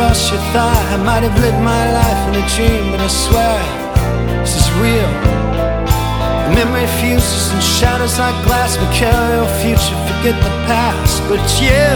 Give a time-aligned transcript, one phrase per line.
[0.00, 0.84] across your thigh.
[0.94, 3.60] I might have lived my life in a dream, but I swear
[4.40, 5.12] this is real.
[6.44, 8.78] The memory fuses and shatters like glass.
[8.80, 11.20] We carry our future, forget the past.
[11.28, 11.92] But it's you,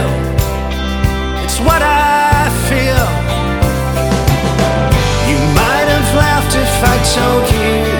[1.45, 3.05] it's what I feel.
[5.29, 7.94] You might have laughed if I told you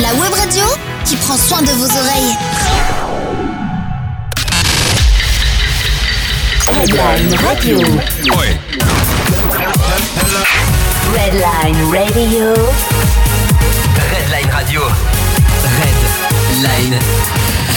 [0.00, 0.64] la web radio
[1.04, 2.36] qui prend soin de vos oreilles.
[6.68, 7.78] Redline Radio.
[11.14, 12.54] Redline Radio.
[14.12, 14.82] Redline Radio.
[16.52, 16.98] Redline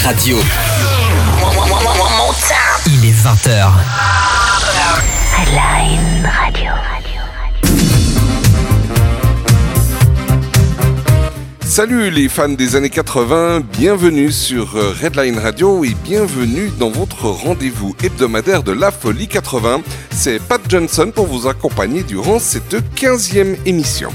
[0.04, 0.38] Radio.
[2.88, 3.72] Il est 20h.
[5.38, 6.51] Redline Radio.
[11.72, 17.28] Salut les fans des années 80, bienvenue sur euh, Redline Radio et bienvenue dans votre
[17.28, 19.82] rendez-vous hebdomadaire de la folie 80.
[20.12, 24.10] C'est Pat Johnson pour vous accompagner durant cette 15e émission.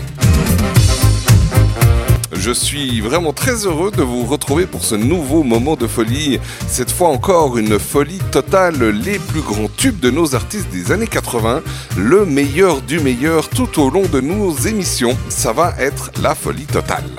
[2.34, 6.38] Je suis vraiment très heureux de vous retrouver pour ce nouveau moment de folie.
[6.68, 11.06] Cette fois encore une folie totale, les plus grands tubes de nos artistes des années
[11.06, 11.62] 80,
[11.96, 15.16] le meilleur du meilleur tout au long de nos émissions.
[15.30, 17.15] Ça va être la folie totale.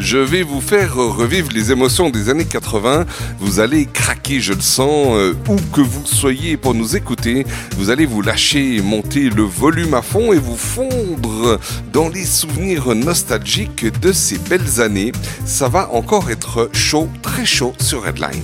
[0.00, 3.04] Je vais vous faire revivre les émotions des années 80.
[3.38, 7.44] Vous allez craquer, je le sens, euh, où que vous soyez pour nous écouter.
[7.76, 11.60] Vous allez vous lâcher monter le volume à fond et vous fondre
[11.92, 15.12] dans les souvenirs nostalgiques de ces belles années.
[15.44, 18.40] Ça va encore être chaud, très chaud sur Redline.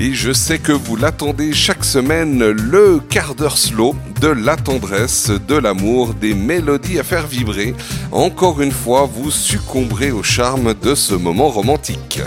[0.00, 5.30] Et je sais que vous l'attendez chaque semaine, le quart d'heure slow de la tendresse,
[5.48, 7.74] de l'amour, des mélodies à faire vibrer.
[8.12, 12.20] Encore une fois, vous succomberez au charme de ce moment romantique.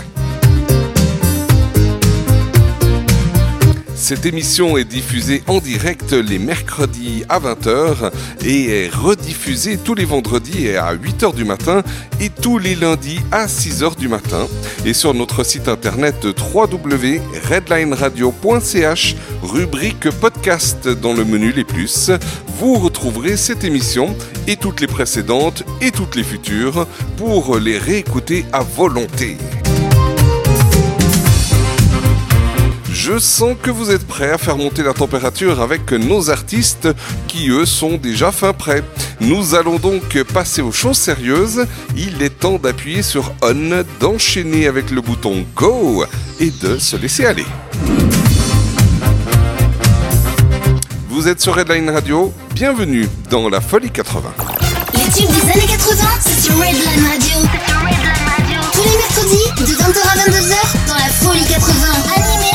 [4.14, 8.12] Cette émission est diffusée en direct les mercredis à 20h
[8.44, 11.82] et est rediffusée tous les vendredis à 8h du matin
[12.20, 14.46] et tous les lundis à 6h du matin.
[14.84, 22.10] Et sur notre site internet www.redlineradio.ch, rubrique podcast dans le menu Les Plus,
[22.58, 24.14] vous retrouverez cette émission
[24.46, 26.86] et toutes les précédentes et toutes les futures
[27.16, 29.38] pour les réécouter à volonté.
[33.04, 36.86] Je sens que vous êtes prêts à faire monter la température avec nos artistes
[37.26, 38.84] qui eux sont déjà fin prêts.
[39.20, 41.66] Nous allons donc passer aux choses sérieuses.
[41.96, 46.04] Il est temps d'appuyer sur On, d'enchaîner avec le bouton Go
[46.38, 47.44] et de se laisser aller.
[51.08, 54.32] Vous êtes sur Redline Radio, bienvenue dans la Folie 80.
[54.94, 57.48] Les tubes des années 80, c'est sur Redline Radio.
[58.72, 61.72] Tous les mercredis, de 20h à 22h, dans la Folie 80.
[62.14, 62.51] Animé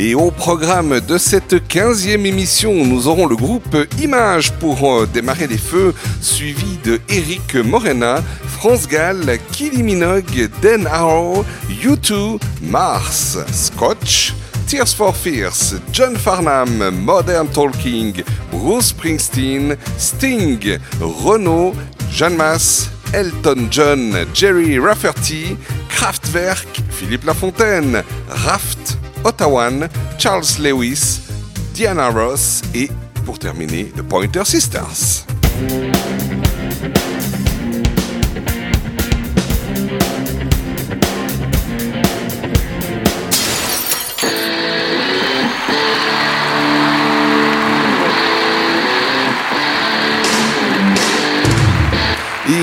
[0.00, 5.48] Et au programme de cette 15e émission, nous aurons le groupe Image pour euh, démarrer
[5.48, 11.44] les feux, suivi de Eric Morena, France Gall, Kylie Minogue, Dan Arrow,
[11.82, 14.34] U2, Mars, Scotch,
[14.68, 18.22] Tears for Fears, John Farnham, Modern Talking,
[18.52, 21.74] Bruce Springsteen, Sting, Renault,
[22.12, 25.56] Jeanne Masse, Elton John, Jerry Rafferty,
[25.88, 28.87] Kraftwerk, Philippe Lafontaine, Raft,
[29.24, 29.88] Ottawan,
[30.18, 31.20] Charles Lewis,
[31.74, 32.90] Diana Ross et,
[33.24, 35.24] pour terminer, The Pointer Sisters.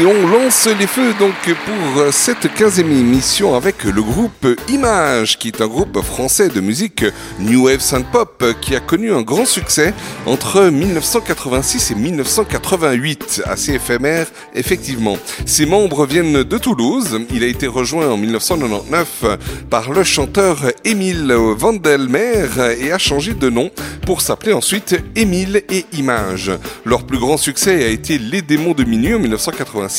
[0.07, 1.33] On lance les feux donc
[1.65, 7.03] pour cette 15e émission avec le groupe Image, qui est un groupe français de musique
[7.39, 9.95] New Wave Synth Pop qui a connu un grand succès
[10.27, 13.41] entre 1986 et 1988.
[13.45, 15.17] Assez éphémère, effectivement.
[15.47, 17.19] Ses membres viennent de Toulouse.
[17.33, 19.23] Il a été rejoint en 1999
[19.71, 22.45] par le chanteur Émile Vandelmer
[22.79, 23.71] et a changé de nom
[24.05, 26.51] pour s'appeler ensuite Émile et Image.
[26.85, 29.94] Leur plus grand succès a été Les démons de minuit en 1986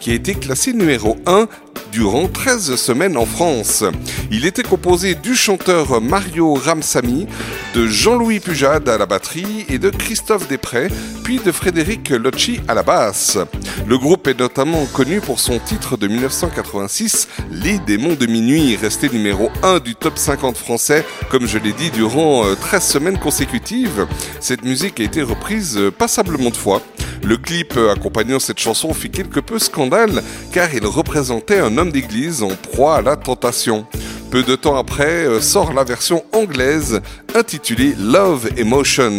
[0.00, 1.46] qui a été classé numéro 1
[1.92, 3.84] durant 13 semaines en France.
[4.30, 7.26] Il était composé du chanteur Mario Ramsamy,
[7.74, 10.88] de Jean-Louis Pujade à la batterie et de Christophe Després,
[11.22, 13.38] puis de Frédéric Locci à la basse.
[13.86, 19.08] Le groupe est notamment connu pour son titre de 1986, Les démons de minuit, resté
[19.08, 24.06] numéro 1 du top 50 français, comme je l'ai dit, durant euh, 13 semaines consécutives.
[24.40, 26.82] Cette musique a été reprise euh, passablement de fois.
[27.22, 30.22] Le clip euh, accompagnant cette chanson fit quelque peu scandale
[30.52, 33.84] car il représentait un homme d'église en proie à la tentation.
[34.30, 37.00] Peu de temps après euh, sort la version anglaise
[37.34, 39.12] intitulée Love Emotion.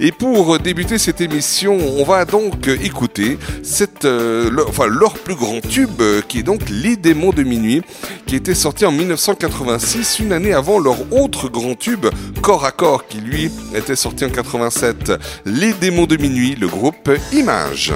[0.00, 5.34] Et pour débuter cette émission, on va donc écouter cette, euh, le- enfin, leur plus
[5.34, 7.82] grand tube euh, qui est donc Les démons de minuit
[8.26, 12.06] qui était sorti en 1986, une année avant leur autre grand tube
[12.40, 15.12] Corps à corps qui lui était sorti en 87.
[15.44, 17.92] Les démons de minuit, le groupe Image.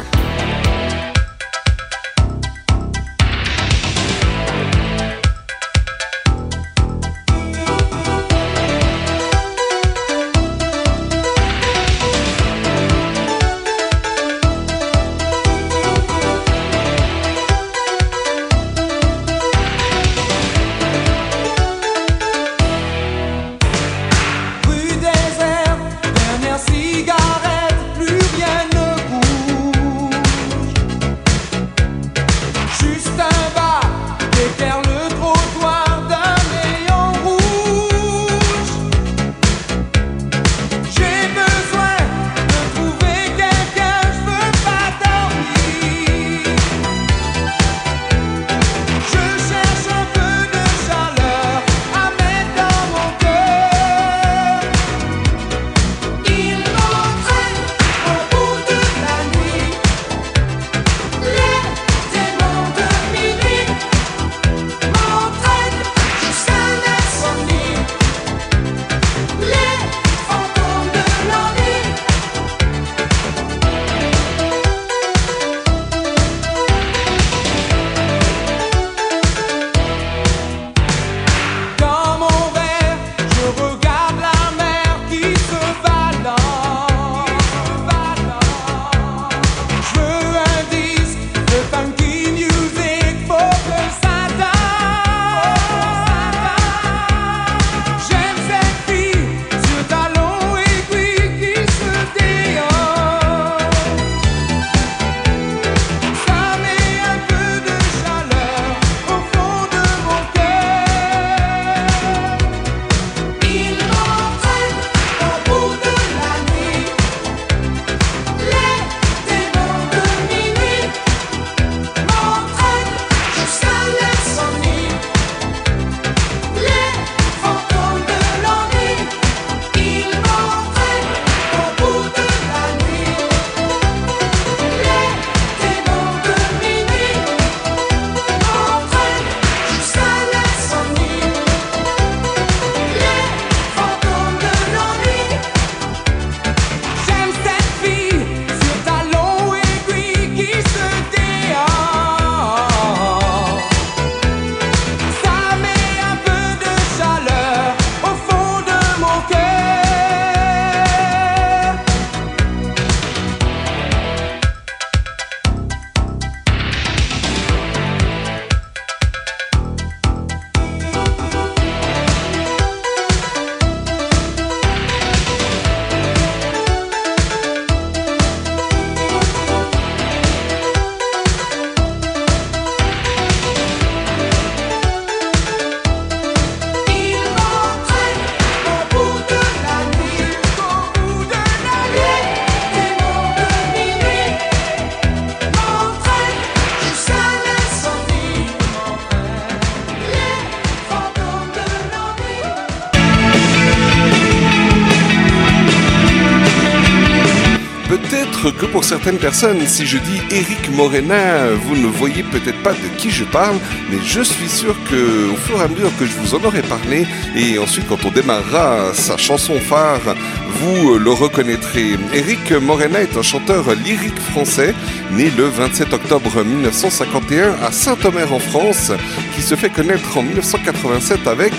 [209.04, 213.24] Certaines personnes, si je dis Eric Morena, vous ne voyez peut-être pas de qui je
[213.24, 213.56] parle,
[213.90, 216.62] mais je suis sûr que au fur et à mesure que je vous en aurai
[216.62, 217.04] parlé,
[217.34, 220.14] et ensuite quand on démarrera sa chanson phare,
[220.60, 221.98] vous le reconnaîtrez.
[222.14, 224.72] Eric Morena est un chanteur lyrique français,
[225.10, 228.92] né le 27 octobre 1951 à Saint-Omer en France,
[229.34, 231.54] qui se fait connaître en 1987 avec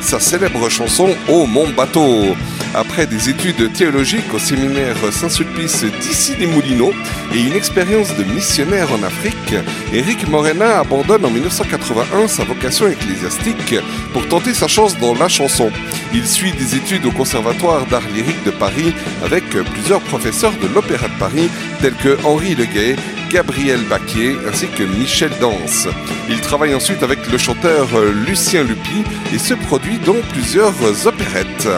[0.00, 2.34] sa célèbre chanson Au mon bateau.
[2.74, 6.92] Après des études théologiques au séminaire Saint-Sulpice d'ici les Moulineaux
[7.34, 9.54] et une expérience de missionnaire en Afrique,
[9.92, 13.74] Eric Morena abandonne en 1981 sa vocation ecclésiastique
[14.12, 15.70] pour tenter sa chance dans la chanson.
[16.12, 18.92] Il suit des études au Conservatoire d'art lyrique de Paris
[19.24, 21.48] avec plusieurs professeurs de l'Opéra de Paris
[21.80, 22.96] tels que Henri Leguet,
[23.30, 25.88] Gabriel Baquier ainsi que Michel Danse.
[26.28, 27.88] Il travaille ensuite avec le chanteur
[28.26, 31.68] Lucien Lupi et se produit dans plusieurs opérettes.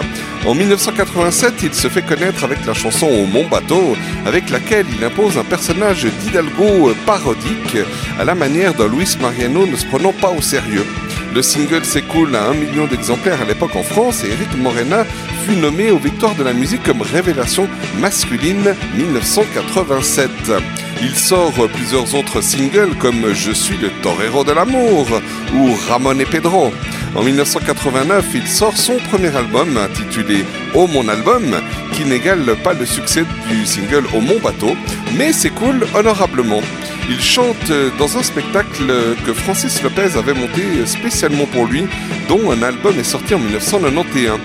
[0.47, 3.94] En 1987, il se fait connaître avec la chanson Mon Bateau,
[4.25, 7.76] avec laquelle il impose un personnage d'Hidalgo parodique
[8.18, 10.87] à la manière d'un Luis Mariano ne se prenant pas au sérieux.
[11.35, 15.04] Le single s'écoule à un million d'exemplaires à l'époque en France et Eric Morena
[15.44, 17.68] fut nommé aux Victoires de la musique comme révélation
[17.99, 20.30] masculine 1987.
[21.02, 25.06] Il sort plusieurs autres singles comme Je suis le torero de l'amour
[25.54, 26.73] ou Ramon et Pedro.
[27.17, 31.43] En 1989, il sort son premier album intitulé Oh mon album,
[31.93, 34.76] qui n'égale pas le succès du single Au mon bateau,
[35.17, 36.61] mais s'écoule honorablement.
[37.09, 38.93] Il chante dans un spectacle
[39.26, 41.87] que Francis Lopez avait monté spécialement pour lui,
[42.29, 44.38] dont un album est sorti en 1991.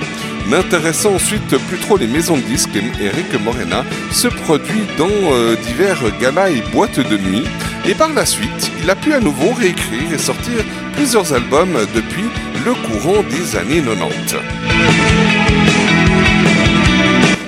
[0.50, 6.02] N'intéressant ensuite plus trop les maisons de disques, Eric Morena se produit dans euh, divers
[6.20, 7.44] galas et boîtes de nuit.
[7.88, 10.64] Et par la suite, il a pu à nouveau réécrire et sortir
[10.96, 12.26] plusieurs albums depuis
[12.66, 14.38] le courant des années 90.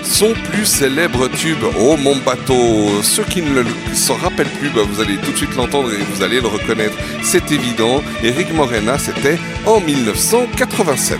[0.04, 5.02] Son plus célèbre tube, Oh mon bateau, ceux qui ne s'en rappellent plus, bah, vous
[5.02, 8.04] allez tout de suite l'entendre et vous allez le reconnaître, c'est évident.
[8.24, 11.20] Eric Morena, c'était en 1987.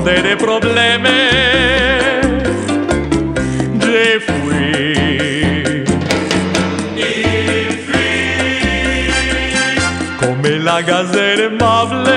[0.00, 1.06] Du monde et des problèmes,
[3.80, 5.84] j'ai fui.
[10.20, 12.10] come la gazelle aimable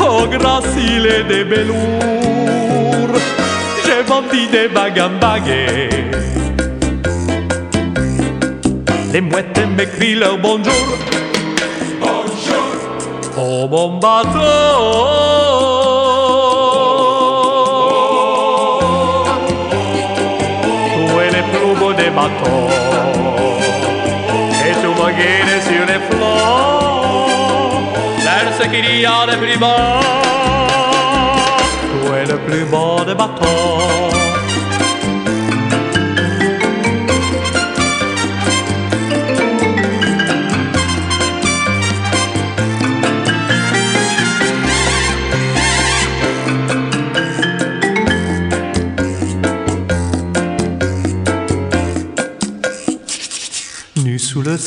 [0.00, 3.18] au gracile de velours.
[3.84, 5.90] J'ai vendu des bagues en bagues.
[9.12, 10.98] Les mouettes m'écrient leur bonjour.
[12.00, 12.70] Bonjour.
[13.36, 15.49] Oh mon bateau.
[22.20, 22.68] Bateaux
[24.66, 27.30] et tu me guides sur les flots
[28.24, 29.80] vers ce qu'il y a de plus beau.
[31.90, 34.09] Tu es le plus beau des bateaux?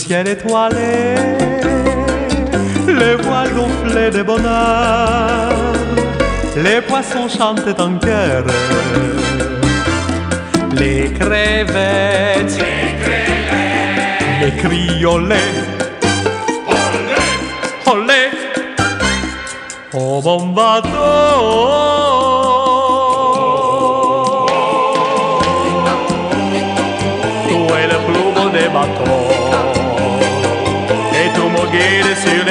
[0.04, 1.16] Ciel étoilé,
[2.88, 5.50] les voiles gonflées de bonheur,
[6.58, 8.44] les poissons chantent en chœur,
[10.76, 12.60] les crevettes,
[14.42, 15.56] les criolets,
[17.86, 18.24] olé,
[19.94, 21.93] oh mon bateau.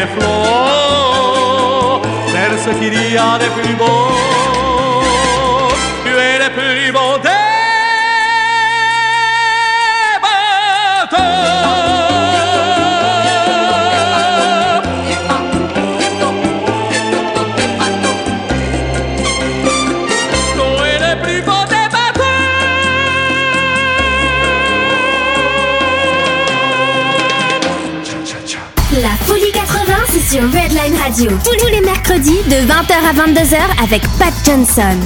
[0.03, 2.01] Les flots
[2.35, 4.09] Vers ce qu'il y a de plus beau
[6.05, 6.93] Tu es le plus
[7.23, 7.32] des
[31.14, 34.96] Tous les mercredis de 20h à 22h avec Pat Johnson.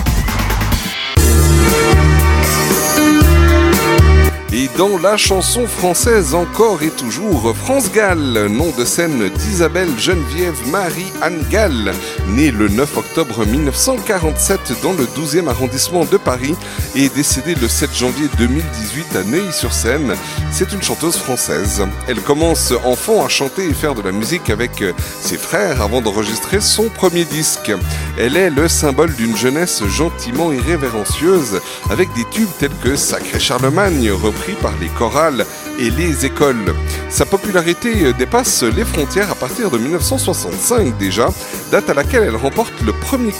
[4.76, 11.42] Dans la chanson française encore et toujours, France Gall, nom de scène d'Isabelle Geneviève Marie-Anne
[11.50, 11.94] Gall,
[12.28, 16.54] née le 9 octobre 1947 dans le 12e arrondissement de Paris
[16.96, 20.14] et décédée le 7 janvier 2018 à Neuilly-sur-Seine.
[20.50, 21.86] C'est une chanteuse française.
[22.08, 24.82] Elle commence enfant à chanter et faire de la musique avec
[25.20, 27.70] ses frères avant d'enregistrer son premier disque.
[28.18, 34.10] Elle est le symbole d'une jeunesse gentiment irrévérencieuse avec des tubes tels que Sacré Charlemagne,
[34.10, 35.44] repris par les chorales
[35.78, 36.74] et les écoles.
[37.10, 41.28] Sa popularité dépasse les frontières à partir de 1965 déjà,
[41.70, 43.32] date à laquelle elle remporte le premier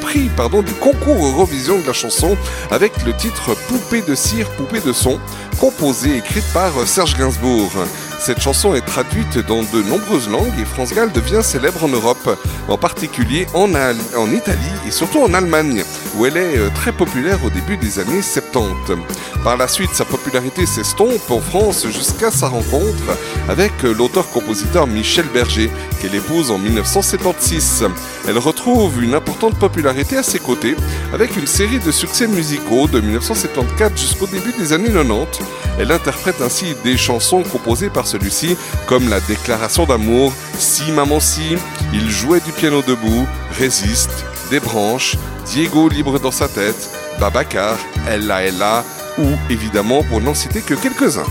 [0.00, 0.30] prix
[0.64, 2.36] du concours Eurovision de la chanson
[2.70, 5.18] avec le titre Poupée de cire, poupée de son,
[5.60, 7.70] composée et écrite par Serge Gainsbourg.
[8.18, 12.38] Cette chanson est traduite dans de nombreuses langues et France Gall devient célèbre en Europe,
[12.68, 13.68] en particulier en
[14.30, 15.82] Italie et surtout en Allemagne,
[16.16, 19.02] où elle est euh, très populaire au début des années 70.
[19.42, 25.70] Par la suite, sa popularité s'estompe en France jusqu'à sa rencontre avec l'auteur-compositeur Michel Berger,
[26.00, 27.84] qu'elle épouse en 1976.
[28.28, 30.76] Elle retrouve une importante popularité à ses côtés,
[31.12, 35.40] avec une série de succès musicaux de 1974 jusqu'au début des années 90.
[35.78, 41.56] Elle interprète ainsi des chansons composées par celui-ci, comme La Déclaration d'amour, Si Maman Si,
[41.92, 43.26] Il jouait du piano debout,
[43.58, 47.76] Résiste, Des branches, Diego libre dans sa tête, Babacar,
[48.08, 48.84] Ella Ella,
[49.18, 51.26] ou évidemment pour n'en citer que quelques-uns.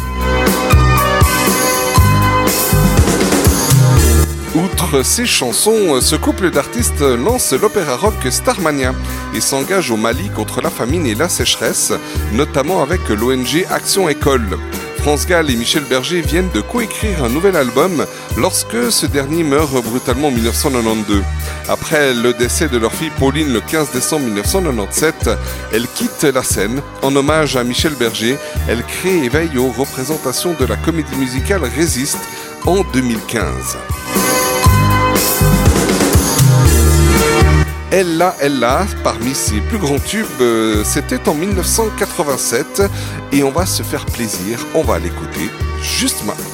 [4.54, 8.94] Outre ces chansons, ce couple d'artistes lance l'opéra rock Starmania
[9.34, 11.94] et s'engage au Mali contre la famine et la sécheresse,
[12.34, 14.58] notamment avec l'ONG Action École.
[14.98, 18.06] France Gall et Michel Berger viennent de coécrire un nouvel album
[18.38, 21.24] lorsque ce dernier meurt brutalement en 1992.
[21.70, 25.30] Après le décès de leur fille Pauline le 15 décembre 1997,
[25.72, 26.82] elle quitte la scène.
[27.04, 28.38] En hommage à Michel Berger,
[28.68, 32.20] elle crée et veille aux représentations de la comédie musicale Résiste
[32.66, 33.78] en 2015.
[37.92, 42.84] Ella Ella, parmi ses plus grands tubes, euh, c'était en 1987
[43.34, 45.50] et on va se faire plaisir, on va l'écouter
[45.82, 46.51] juste maintenant.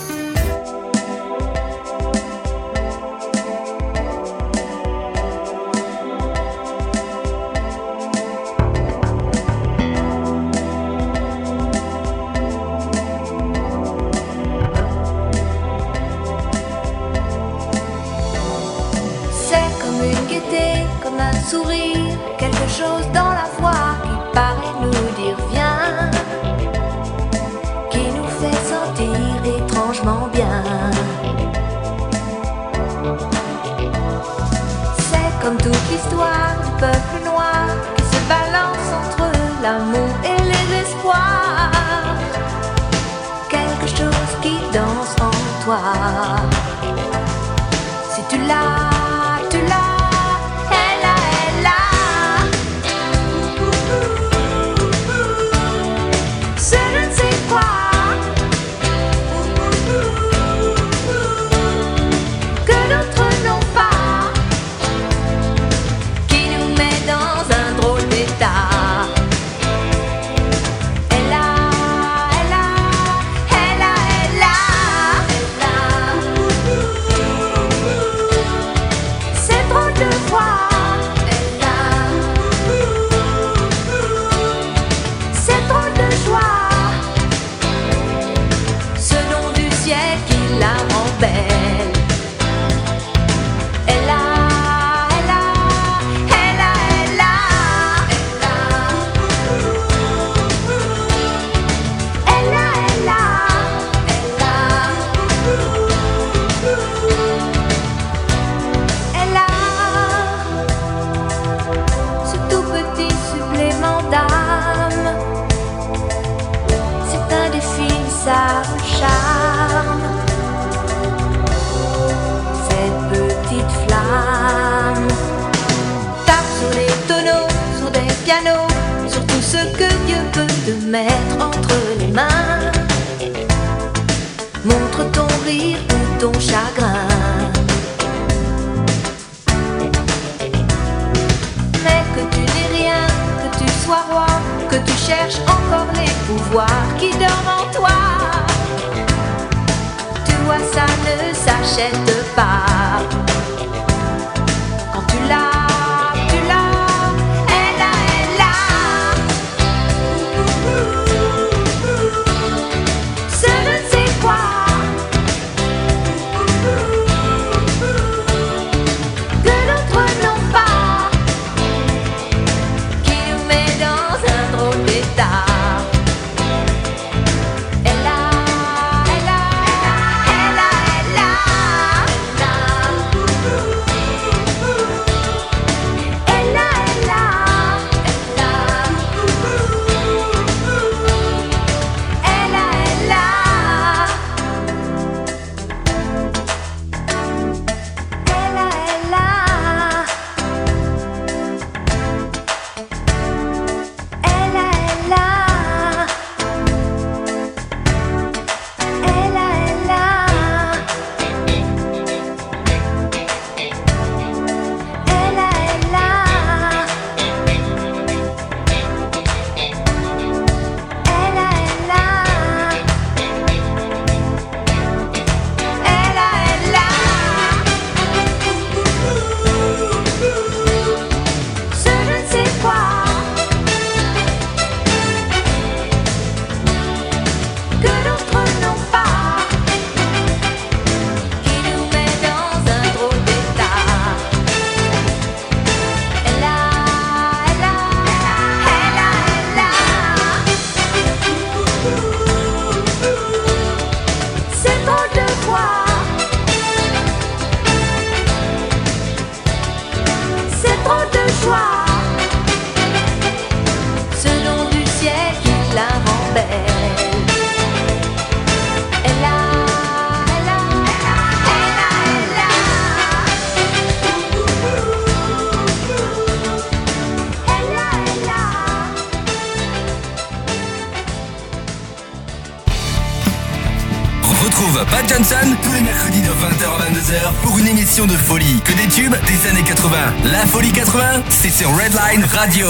[288.06, 288.62] De folie.
[288.64, 289.98] Que des tubes des années 80.
[290.32, 292.68] La folie 80, c'est sur Redline Radio.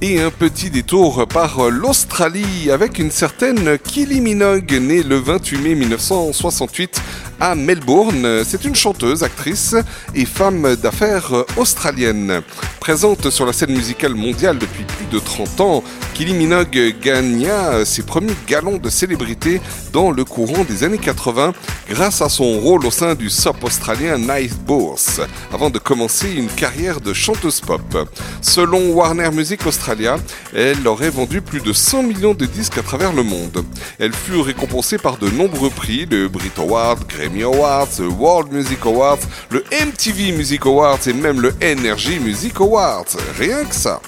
[0.00, 5.74] Et un petit détour par l'Australie avec une certaine Kylie Minogue, née le 28 mai
[5.74, 7.02] 1968
[7.38, 8.42] à Melbourne.
[8.44, 9.76] C'est une chanteuse, actrice
[10.14, 12.40] et femme d'affaires australienne.
[12.80, 15.84] Présente sur la scène musicale mondiale depuis plus de 30 ans,
[16.22, 19.60] Kylie Minogue gagna ses premiers galons de célébrité
[19.92, 21.52] dans le courant des années 80
[21.90, 25.20] grâce à son rôle au sein du SOP australien Night Bourse,
[25.52, 28.08] avant de commencer une carrière de chanteuse pop.
[28.40, 30.16] Selon Warner Music Australia,
[30.54, 33.64] elle aurait vendu plus de 100 millions de disques à travers le monde.
[33.98, 38.78] Elle fut récompensée par de nombreux prix, le Brit Award, Grammy Awards, le World Music
[38.84, 39.18] Awards,
[39.50, 43.06] le MTV Music Awards et même le Energy Music Awards.
[43.36, 44.00] Rien que ça.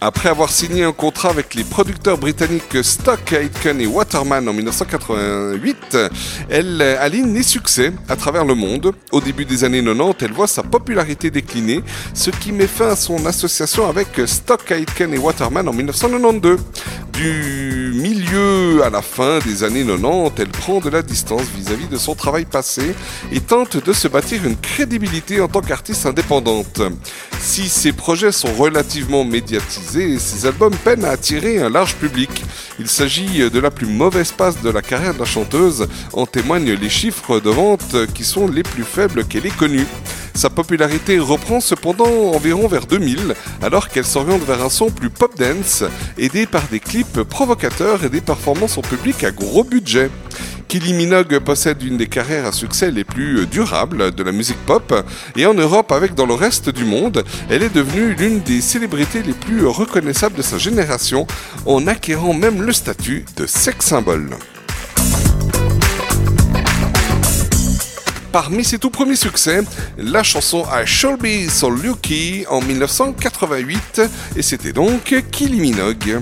[0.00, 5.96] Après avoir signé un contrat avec les producteurs britanniques Stock Aitken et Waterman en 1988,
[6.50, 8.92] elle aligne les succès à travers le monde.
[9.10, 11.82] Au début des années 90, elle voit sa popularité décliner,
[12.12, 16.58] ce qui met fin à son association avec Stock Aitken et Waterman en 1992.
[17.12, 21.96] Du milieu à la fin des années 90, elle prend de la distance vis-à-vis de
[21.96, 22.94] son travail passé
[23.32, 26.82] et tente de se bâtir une crédibilité en tant qu'artiste indépendante.
[27.40, 32.44] Si ses projets sont relativement médiatisés, ses albums peinent à attirer un large public.
[32.78, 36.74] Il s'agit de la plus mauvaise passe de la carrière de la chanteuse, en témoignent
[36.74, 39.86] les chiffres de vente qui sont les plus faibles qu'elle ait connus.
[40.34, 45.32] Sa popularité reprend cependant environ vers 2000, alors qu'elle s'oriente vers un son plus pop
[45.38, 45.82] dance,
[46.18, 50.10] aidé par des clips provocateurs et des performances en public à gros budget.
[50.68, 54.92] Kylie Minogue possède une des carrières à succès les plus durables de la musique pop,
[55.36, 59.22] et en Europe avec dans le reste du monde, elle est devenue l'une des célébrités
[59.22, 61.26] les plus reconnaissables de sa génération,
[61.66, 64.30] en acquérant même le statut de sex symbole.
[68.32, 69.62] Parmi ses tout premiers succès,
[69.96, 74.02] la chanson I Shall Be So Lucky en 1988,
[74.36, 76.20] et c'était donc Kylie Minogue.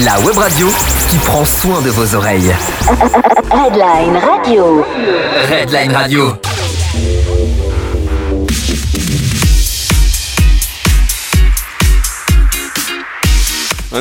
[0.00, 0.68] La web radio
[1.10, 2.54] qui prend soin de vos oreilles.
[3.50, 4.82] Redline Radio.
[5.50, 6.51] Redline Radio.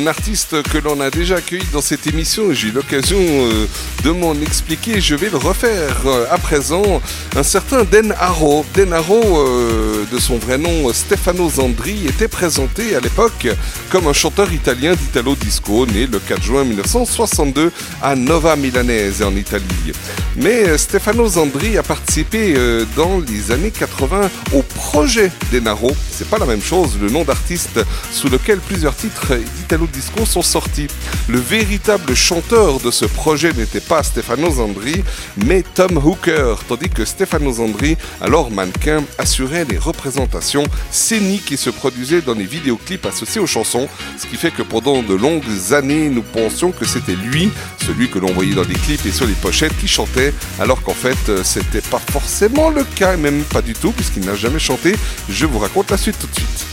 [0.01, 3.67] Un artiste que l'on a déjà accueilli dans cette émission, j'ai eu l'occasion euh,
[4.03, 7.01] de m'en expliquer, je vais le refaire euh, à présent.
[7.35, 8.65] Un certain Den Haro.
[8.73, 13.47] Den Haro, euh, de son vrai nom Stefano Zandri, était présenté à l'époque
[13.91, 19.35] comme un chanteur italien d'Italo Disco, né le 4 juin 1962 à Nova Milanese en
[19.35, 19.91] Italie.
[20.35, 22.55] Mais Stefano Zandri a participé
[22.95, 25.91] dans les années 80 au projet Denaro.
[26.09, 30.41] C'est pas la même chose, le nom d'artiste sous lequel plusieurs titres d'Italo Disco sont
[30.41, 30.87] sortis.
[31.27, 35.03] Le véritable chanteur de ce projet n'était pas Stefano Zandri,
[35.45, 41.69] mais Tom Hooker, tandis que Stefano Zandri, alors mannequin, assurait les représentations scéniques qui se
[41.69, 46.09] produisaient dans les vidéoclips associés aux chansons, ce qui fait que pendant de longues années,
[46.09, 47.51] nous pensions que c'était lui,
[47.85, 50.93] celui que l'on voyait dans les clips et sur les pochettes, qui chantait, alors qu'en
[50.93, 54.95] fait, euh, c'était pas forcément le cas, même pas du tout, puisqu'il n'a jamais chanté.
[55.29, 56.65] Je vous raconte la suite tout de suite.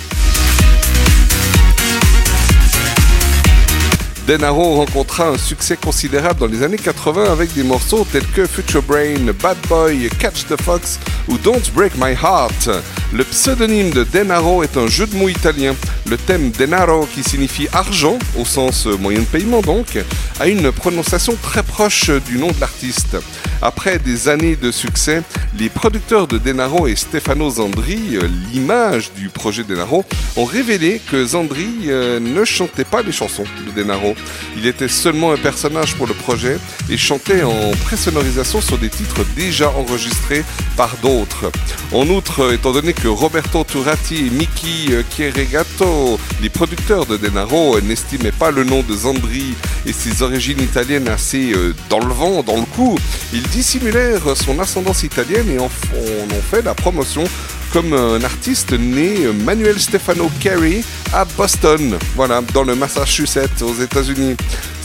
[4.29, 8.83] Denaro rencontra un succès considérable dans les années 80 avec des morceaux tels que Future
[8.83, 12.69] Brain, Bad Boy, Catch the Fox ou Don't Break My Heart.
[13.15, 15.75] Le pseudonyme de Denaro est un jeu de mots italien.
[16.11, 19.99] Le thème Denaro, qui signifie argent, au sens moyen de paiement donc,
[20.41, 23.17] a une prononciation très proche du nom de l'artiste.
[23.61, 25.23] Après des années de succès,
[25.59, 30.05] les producteurs de Denaro et Stefano Zandri, euh, l'image du projet Denaro,
[30.37, 34.15] ont révélé que Zandri euh, ne chantait pas les chansons de Denaro.
[34.57, 36.57] Il était seulement un personnage pour le projet
[36.89, 40.45] et chantait en présonorisation sur des titres déjà enregistrés
[40.77, 41.51] par d'autres.
[41.93, 47.81] En outre, étant donné que Roberto Turati et Miki euh, Chieregato, les producteurs de Denaro,
[47.81, 51.53] n'estimaient pas le nom de Zandri et ses origines italiennes assez
[51.91, 52.97] dans le vent, dans le coup,
[53.33, 57.25] ils dissimulèrent son ascendance italienne et en en ont fait la promotion
[57.73, 64.37] comme un artiste né Manuel Stefano Carey à Boston, voilà, dans le Massachusetts aux États-Unis.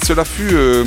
[0.06, 0.84] Cela fut euh,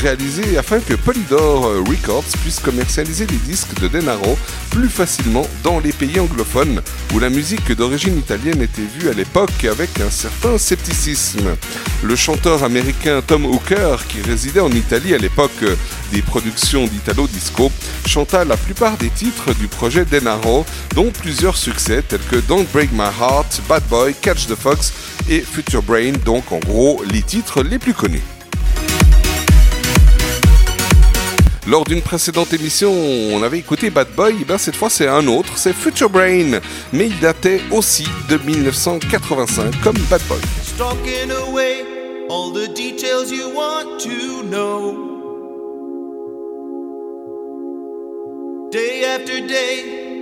[0.00, 4.38] réalisé afin que Polydor Records puisse commercialiser les disques de Denaro
[4.70, 6.80] plus facilement dans les pays anglophones
[7.12, 11.56] où la musique d'origine italienne était vue à l'époque avec un certain scepticisme.
[12.04, 15.64] Le chanteur américain Tom Hooker, qui résidait en Italie à l'époque
[16.12, 17.72] des productions d'Italo Disco,
[18.06, 22.92] chanta la plupart des titres du projet Denaro, dont plusieurs succès tels que Don't Break
[22.92, 24.92] My Heart, Bad Boy, Catch the Fox
[25.30, 28.20] et Future Brain, donc en gros les titres les plus connus.
[31.66, 35.26] Lors d'une précédente émission, on avait écouté Bad Boy, et ben cette fois c'est un
[35.26, 36.60] autre, c'est Future Brain,
[36.92, 40.40] mais il datait aussi de 1985 comme Bad Boy.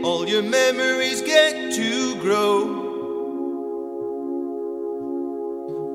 [0.05, 2.81] All your memories get to grow.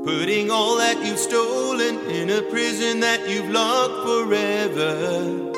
[0.05, 5.53] Putting all that you've stolen in a prison that you've locked forever.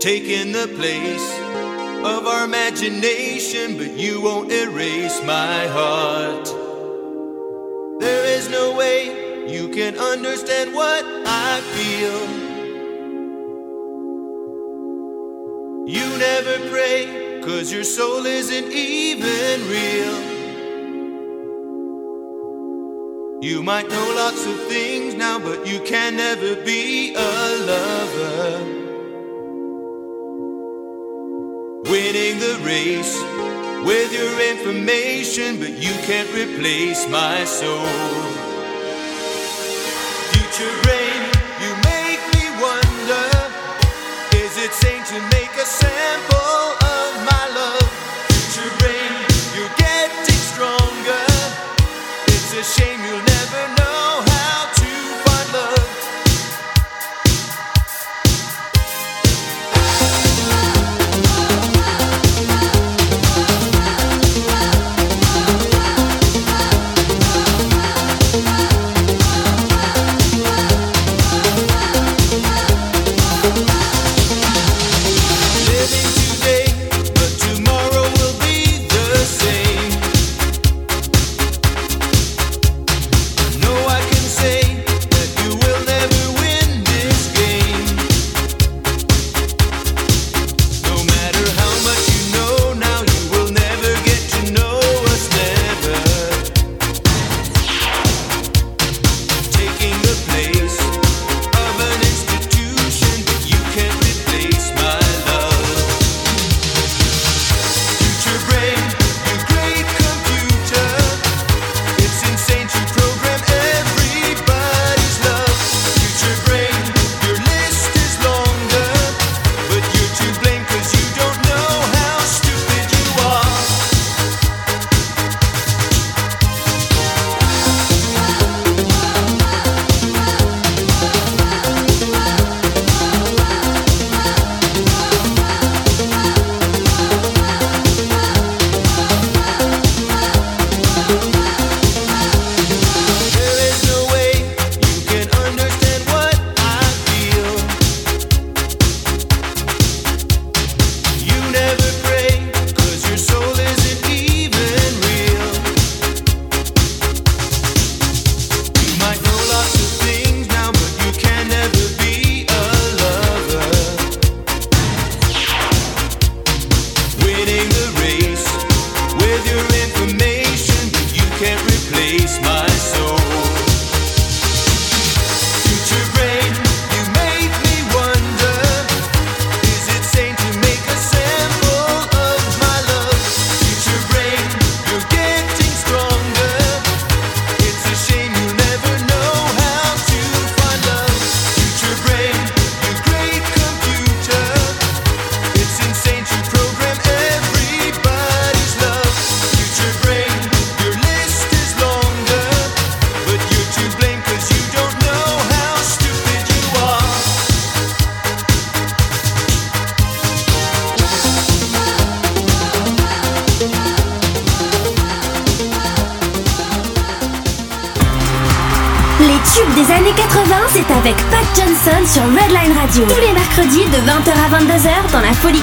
[0.00, 1.30] Taking the place
[2.04, 6.46] of our imagination, but you won't erase my heart.
[8.00, 12.49] There is no way you can understand what I feel.
[15.86, 20.30] You never pray, cause your soul isn't even real.
[23.42, 28.64] You might know lots of things now, but you can never be a lover.
[31.90, 33.16] Winning the race
[33.86, 37.86] with your information, but you can't replace my soul.
[40.32, 41.09] Future brain,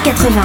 [0.08, 0.40] 80.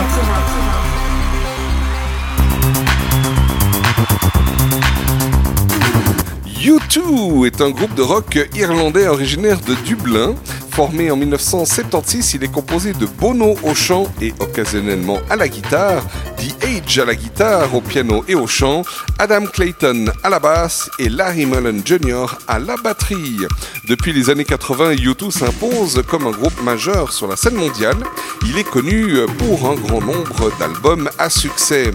[6.66, 10.36] U2 est un groupe de rock irlandais originaire de Dublin.
[10.72, 16.03] Formé en 1976, il est composé de Bono au chant et occasionnellement à la guitare,
[16.38, 18.82] The Age à la guitare, au piano et au chant,
[19.18, 22.26] Adam Clayton à la basse et Larry Mullen Jr.
[22.47, 23.38] à la batterie.
[23.86, 27.97] Depuis les années 80, U2 s'impose comme un groupe majeur sur la scène mondiale.
[28.45, 31.91] Il est connu pour un grand nombre d'albums à succès.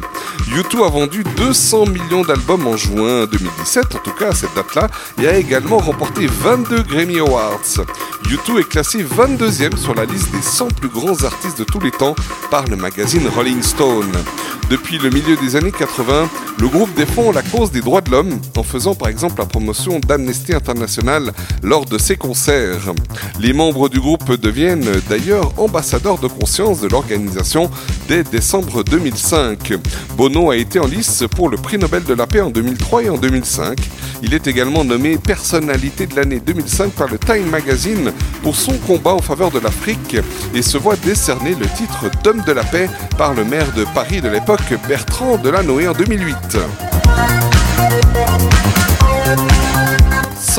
[0.51, 4.89] U2 a vendu 200 millions d'albums en juin 2017, en tout cas à cette date-là,
[5.19, 7.87] et a également remporté 22 Grammy Awards.
[8.25, 11.91] U2 est classé 22e sur la liste des 100 plus grands artistes de tous les
[11.91, 12.15] temps
[12.51, 14.13] par le magazine Rolling Stone.
[14.71, 16.29] Depuis le milieu des années 80,
[16.61, 19.99] le groupe défend la cause des droits de l'homme en faisant par exemple la promotion
[19.99, 22.93] d'Amnesty International lors de ses concerts.
[23.41, 27.71] Les membres du groupe deviennent d'ailleurs ambassadeurs de conscience de l'organisation
[28.09, 29.73] dès décembre 2005.
[30.19, 33.09] Bono a été en lice pour le prix Nobel de la paix en 2003 et
[33.11, 33.79] en 2005.
[34.21, 38.13] Il est également nommé personnalité de l'année 2005 par le Time Magazine
[38.43, 40.17] pour son combat en faveur de l'Afrique
[40.55, 44.21] et se voit décerner le titre d'homme de la paix par le maire de Paris
[44.21, 48.48] de l'époque Bertrand Delanoë en 2008.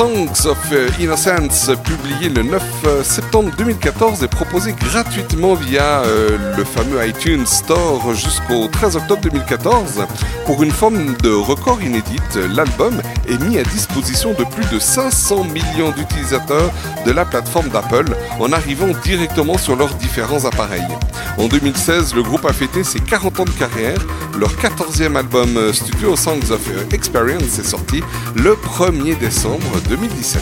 [0.00, 7.06] Songs of Innocence, publié le 9 septembre 2014, est proposé gratuitement via euh, le fameux
[7.06, 10.06] iTunes Store jusqu'au 13 octobre 2014.
[10.46, 15.44] Pour une forme de record inédite, l'album est mis à disposition de plus de 500
[15.44, 16.72] millions d'utilisateurs
[17.04, 20.88] de la plateforme d'Apple en arrivant directement sur leurs différents appareils.
[21.36, 23.98] En 2016, le groupe a fêté ses 40 ans de carrière.
[24.38, 26.60] Leur 14e album euh, studio Songs of
[26.92, 28.02] Experience est sorti
[28.34, 30.40] le 1er décembre 2017.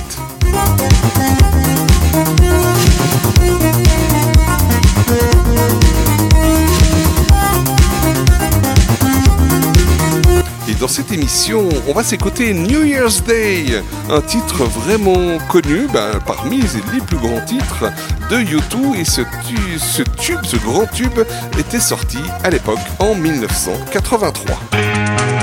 [10.69, 16.21] Et dans cette émission, on va s'écouter New Year's Day, un titre vraiment connu ben,
[16.27, 17.91] parmi les plus grands titres
[18.31, 19.23] de U2 et ce
[20.21, 21.21] tube, ce grand tube
[21.59, 25.38] était sorti à l'époque en 1983.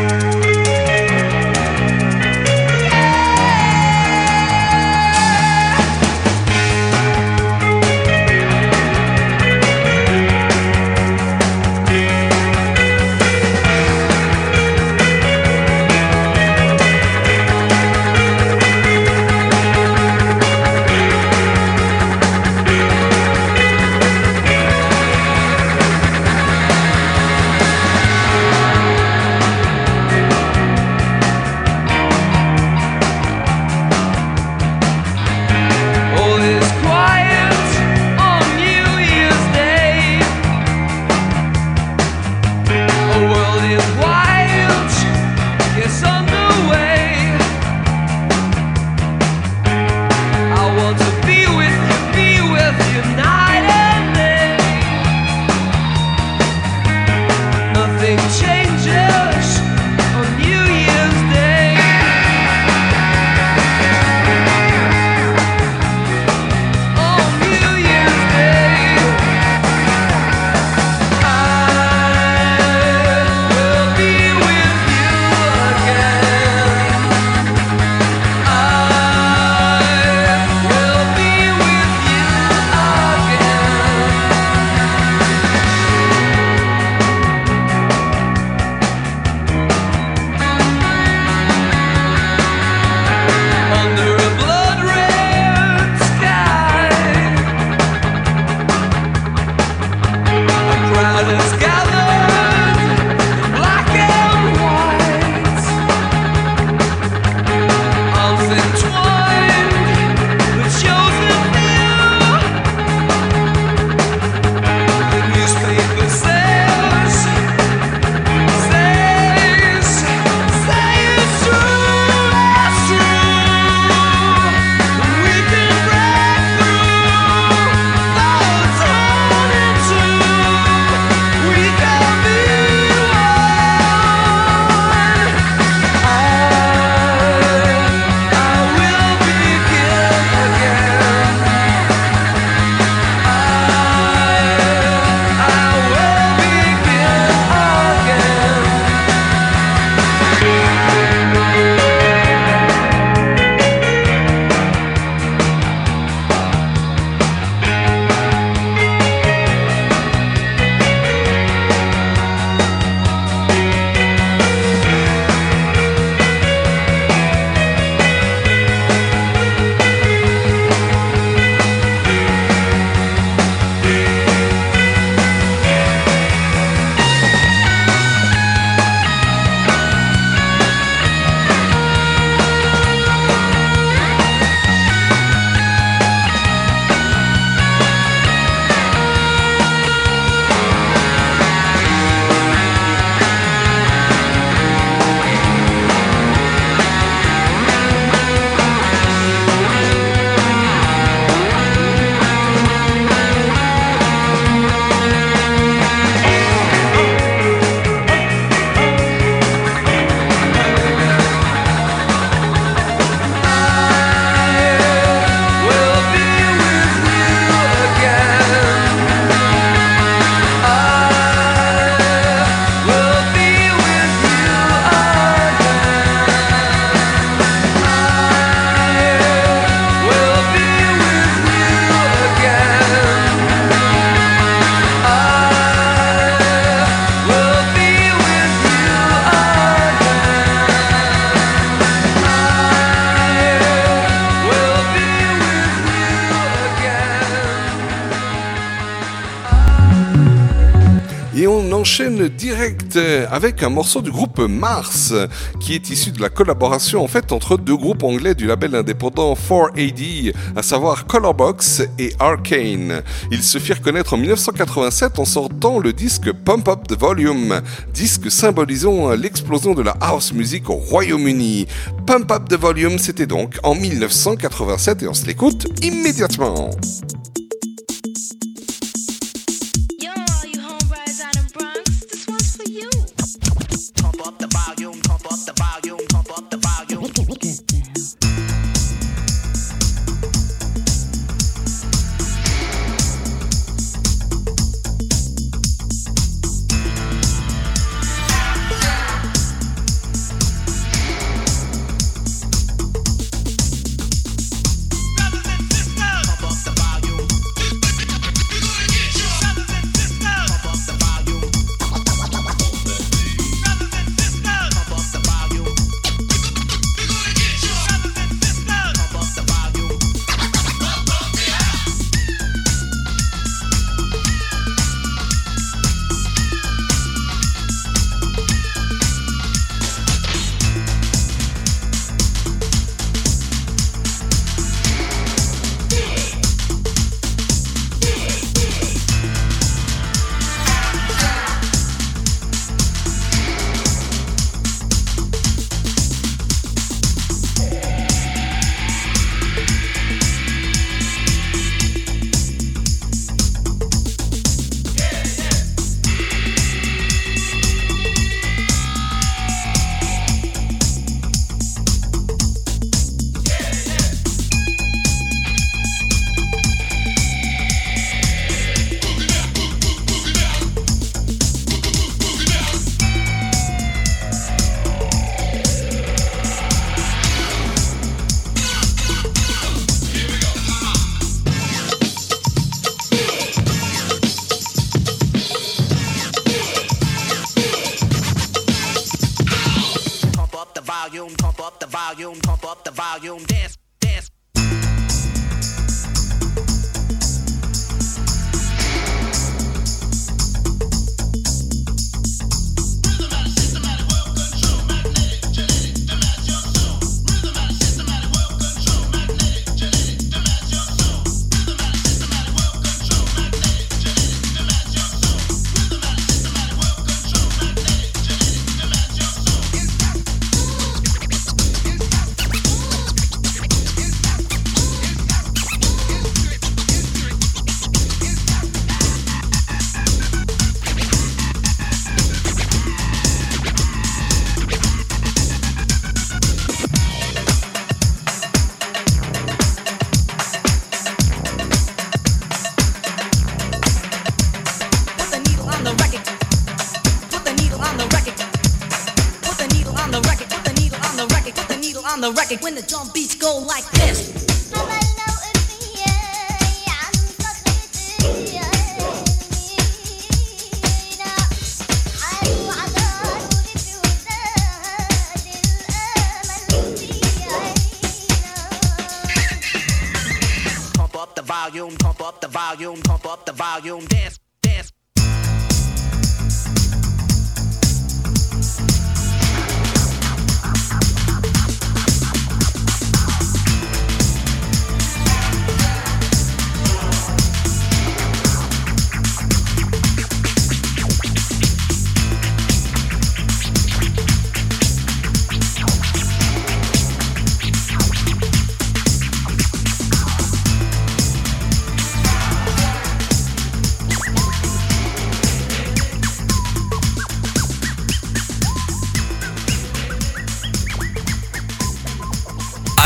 [253.36, 255.14] Avec un morceau du groupe Mars,
[255.60, 260.34] qui est issu de la collaboration en entre deux groupes anglais du label indépendant 4AD,
[260.56, 263.02] à savoir Colorbox et Arcane.
[263.32, 267.62] Ils se firent connaître en 1987 en sortant le disque Pump Up the Volume,
[267.94, 271.68] disque symbolisant l'explosion de la house music au Royaume-Uni.
[272.08, 276.70] Pump Up the Volume, c'était donc en 1987 et on se l'écoute immédiatement.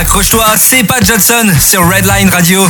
[0.10, 2.62] Accroche-toi, c'est Pat Johnson sur Redline Radio.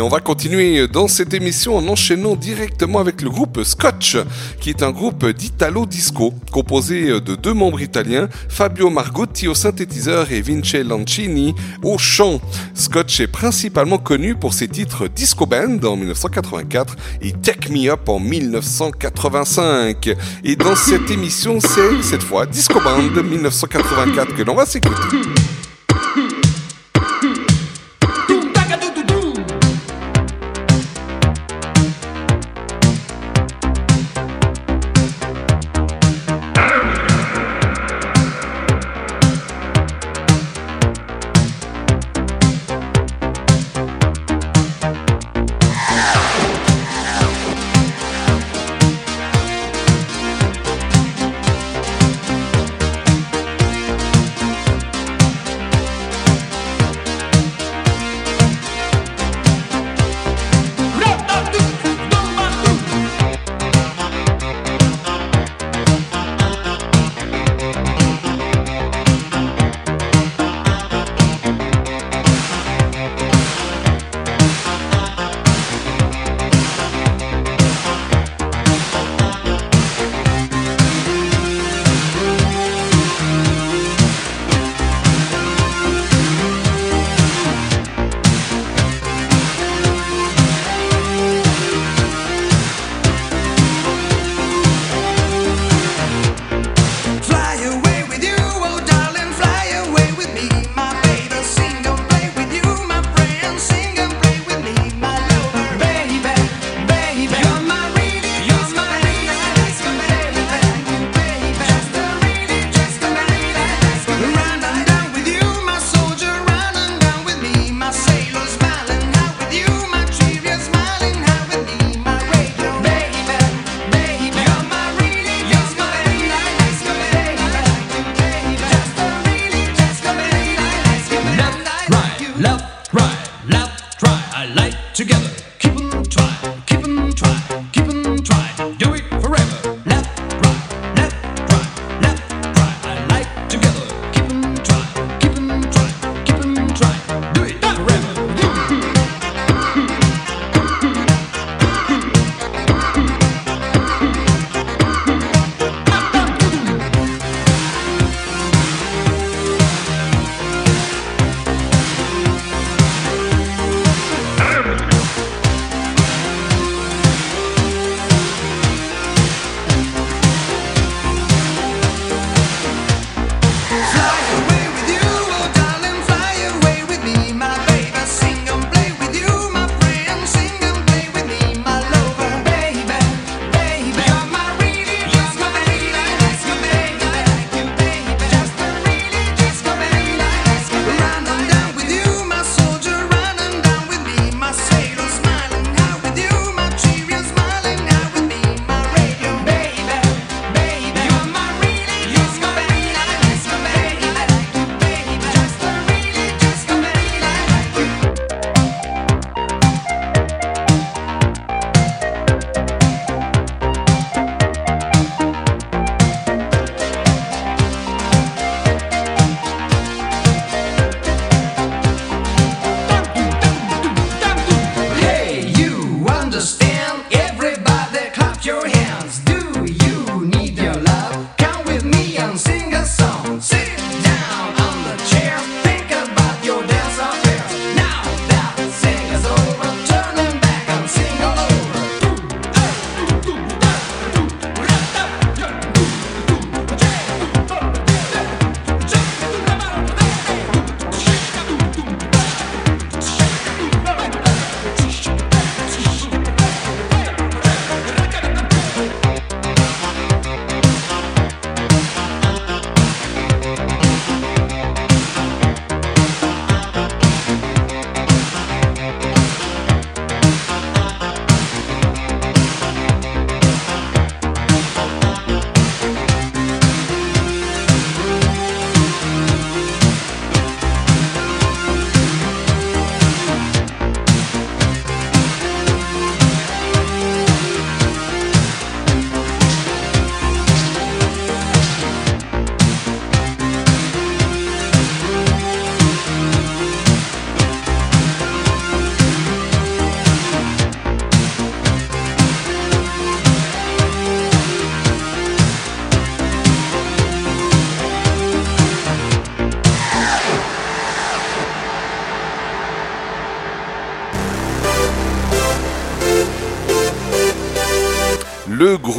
[0.00, 4.16] Et on va continuer dans cette émission en enchaînant directement avec le groupe Scotch,
[4.58, 10.32] qui est un groupe d'Italo Disco, composé de deux membres italiens, Fabio Margotti au synthétiseur
[10.32, 12.40] et Vince Lancini au chant.
[12.72, 18.08] Scotch est principalement connu pour ses titres Disco Band en 1984 et Take Me Up
[18.08, 20.16] en 1985.
[20.44, 25.18] Et dans cette émission, c'est cette fois Disco Band 1984 que l'on va s'écouter.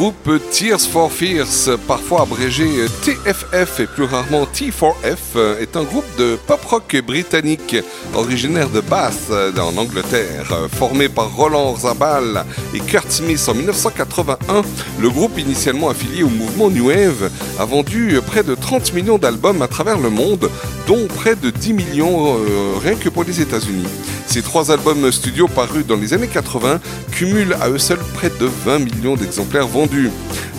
[0.02, 2.66] Groupe Tears for Fears, parfois abrégé
[3.04, 7.76] TFF et plus rarement T4F, est un groupe de pop rock britannique
[8.16, 9.30] originaire de Bath
[9.60, 10.68] en Angleterre.
[10.74, 14.64] Formé par Roland Zabal et Kurt Smith en 1981,
[14.99, 17.30] le groupe initialement affilié au mouvement New Wave
[17.60, 20.49] a vendu près de 30 millions d'albums à travers le monde,
[20.88, 23.86] dont près de 10 millions euh, rien que pour les États-Unis.
[24.32, 26.80] Ces trois albums studio parus dans les années 80
[27.12, 30.10] cumulent à eux seuls près de 20 millions d'exemplaires vendus.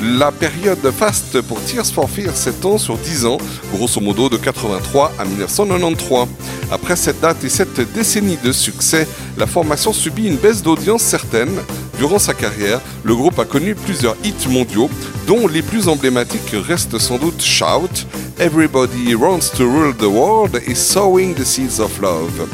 [0.02, 3.38] La période faste pour Tears for Fears s'étend sur 10 ans,
[3.72, 6.28] grosso modo de 83 à 1993.
[6.70, 9.08] Après cette date et cette décennie de succès,
[9.38, 11.56] la formation subit une baisse d'audience certaine.
[11.96, 14.90] Durant sa carrière, le groupe a connu plusieurs hits mondiaux,
[15.26, 18.04] dont les plus emblématiques restent sans doute Shout,
[18.38, 22.46] Everybody Wants to Rule the World et Sowing the Seeds of Love.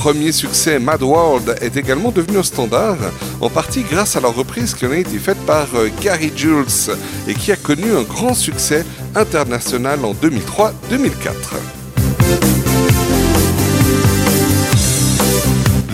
[0.00, 2.96] Premier succès, Mad World, est également devenu un standard,
[3.38, 6.94] en partie grâce à leur reprise qui en a été faite par euh, Gary Jules
[7.28, 10.72] et qui a connu un grand succès international en 2003-2004.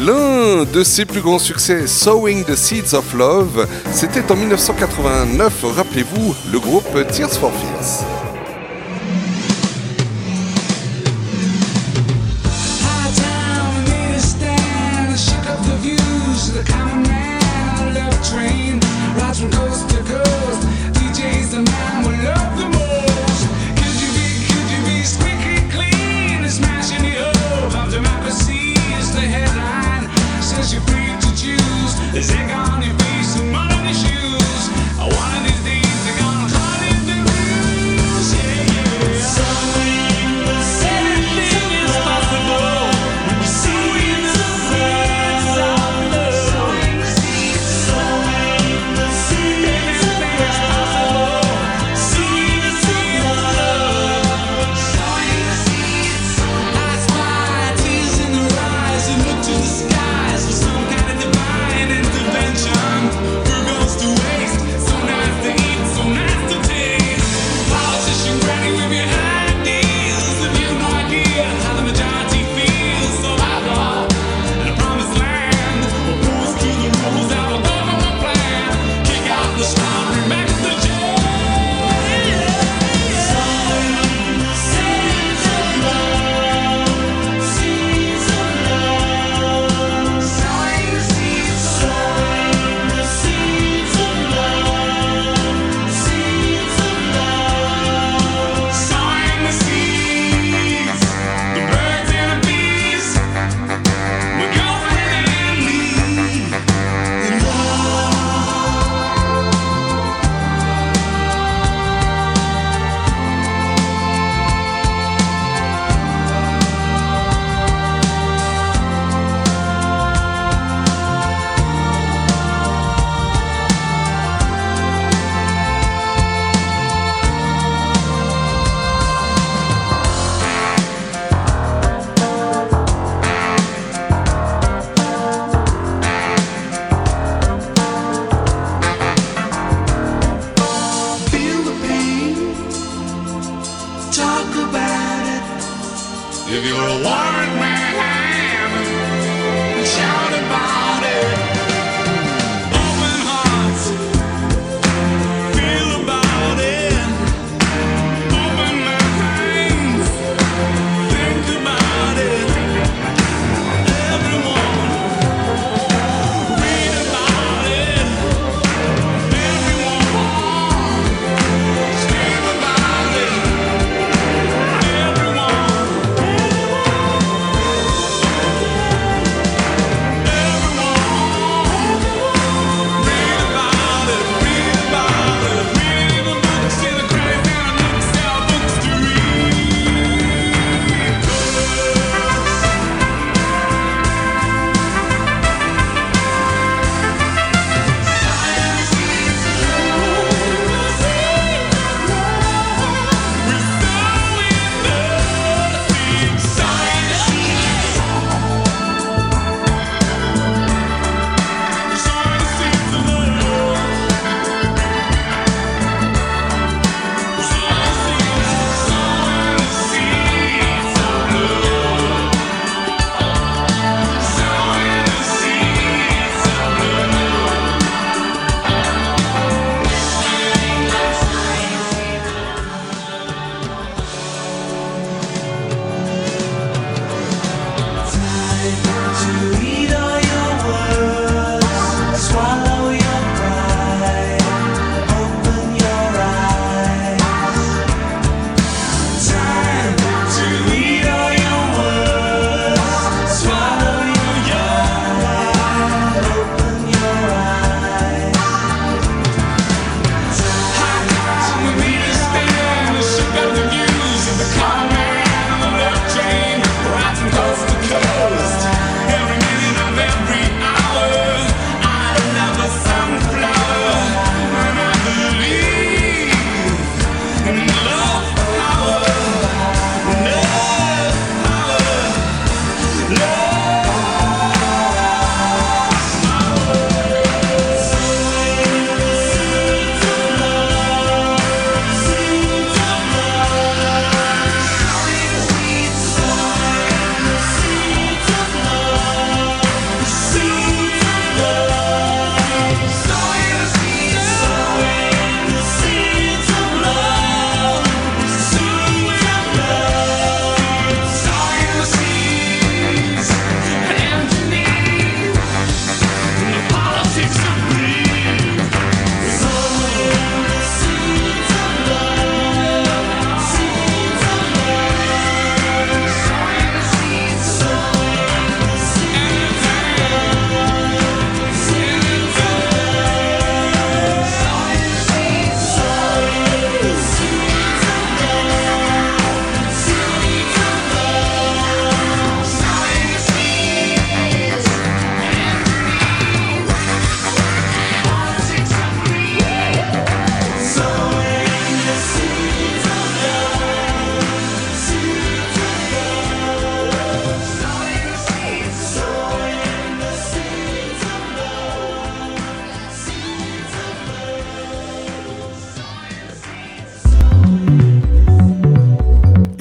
[0.05, 6.33] L'un de ses plus grands succès, Sowing the Seeds of Love, c'était en 1989, rappelez-vous,
[6.53, 8.16] le groupe Tears for Fears.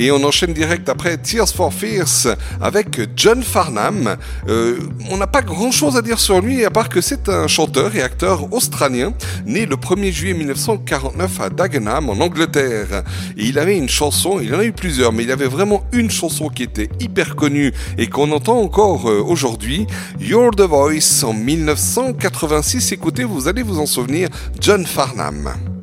[0.06, 4.18] Et on enchaîne direct après Tears for Fears avec John Farnham.
[4.48, 4.78] Euh,
[5.10, 7.96] on n'a pas grand chose à dire sur lui à part que c'est un chanteur
[7.96, 9.14] et acteur australien
[9.48, 13.02] né le 1er juillet 1949 à Dagenham en Angleterre.
[13.36, 16.12] Et il avait une chanson, il en a eu plusieurs, mais il avait vraiment une
[16.12, 19.88] chanson qui était hyper connue et qu'on entend encore euh, aujourd'hui.
[20.20, 22.92] You're the Voice en 1986.
[22.92, 24.30] Écoutez, vous allez vous en souvenir,
[24.62, 25.75] John Farnham.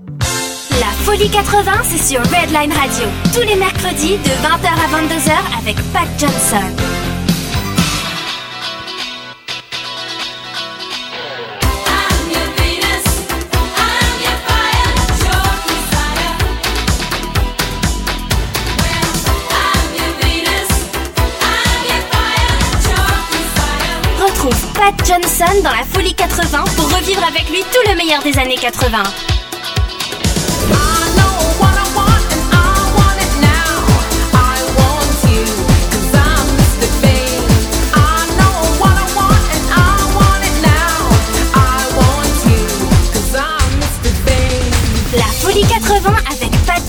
[0.82, 3.06] La Folie 80, c'est sur Redline Radio.
[3.32, 6.56] Tous les mercredis de 20h à 22h avec Pat Johnson.
[24.20, 28.36] Retrouve Pat Johnson dans la Folie 80 pour revivre avec lui tout le meilleur des
[28.36, 29.31] années 80.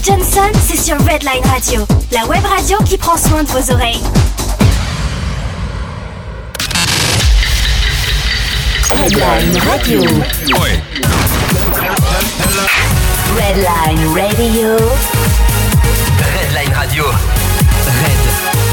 [0.06, 4.02] Johnson, c'est sur Redline Radio, la web radio qui prend soin de vos oreilles.
[8.90, 10.02] Redline Radio.
[10.02, 10.70] Oui.
[13.38, 14.78] Redline Radio.
[16.20, 17.06] Redline Radio.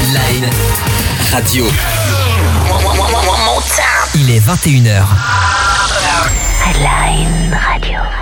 [0.03, 0.49] Redline
[1.31, 1.65] Radio.
[4.15, 5.03] Il est 21h.
[6.65, 8.20] Redline Radio.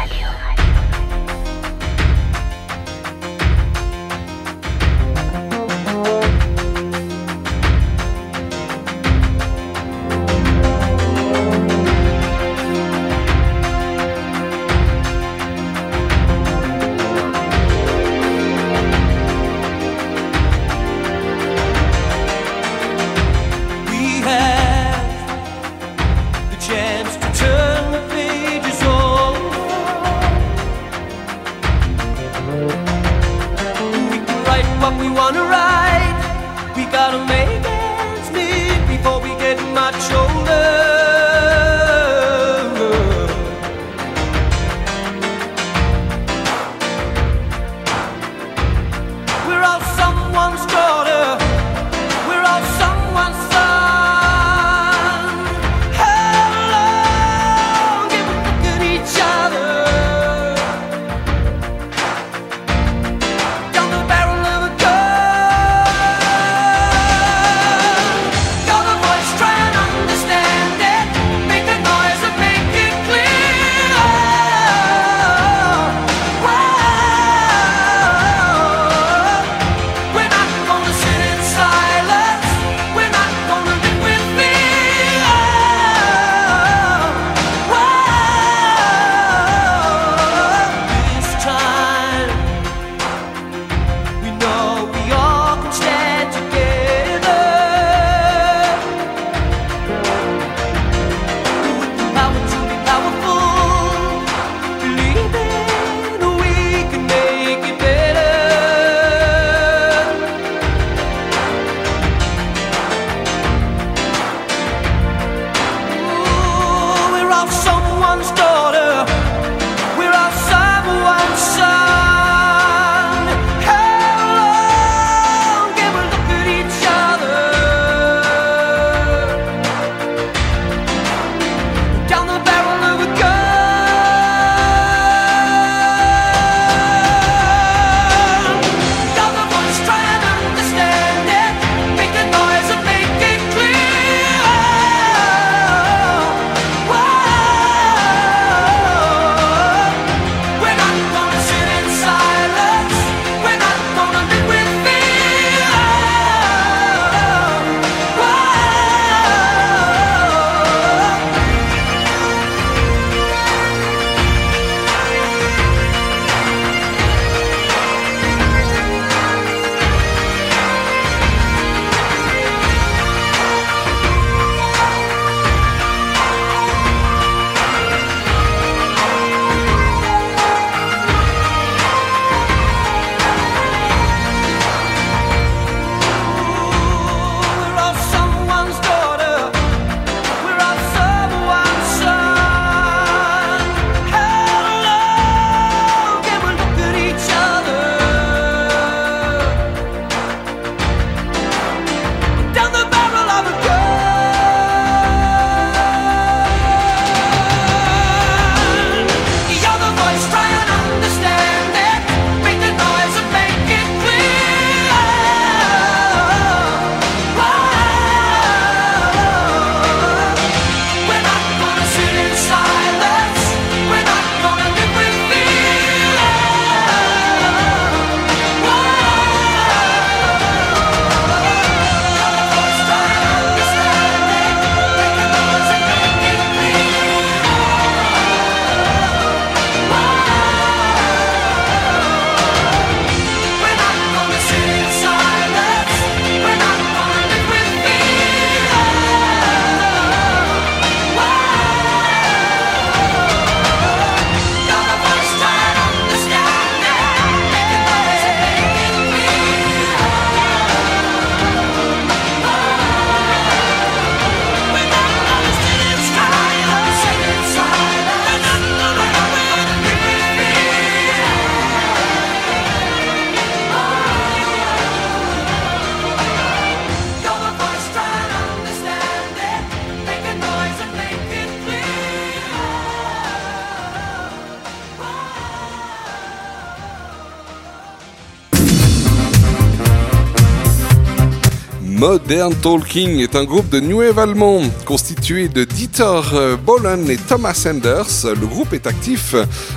[292.29, 297.17] Modern Talking est un groupe de new wave allemand constitué de Dieter euh, Bohlen et
[297.17, 298.05] Thomas Enders.
[298.23, 299.33] Le groupe est actif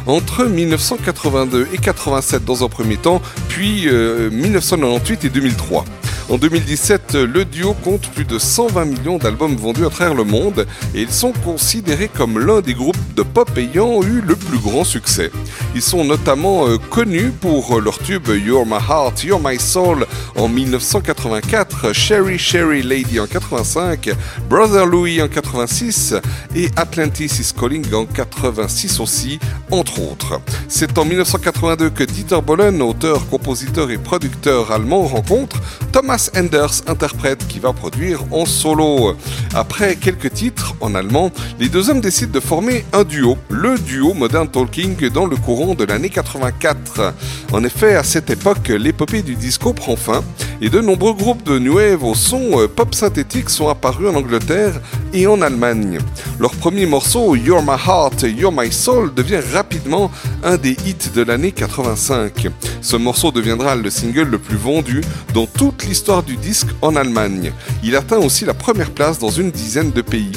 [0.07, 5.87] entre 1982 et 87 dans un premier temps, puis euh, 1998 et 2003.
[6.29, 10.67] En 2017, le duo compte plus de 120 millions d'albums vendus à travers le monde
[10.95, 14.85] et ils sont considérés comme l'un des groupes de pop ayant eu le plus grand
[14.85, 15.31] succès.
[15.75, 20.07] Ils sont notamment euh, connus pour leur tube You're My Heart, You're My Soul
[20.37, 24.11] en 1984, Sherry Sherry Lady en 85,
[24.49, 26.15] Brother Louie en 86
[26.55, 29.39] et Atlantis is Calling en 86 aussi,
[29.71, 30.41] entre autres.
[30.69, 35.57] C'est en 1982 que Dieter Bohlen, auteur, compositeur et producteur allemand, rencontre
[35.93, 39.15] Thomas Enders, interprète qui va produire en solo.
[39.55, 41.31] Après quelques titres en allemand,
[41.61, 45.75] les deux hommes décident de former un duo, le duo Modern Talking dans le courant
[45.75, 47.13] de l'année 84.
[47.53, 50.25] En effet, à cette époque, l'épopée du disco prend fin
[50.63, 54.15] et de nombreux groupes de new wave au son euh, pop synthétique sont apparus en
[54.15, 54.81] Angleterre
[55.13, 55.99] et en Allemagne.
[56.39, 60.11] Leur premier morceau, You're My Heart, You're My Soul, devient rapidement
[60.45, 62.49] un des hits de l'année 85.
[62.81, 65.03] Ce morceau deviendra le single le plus vendu
[65.35, 67.53] dans toute l'histoire du disque en Allemagne.
[67.83, 70.33] Il atteint aussi la première place dans une dizaine de pays.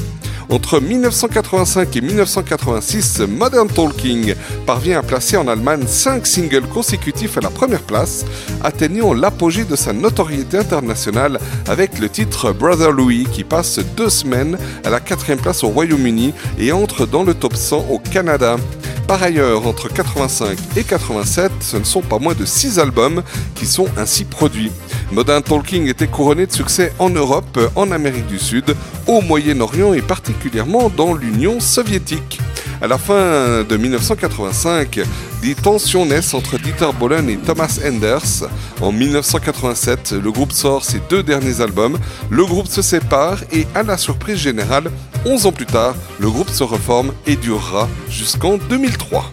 [0.49, 4.35] Entre 1985 et 1986, Modern Talking
[4.67, 8.25] parvient à placer en Allemagne 5 singles consécutifs à la première place,
[8.63, 14.57] atteignant l'apogée de sa notoriété internationale avec le titre Brother Louis qui passe deux semaines
[14.83, 18.57] à la quatrième place au Royaume-Uni et entre dans le top 100 au Canada.
[19.07, 23.21] Par ailleurs, entre 85 et 87, ce ne sont pas moins de 6 albums
[23.53, 24.71] qui sont ainsi produits.
[25.15, 28.75] Modern Talking était couronné de succès en Europe, en Amérique du Sud,
[29.07, 32.41] au Moyen-Orient et particulièrement dans l'Union soviétique.
[32.81, 34.99] À la fin de 1985,
[35.41, 38.49] des tensions naissent entre Dieter Bohlen et Thomas Enders.
[38.81, 41.97] En 1987, le groupe sort ses deux derniers albums.
[42.29, 44.91] Le groupe se sépare et, à la surprise générale,
[45.25, 49.31] 11 ans plus tard, le groupe se reforme et durera jusqu'en 2003.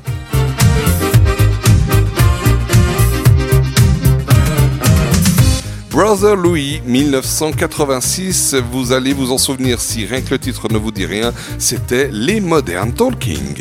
[5.92, 10.90] Brother Louis, 1986, vous allez vous en souvenir si rien que le titre ne vous
[10.90, 13.58] dit rien, c'était les Modern Talking.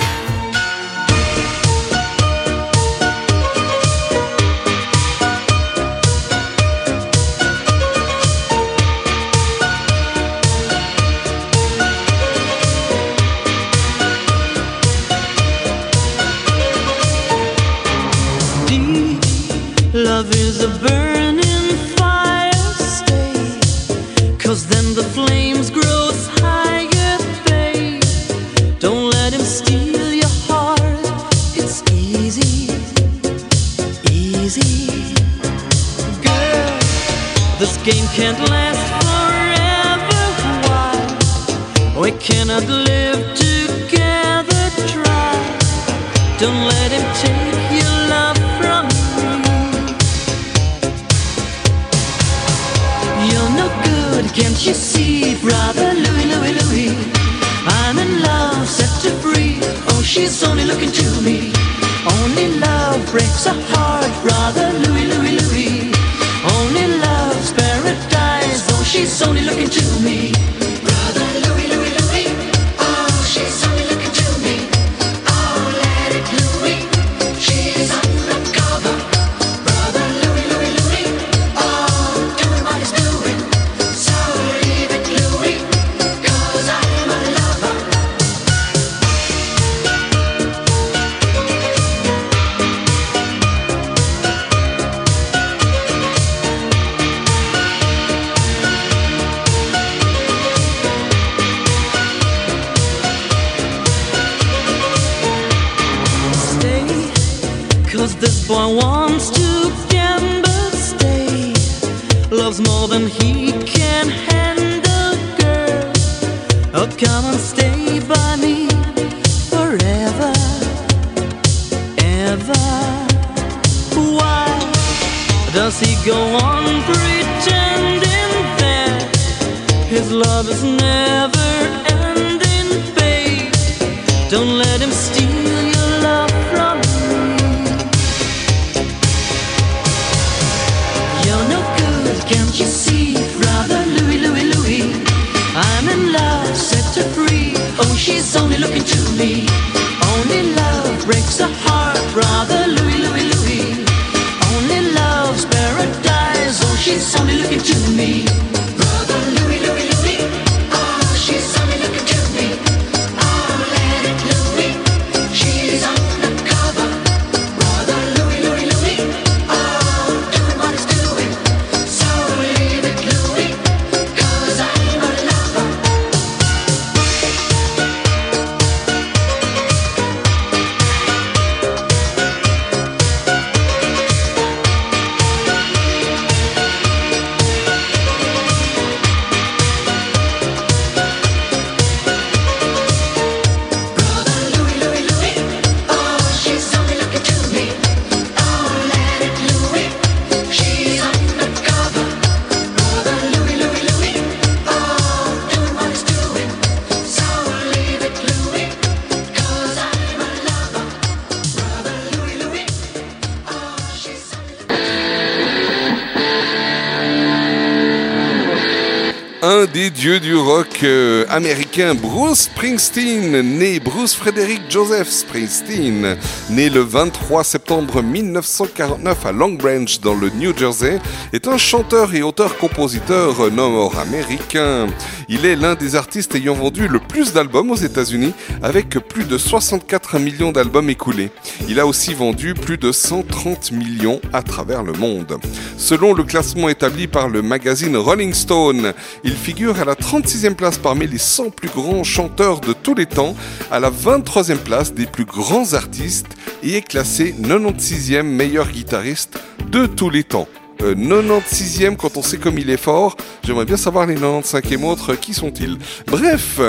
[221.77, 226.17] Bruce Springsteen, né Bruce Frederick Joseph Springsteen,
[226.49, 230.99] né le 23 septembre 1949 à Long Branch dans le New Jersey,
[231.31, 234.87] est un chanteur et auteur-compositeur nord-américain.
[235.33, 239.37] Il est l'un des artistes ayant vendu le plus d'albums aux États-Unis, avec plus de
[239.37, 241.31] 64 millions d'albums écoulés.
[241.69, 245.39] Il a aussi vendu plus de 130 millions à travers le monde.
[245.77, 248.93] Selon le classement établi par le magazine Rolling Stone,
[249.23, 253.05] il figure à la 36e place parmi les 100 plus grands chanteurs de tous les
[253.05, 253.33] temps,
[253.71, 259.39] à la 23e place des plus grands artistes et est classé 96e meilleur guitariste
[259.71, 260.49] de tous les temps.
[260.83, 263.15] Euh, 96e quand on sait comme il est fort.
[263.43, 265.77] J'aimerais bien savoir les 95e autres, qui sont-ils?
[266.07, 266.59] Bref,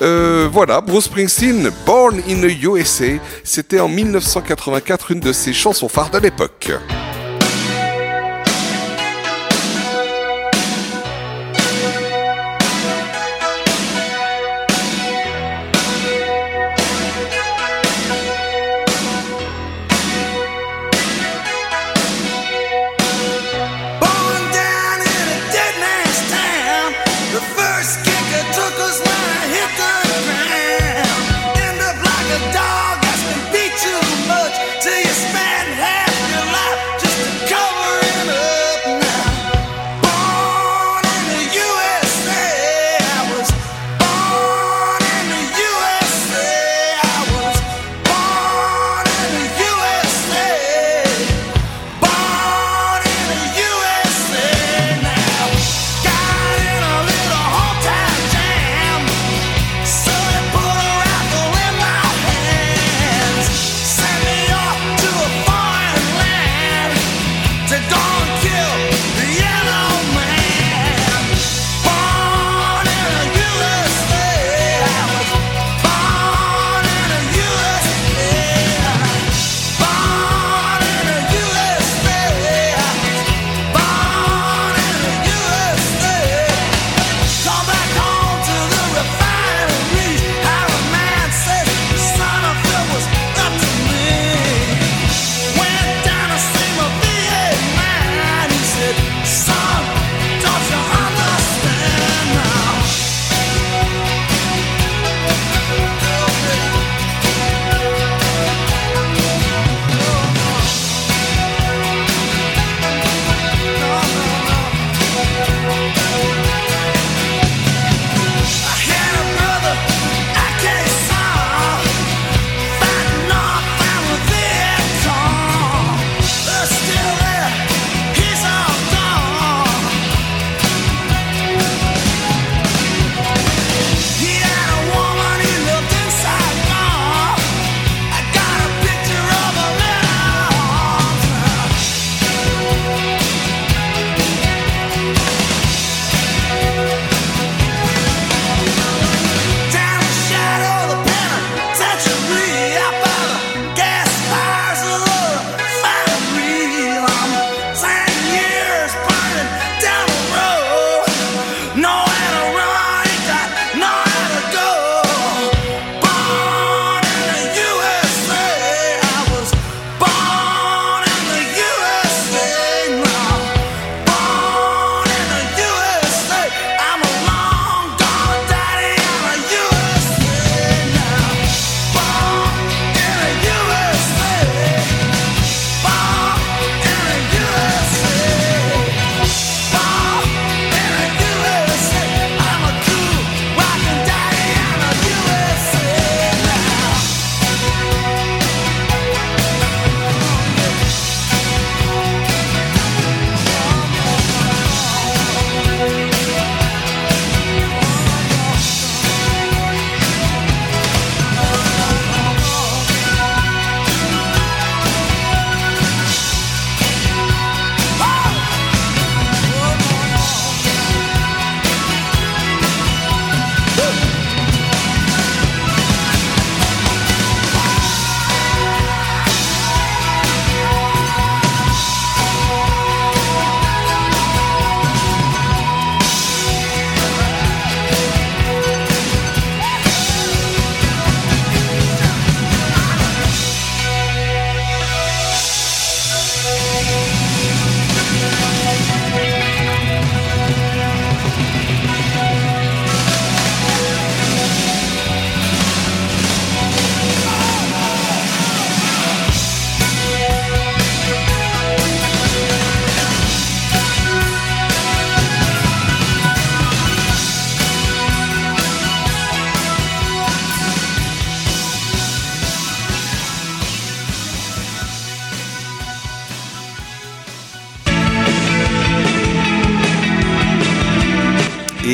[0.00, 5.88] euh, voilà, Bruce Springsteen, Born in the USA, c'était en 1984 une de ses chansons
[5.88, 6.70] phares de l'époque.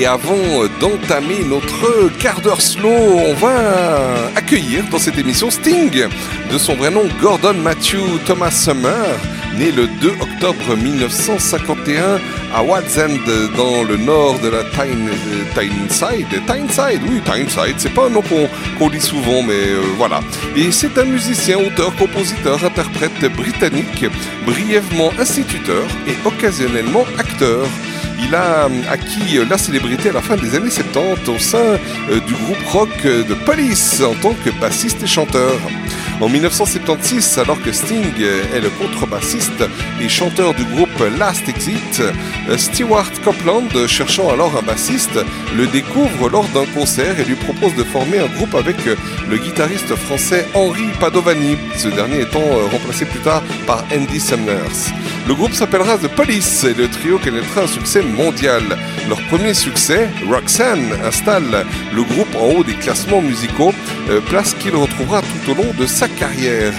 [0.07, 6.05] Et avant d'entamer notre quart d'heure slow, on va accueillir dans cette émission Sting,
[6.53, 9.19] de son vrai nom Gordon Matthew Thomas Summer,
[9.59, 12.21] né le 2 octobre 1951
[12.55, 13.19] à Wadzend
[13.57, 16.41] dans le nord de la Tyne, euh, Tyneside.
[16.47, 20.21] Tyneside, oui, Tyneside, c'est pas un nom qu'on qu'on dit souvent, mais euh, voilà.
[20.55, 24.07] Et c'est un musicien, auteur, compositeur, interprète britannique,
[24.45, 27.67] brièvement instituteur et occasionnellement acteur.
[28.29, 31.59] Il a euh, acquis euh, la célébrité à la fin des années 70 au sein
[32.11, 35.55] euh, du groupe rock de Police en tant que bassiste et chanteur.
[36.21, 38.15] En 1976, alors que Sting
[38.55, 39.63] est le contrebassiste
[40.01, 40.89] et chanteur du groupe
[41.19, 42.03] Last Exit,
[42.57, 45.19] Stewart Copeland, cherchant alors un bassiste,
[45.55, 49.95] le découvre lors d'un concert et lui propose de former un groupe avec le guitariste
[49.95, 54.95] français Henri Padovani, ce dernier étant remplacé plus tard par Andy Summers.
[55.27, 58.63] Le groupe s'appellera The Police et le trio connaîtra un succès mondial.
[59.09, 63.75] Leur premier succès, Roxanne, installe le groupe en haut des classements musicaux,
[64.09, 66.75] euh, place qu'il retrouvera tout au long de sa carrière.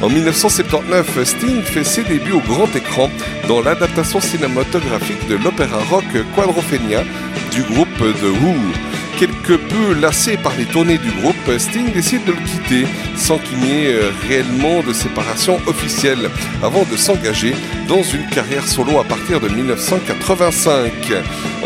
[0.00, 3.10] En 1979, Sting fait ses débuts au grand écran
[3.48, 6.04] dans l'adaptation cinématographique de l'opéra rock
[6.36, 7.02] Quadrophenia
[7.50, 8.54] du groupe The Who.
[9.18, 13.58] Quelque peu lassé par les tournées du groupe, Sting décide de le quitter sans qu'il
[13.58, 16.30] n'y ait euh, réellement de séparation officielle
[16.62, 17.56] avant de s'engager
[17.88, 20.92] dans une carrière solo à partir de 1985.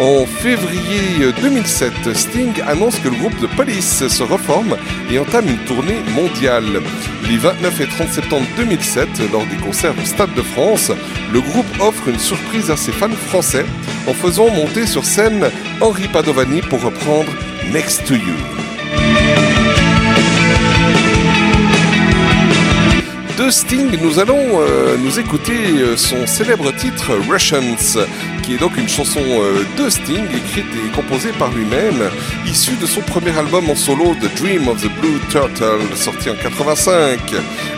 [0.00, 4.76] En février 2007, Sting annonce que le groupe de Police se reforme
[5.10, 6.80] et entame une tournée mondiale.
[7.28, 10.92] Les 29 et 30 septembre 2007, lors des concerts au Stade de France,
[11.32, 13.66] le groupe offre une surprise à ses fans français
[14.06, 15.50] en faisant monter sur scène
[15.80, 17.32] Henri Padovani pour reprendre
[17.72, 18.51] Next to You.
[23.42, 27.98] De Sting, nous allons euh, nous écouter euh, son célèbre titre Russians,
[28.44, 32.08] qui est donc une chanson euh, de Sting écrite et composée par lui-même,
[32.46, 36.36] issue de son premier album en solo The Dream of the Blue Turtle, sorti en
[36.36, 37.18] 85.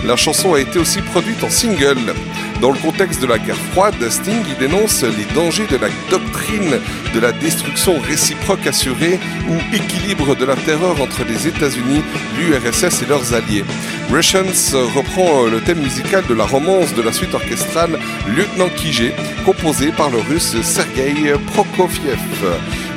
[0.05, 2.13] La chanson a été aussi produite en single.
[2.61, 6.79] Dans le contexte de la guerre froide, Sting y dénonce les dangers de la doctrine
[7.15, 9.19] de la destruction réciproque assurée
[9.49, 12.03] ou équilibre de la terreur entre les États-Unis,
[12.39, 13.65] l'URSS et leurs alliés.
[14.11, 17.99] Russians reprend euh, le thème musical de la romance de la suite orchestrale
[18.29, 19.13] Lieutenant Kijé,
[19.45, 22.19] composée par le russe Sergei Prokofiev.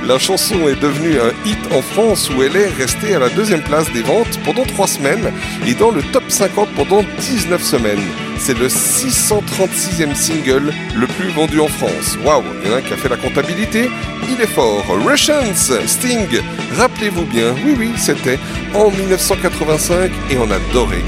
[0.08, 3.62] La chanson est devenue un hit en France où elle est restée à la deuxième
[3.62, 5.34] place des ventes pendant trois semaines
[5.68, 8.04] et dans le top 50 pendant 19 semaines.
[8.38, 12.18] C'est le 636e single le plus vendu en France.
[12.24, 13.90] Waouh, il y en a qui a fait la comptabilité,
[14.30, 14.86] il est fort.
[15.06, 16.40] Russians, Sting,
[16.78, 18.40] rappelez-vous bien, oui oui, c'était
[18.74, 21.04] en 1985 et on adorait.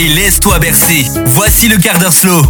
[0.00, 1.04] Et laisse-toi bercer.
[1.26, 2.42] Voici le quart d'heure slow.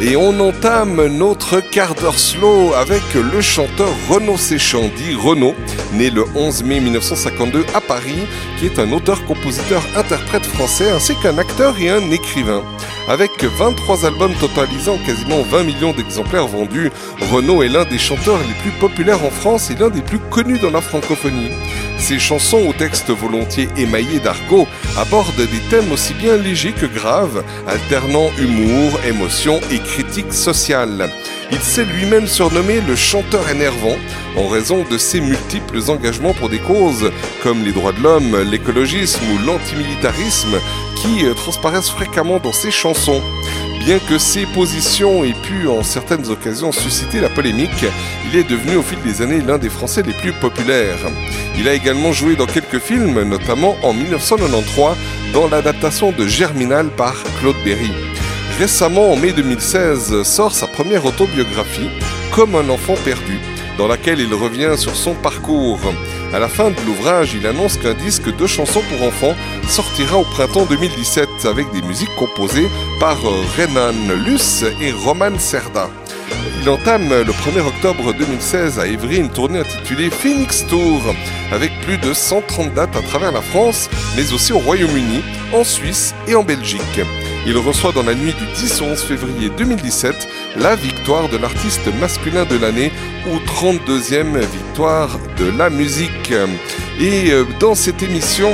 [0.00, 5.54] Et on entame notre quart d'heure slow avec le chanteur Renaud Séchant, dit Renaud,
[5.92, 8.26] né le 11 mai 1952 à Paris,
[8.58, 12.64] qui est un auteur-compositeur-interprète français ainsi qu'un acteur et un écrivain.
[13.08, 16.90] Avec 23 albums totalisant quasiment 20 millions d'exemplaires vendus,
[17.30, 20.58] Renaud est l'un des chanteurs les plus populaires en France et l'un des plus connus
[20.58, 21.50] dans la francophonie.
[22.02, 24.66] Ses chansons aux textes volontiers émaillés d'argot
[24.98, 31.08] abordent des thèmes aussi bien légers que graves, alternant humour, émotion et critique sociale.
[31.52, 33.96] Il s'est lui-même surnommé le chanteur énervant
[34.36, 39.22] en raison de ses multiples engagements pour des causes comme les droits de l'homme, l'écologisme
[39.32, 40.58] ou l'antimilitarisme
[40.96, 43.22] qui euh, transparaissent fréquemment dans ses chansons.
[43.84, 47.84] Bien que ses positions aient pu en certaines occasions susciter la polémique,
[48.30, 51.00] il est devenu au fil des années l'un des Français les plus populaires.
[51.58, 54.96] Il a également joué dans quelques films, notamment en 1993
[55.32, 57.90] dans l'adaptation de Germinal par Claude Berry.
[58.60, 61.90] Récemment, en mai 2016, sort sa première autobiographie,
[62.30, 63.40] Comme un enfant perdu,
[63.78, 65.80] dans laquelle il revient sur son parcours.
[66.34, 69.34] À la fin de l'ouvrage, il annonce qu'un disque de chansons pour enfants
[69.68, 72.68] sortira au printemps 2017 avec des musiques composées
[72.98, 73.92] par euh, Renan
[74.24, 75.90] Luce et Roman Serda.
[76.62, 81.02] Il entame le 1er octobre 2016 à Évry une tournée intitulée Phoenix Tour,
[81.52, 85.22] avec plus de 130 dates à travers la France, mais aussi au Royaume-Uni,
[85.52, 87.00] en Suisse et en Belgique.
[87.44, 90.28] Il reçoit dans la nuit du 10 au 11 février 2017
[90.58, 92.92] la victoire de l'artiste masculin de l'année
[93.26, 96.32] ou 32e victoire de la musique.
[97.00, 98.52] Et euh, dans cette émission,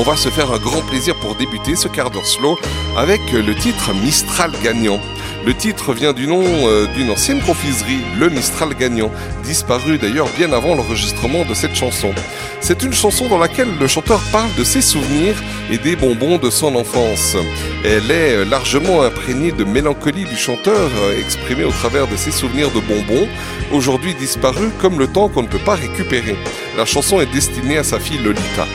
[0.00, 2.58] on va se faire un grand plaisir pour débuter ce quart d'heure slow
[2.96, 4.98] avec le titre Mistral gagnant.
[5.44, 9.10] Le titre vient du nom euh, d'une ancienne confiserie, le Mistral gagnant,
[9.42, 12.14] disparu d'ailleurs bien avant l'enregistrement de cette chanson.
[12.60, 15.34] C'est une chanson dans laquelle le chanteur parle de ses souvenirs
[15.68, 17.36] et des bonbons de son enfance.
[17.84, 22.30] Elle est euh, largement imprégnée de mélancolie du chanteur, euh, exprimée au travers de ses
[22.30, 23.26] souvenirs de bonbons,
[23.72, 26.36] aujourd'hui disparus comme le temps qu'on ne peut pas récupérer.
[26.76, 28.68] La chanson est destinée à sa fille Lolita.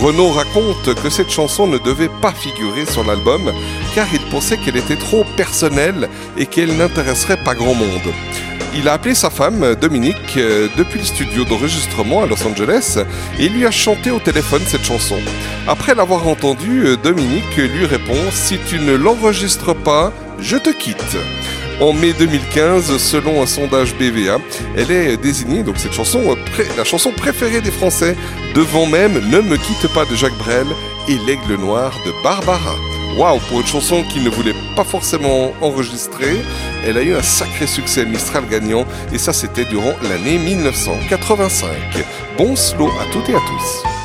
[0.00, 3.52] Renaud raconte que cette chanson ne devait pas figurer sur l'album
[3.94, 8.12] car il pensait qu'elle était trop personnelle et qu'elle n'intéresserait pas grand monde.
[8.74, 12.98] Il a appelé sa femme, Dominique, euh, depuis le studio d'enregistrement à Los Angeles
[13.38, 15.18] et lui a chanté au téléphone cette chanson.
[15.68, 20.10] Après l'avoir entendue, euh, Dominique lui répond Si tu ne l'enregistres pas,
[20.40, 21.18] je te quitte.
[21.82, 24.38] En mai 2015, selon un sondage BVA,
[24.76, 28.14] elle est désignée, donc cette chanson, euh, la chanson préférée des Français,
[28.54, 30.68] devant même Ne me quitte pas de Jacques Brel
[31.08, 32.76] et L'Aigle Noir de Barbara.
[33.16, 36.36] Waouh, pour une chanson qu'il ne voulait pas forcément enregistrer,
[36.86, 41.68] elle a eu un sacré succès Mistral gagnant, et ça c'était durant l'année 1985.
[42.38, 44.01] Bon slow à toutes et à tous.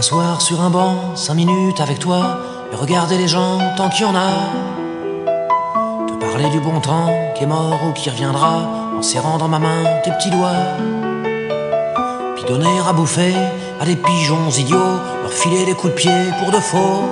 [0.00, 2.38] M'asseoir sur un banc, cinq minutes avec toi,
[2.72, 4.30] et regarder les gens tant qu'il y en a.
[6.06, 8.62] Te parler du bon temps qui est mort ou qui reviendra,
[8.96, 10.64] en serrant dans ma main tes petits doigts.
[12.34, 13.34] Puis donner à bouffer
[13.78, 17.04] à des pigeons idiots, leur filer des coups de pied pour de faux.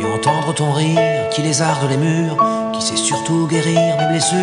[0.00, 2.38] Et entendre ton rire qui lézarde les murs,
[2.72, 4.38] qui sait surtout guérir mes blessures.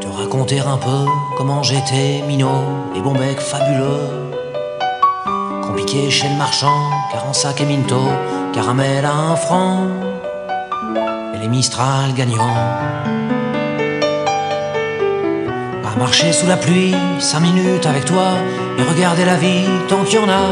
[0.00, 2.64] Te raconter un peu comment j'étais minot
[2.96, 4.23] et bon bec fabuleux.
[5.94, 8.00] Chez le marchand, car en sac et minto,
[8.52, 9.86] caramel à un franc,
[11.32, 12.56] et les Mistral gagnants.
[15.84, 18.32] À marcher sous la pluie, cinq minutes avec toi,
[18.76, 20.46] et regarder la vie tant qu'il y en a.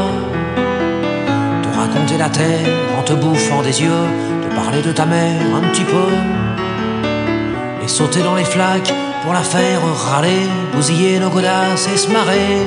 [1.61, 4.07] Te raconter la terre en te bouffant des yeux,
[4.49, 6.09] te parler de ta mère un petit peu,
[7.83, 8.93] et sauter dans les flaques
[9.23, 12.65] pour la faire râler, bousiller nos godasses et se marrer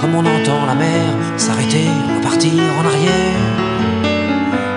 [0.00, 3.40] comme on entend la mer s'arrêter, repartir en arrière.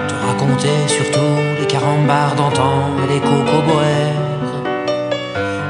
[0.07, 4.23] Te raconter surtout les carambars d'antan et les cocoboères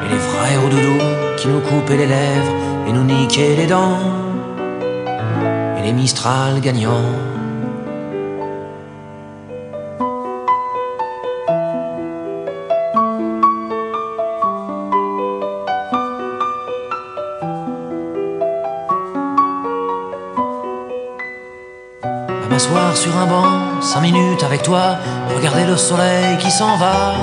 [0.05, 1.03] et les vrais hauts doudous
[1.37, 2.53] qui nous coupaient les lèvres
[2.87, 3.97] et nous niquaient les dents
[5.77, 7.32] et les Mistral gagnants.
[25.43, 27.15] Regarder le soleil qui s'en va.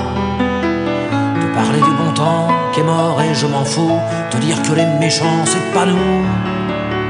[1.41, 3.99] Te parler du bon temps qui est mort et je m'en fous.
[4.31, 6.27] Te dire que les méchants c'est pas nous.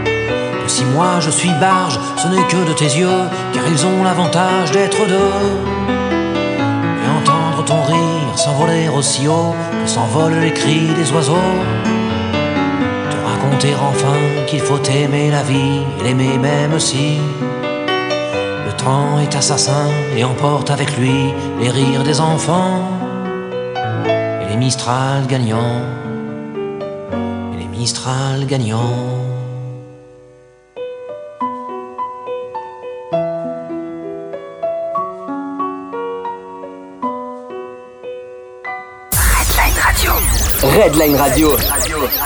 [0.04, 3.22] Te si moi je suis barge, ce n'est que de tes yeux,
[3.52, 5.38] car ils ont l'avantage d'être deux.
[7.02, 11.50] Et entendre ton rire s'envoler aussi haut que s'envolent les cris des oiseaux.
[13.10, 17.18] Te raconter enfin qu'il faut aimer la vie et l'aimer même si
[19.20, 22.80] est assassin et emporte avec lui les rires des enfants
[24.40, 25.82] et les Mistral gagnants
[27.52, 29.20] et les Mistral gagnants.
[39.42, 40.12] Redline Radio.
[40.62, 41.56] Redline Radio.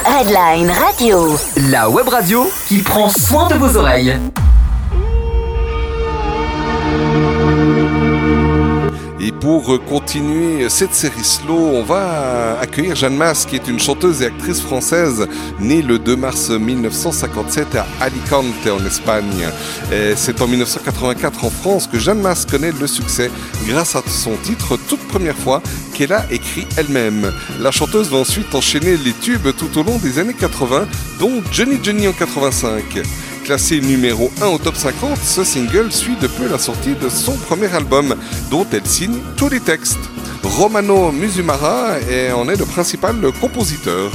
[0.05, 1.39] Redline Radio.
[1.71, 4.19] La web radio qui prend soin de vos oreilles.
[9.61, 14.27] Pour continuer cette série slow, on va accueillir Jeanne Mas, qui est une chanteuse et
[14.27, 15.29] actrice française
[15.61, 19.49] née le 2 mars 1957 à Alicante, en Espagne.
[20.17, 23.31] C'est en 1984 en France que Jeanne Mas connaît le succès
[23.69, 25.63] grâce à son titre toute première fois
[25.95, 27.33] qu'elle a écrit elle-même.
[27.61, 30.89] La chanteuse va ensuite enchaîner les tubes tout au long des années 80,
[31.21, 32.83] dont Johnny Johnny en 85.
[33.45, 37.37] Classé numéro 1 au top 50, ce single suit de peu la sortie de son
[37.37, 38.17] premier album,
[38.51, 39.99] dont elle signe tous les textes.
[40.43, 41.97] Romano Musumara
[42.35, 44.11] en est le principal compositeur.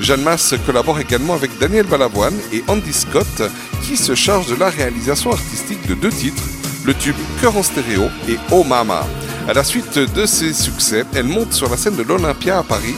[0.00, 3.42] Jeanne Masse collabore également avec Daniel Balavoine et Andy Scott,
[3.82, 6.42] qui se charge de la réalisation artistique de deux titres,
[6.84, 9.06] le tube Cœur en stéréo et Oh Mama.
[9.48, 12.96] À la suite de ses succès, elle monte sur la scène de l'Olympia à Paris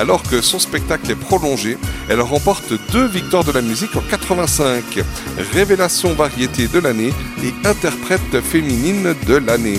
[0.00, 1.76] alors que son spectacle est prolongé,
[2.08, 4.82] elle remporte deux victoires de la musique en 85,
[5.52, 7.12] révélation variété de l'année
[7.44, 9.78] et interprète féminine de l'année.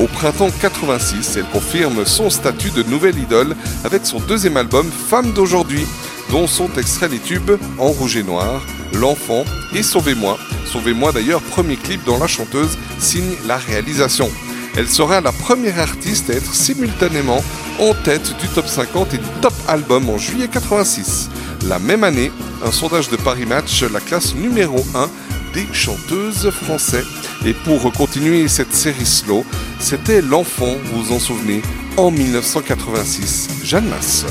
[0.00, 3.54] Au printemps 86, elle confirme son statut de nouvelle idole
[3.84, 5.86] avec son deuxième album Femme d'aujourd'hui,
[6.30, 8.62] dont sont extraits les tubes En rouge et noir,
[8.94, 10.38] L'enfant et Sauvez-moi.
[10.64, 14.30] Sauvez-moi d'ailleurs, premier clip dont la chanteuse signe la réalisation.
[14.78, 17.42] Elle sera la première artiste à être simultanément
[17.80, 21.30] en tête du top 50 et du top album en juillet 86.
[21.66, 22.30] La même année,
[22.64, 25.10] un sondage de Paris Match la classe numéro 1
[25.52, 27.02] des chanteuses français.
[27.44, 29.44] Et pour continuer cette série slow,
[29.80, 31.60] c'était L'Enfant, vous vous en souvenez,
[31.96, 33.48] en 1986.
[33.64, 34.26] Jeanne Masse.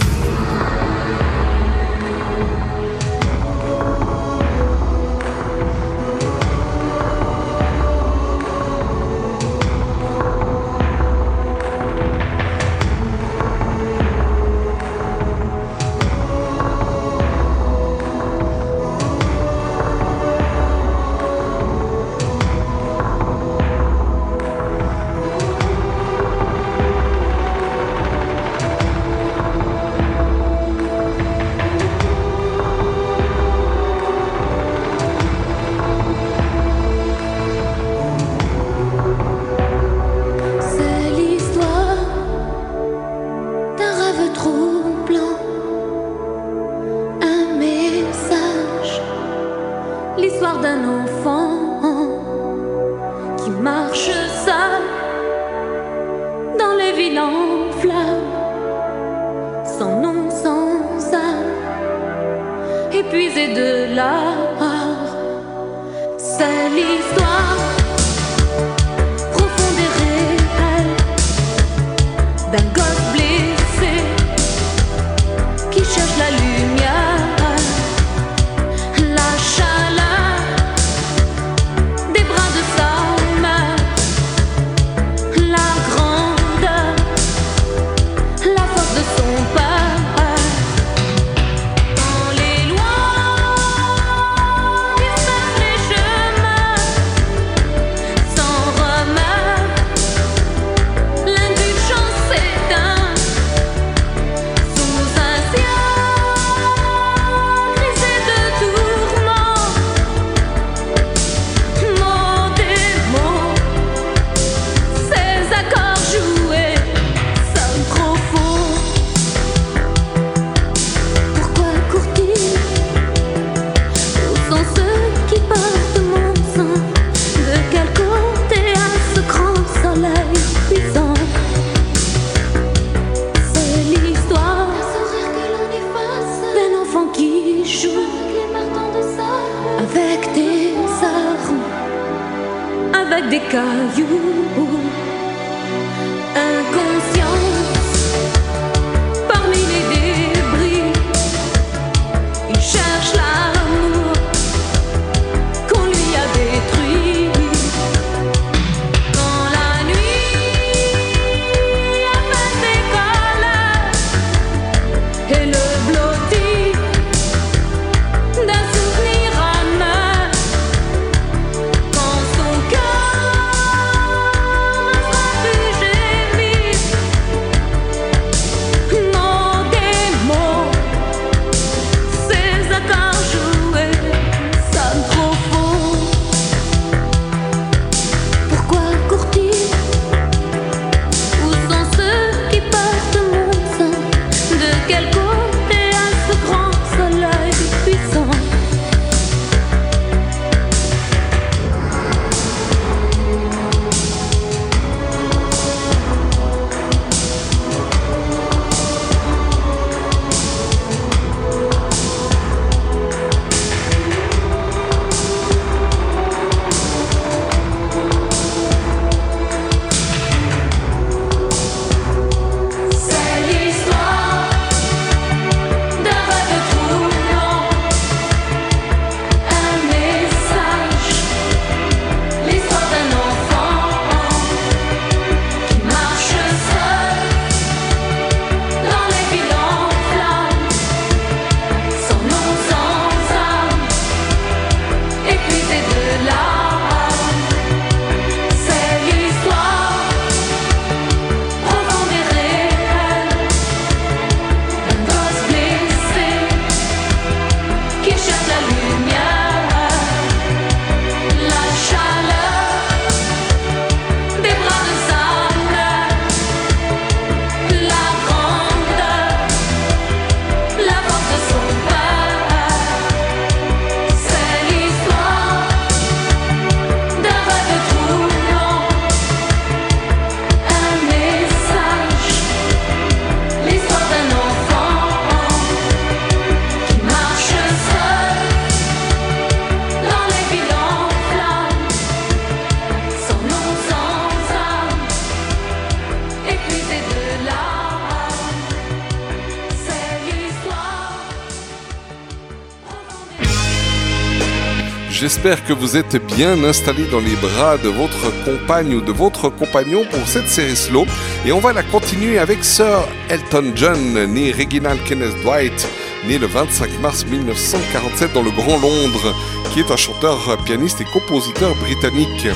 [305.38, 309.50] J'espère que vous êtes bien installés dans les bras de votre compagne ou de votre
[309.50, 311.06] compagnon pour cette série slow.
[311.46, 315.88] Et on va la continuer avec Sir Elton John, né Reginald Kenneth Dwight,
[316.28, 319.36] né le 25 mars 1947 dans le Grand Londres,
[319.72, 322.48] qui est un chanteur, pianiste et compositeur britannique.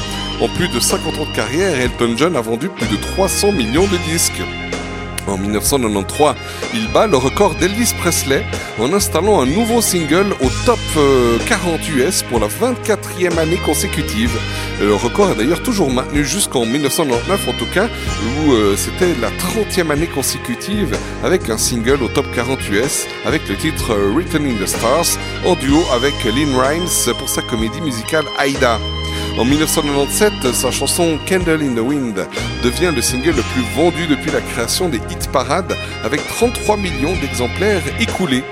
[0.42, 3.86] En plus de 50 ans de carrière, Elton John a vendu plus de 300 millions
[3.86, 4.42] de disques.
[5.28, 6.34] En 1993,
[6.74, 8.44] il bat le record d'Elvis Presley
[8.80, 14.32] en installant un nouveau single au top euh, 40 US pour la 24e année consécutive.
[14.80, 19.30] Le record est d'ailleurs toujours maintenu jusqu'en 1999 en tout cas, où euh, c'était la
[19.30, 24.46] 30e année consécutive avec un single au top 40 US avec le titre euh, Written
[24.46, 28.80] in the Stars en duo avec Lynn Rimes pour sa comédie musicale Aida.
[29.38, 32.28] En 1997, sa chanson Candle in the Wind
[32.64, 37.14] devient le single le plus vendu depuis la création des hit parades avec 33 millions
[37.22, 38.44] d'exemplaires écoulés.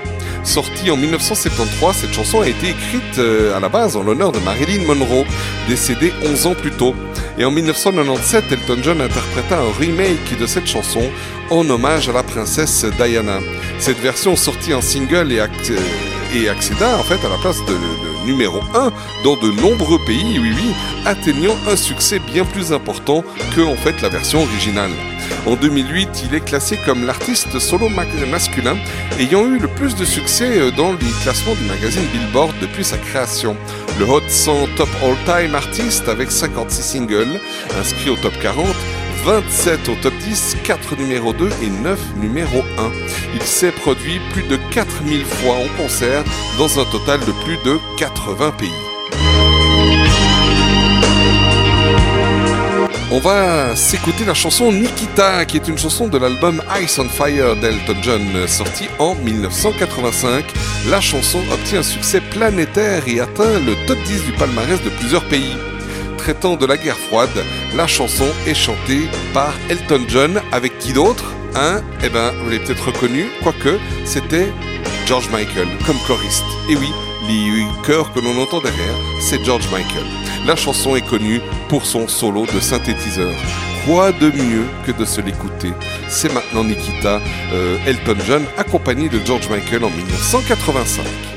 [0.44, 4.38] Sortie en 1973, cette chanson a été écrite euh, à la base en l'honneur de
[4.40, 5.24] Marilyn Monroe,
[5.68, 6.94] décédée 11 ans plus tôt.
[7.38, 11.02] Et en 1997, Elton John interpréta un remake de cette chanson
[11.50, 13.38] en hommage à la princesse Diana.
[13.78, 15.42] Cette version sortie en single et,
[16.34, 17.76] et accéda en fait à la place de,
[18.26, 18.92] numéro 1
[19.24, 24.08] dans de nombreux pays, oui, atteignant un succès bien plus important que en fait la
[24.08, 24.90] version originale.
[25.46, 28.76] En 2008, il est classé comme l'artiste solo ma- masculin
[29.18, 32.98] ayant eu le plus de succès euh, dans les classements du magazine Billboard depuis sa
[32.98, 33.56] création.
[33.98, 37.40] Le Hot 100 Top All Time Artist avec 56 singles
[37.80, 38.66] inscrits au top 40
[39.24, 42.90] 27 au top 10, 4 numéro 2 et 9 numéro 1.
[43.34, 46.24] Il s'est produit plus de 4000 fois en concert
[46.58, 48.68] dans un total de plus de 80 pays.
[53.12, 57.56] On va s'écouter la chanson Nikita, qui est une chanson de l'album Ice on Fire
[57.56, 60.44] d'Elton John, sorti en 1985.
[60.88, 65.24] La chanson obtient un succès planétaire et atteint le top 10 du palmarès de plusieurs
[65.24, 65.56] pays.
[66.18, 71.32] Traitant de la guerre froide, la chanson est chantée par Elton John avec qui d'autre?
[71.56, 74.52] Hein Eh ben, vous l'avez peut-être reconnu, quoique c'était
[75.06, 76.44] George Michael comme choriste.
[76.70, 76.92] Et oui,
[77.26, 80.06] les chœurs que l'on entend derrière, c'est George Michael.
[80.46, 81.40] La chanson est connue
[81.70, 83.32] pour son solo de synthétiseur.
[83.86, 85.72] Quoi de mieux que de se l'écouter
[86.08, 87.20] C'est maintenant Nikita,
[87.52, 91.29] euh, Elton John, accompagné de George Michael en 1985.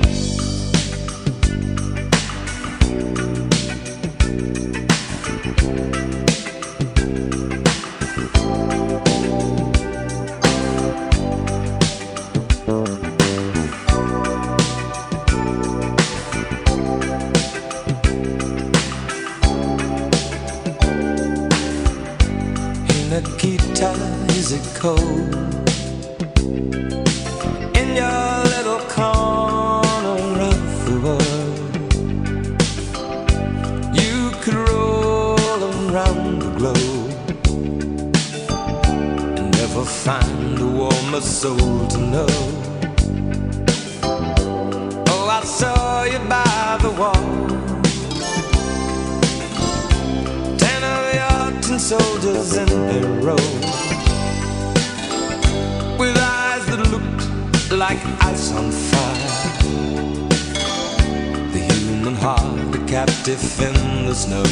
[62.93, 64.43] Captive in the snow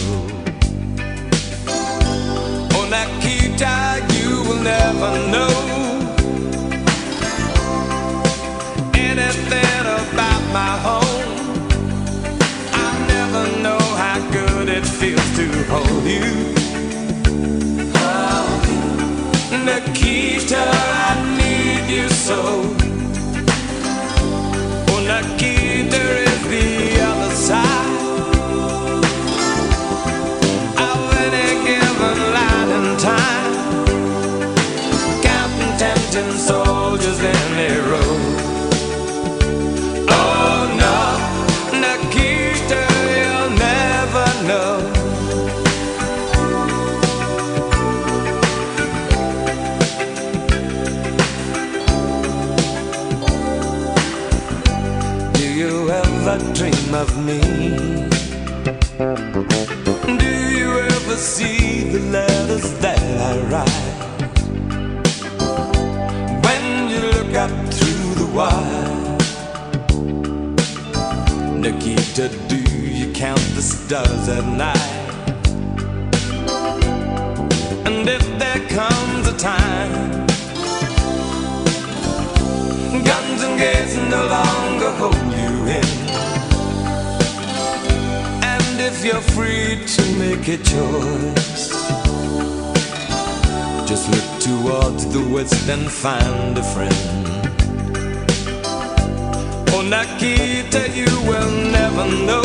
[2.73, 5.53] Oh Nikita, you will never know
[8.95, 11.31] Anything about my home
[12.73, 16.55] I never know how good it feels to hold you.
[17.95, 18.47] Oh,
[19.67, 20.63] Nikita,
[21.07, 22.41] I need you so.
[24.91, 27.80] Oh, Nikita is the other side
[57.01, 57.41] of me?
[60.21, 63.89] Do you ever see the letters that I write?
[66.45, 69.17] When you look up through the wire
[71.63, 72.61] Nikita, do
[72.99, 74.93] you count the stars at night?
[77.87, 80.27] And if there comes a time
[83.09, 86.00] Guns and gates no longer hold you in
[89.03, 91.69] you're free to make a choice.
[93.87, 97.27] Just look towards the west and find a friend.
[99.73, 102.43] Oh, Nikita, you will never know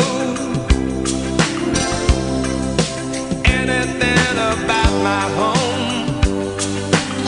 [3.45, 5.85] anything about my home.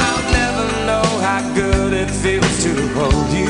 [0.08, 3.49] I'll never know how good it feels to hold you.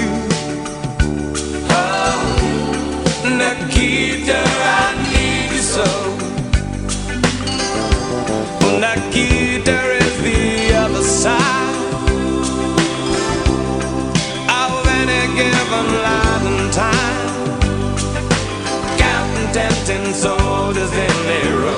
[19.89, 21.68] Tempting soldiers in their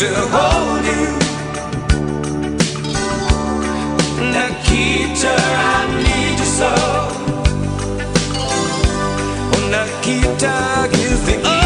[0.00, 1.08] to hold you.
[4.32, 6.72] Nikita, I need you so.
[9.52, 11.59] Oh, Nikita is the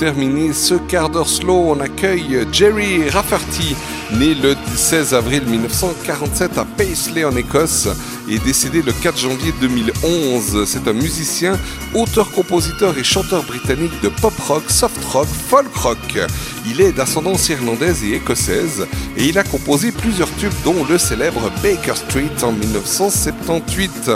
[0.00, 3.76] terminer ce quart d'heure slow, on accueille Jerry Rafferty,
[4.18, 7.86] né le 16 avril 1947 à Paisley en Écosse
[8.26, 10.64] et décédé le 4 janvier 2011.
[10.64, 11.58] C'est un musicien,
[11.94, 16.18] auteur-compositeur et chanteur britannique de pop rock, soft rock, folk rock.
[16.66, 21.50] Il est d'ascendance irlandaise et écossaise et il a composé plusieurs tubes dont le célèbre
[21.62, 24.10] Baker Street en 1978.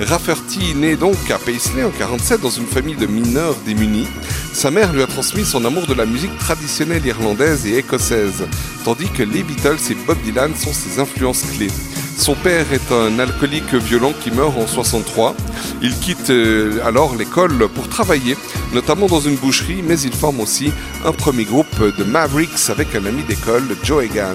[0.00, 4.08] Rafferty naît donc à Paisley en 47 dans une famille de mineurs démunis.
[4.52, 8.44] Sa mère lui a transmis son amour de la musique traditionnelle irlandaise et écossaise,
[8.84, 11.70] tandis que les Beatles et Bob Dylan sont ses influences clés.
[12.16, 15.34] Son père est un alcoolique violent qui meurt en 63.
[15.82, 18.36] Il quitte euh, alors l'école pour travailler,
[18.72, 20.72] notamment dans une boucherie, mais il forme aussi
[21.04, 24.34] un premier groupe de Mavericks avec un ami d'école, Joe Egan.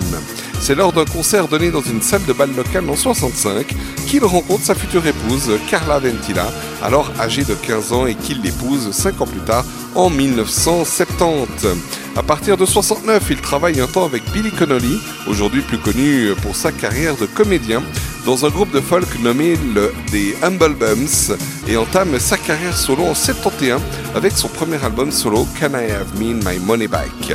[0.62, 3.74] C'est lors d'un concert donné dans une salle de bal locale en 65
[4.08, 6.52] qu'il rencontre sa future épouse, Carla Ventila,
[6.84, 9.64] alors âgée de 15 ans et qu'il l'épouse 5 ans plus tard
[9.96, 11.68] en 1970.
[12.16, 16.56] À partir de 69, il travaille un temps avec Billy Connolly, aujourd'hui plus connu pour
[16.56, 17.82] sa carrière de comédien,
[18.26, 21.38] dans un groupe de folk nommé le, des Humble Bums
[21.68, 23.82] et entame sa carrière solo en 71
[24.14, 27.34] avec son premier album solo Can I Have Me My Money Back.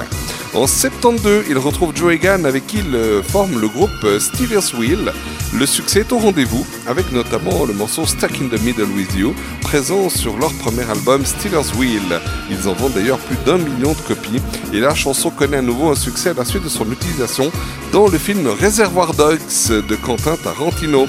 [0.55, 4.73] En 72, il retrouve Joe Egan avec qui il euh, forme le groupe euh, Steelers
[4.79, 5.13] Wheel.
[5.53, 9.35] Le succès est au rendez-vous avec notamment le morceau Stuck in the Middle with You,
[9.63, 12.21] présent sur leur premier album Steelers Wheel.
[12.51, 14.41] Ils en vendent d'ailleurs plus d'un million de copies
[14.73, 17.51] et la chanson connaît à nouveau un succès à la suite de son utilisation
[17.93, 19.41] dans le film Reservoir Dogs
[19.89, 21.09] de Quentin Tarantino.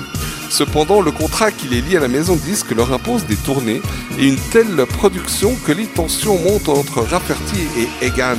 [0.50, 3.82] Cependant, le contrat qui les lie à la maison de disques leur impose des tournées
[4.20, 8.38] et une telle production que les tensions montent entre Rafferty et Egan.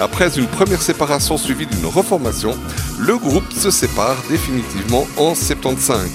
[0.00, 2.56] Après une première séparation suivie d'une reformation,
[2.98, 6.10] le groupe se sépare définitivement en 75.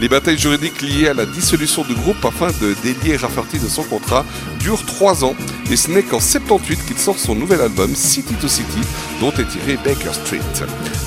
[0.00, 3.84] Les batailles juridiques liées à la dissolution du groupe afin de délier Rafferty de son
[3.84, 4.24] contrat
[4.64, 5.34] durent trois ans
[5.70, 8.80] et ce n'est qu'en 78 qu'il sort son nouvel album City to City
[9.20, 10.40] dont est tiré Baker Street.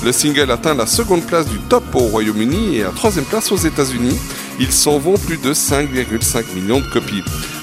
[0.04, 3.56] Le single atteint la seconde place du top au Royaume-Uni et la troisième place aux
[3.56, 4.16] États-Unis.
[4.60, 7.22] Il s'en vend plus de 5,5 millions de copies.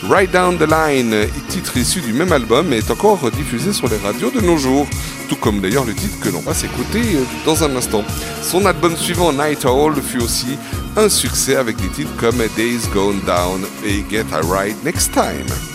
[0.10, 4.32] Right Down the Line, titre issu du même album, est encore diffusé sur les radios
[4.32, 4.88] de nos jours,
[5.28, 7.02] tout comme d'ailleurs le titre que l'on va s'écouter
[7.46, 8.04] dans un instant.
[8.42, 10.58] Son album suivant, Night Owl, fut aussi
[10.96, 15.75] un succès avec des titres comme Days Gone Down et Get a Ride Next Time.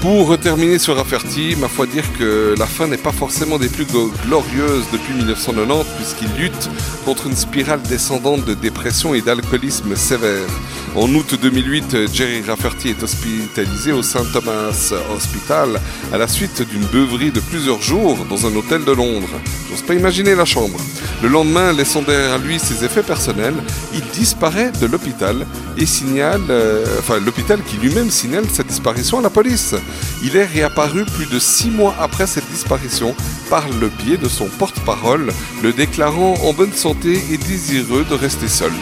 [0.00, 3.84] Pour terminer sur Rafferty, ma foi dire que la fin n'est pas forcément des plus
[3.84, 6.70] glorieuses depuis 1990 puisqu'il lutte
[7.04, 10.48] contre une spirale descendante de dépression et d'alcoolisme sévère.
[10.96, 15.78] En août 2008, Jerry Rafferty est hospitalisé au St Thomas Hospital
[16.12, 19.28] à la suite d'une beuverie de plusieurs jours dans un hôtel de Londres.
[19.68, 20.78] J'ose pas imaginer la chambre.
[21.22, 23.54] Le lendemain, laissant derrière lui ses effets personnels,
[23.94, 25.46] il disparaît de l'hôpital
[25.76, 29.74] et signale, euh, enfin l'hôpital qui lui-même signale sa disparition à la police.
[30.22, 33.14] Il est réapparu plus de six mois après cette disparition
[33.48, 38.48] par le biais de son porte-parole, le déclarant en bonne santé et désireux de rester
[38.48, 38.72] seul.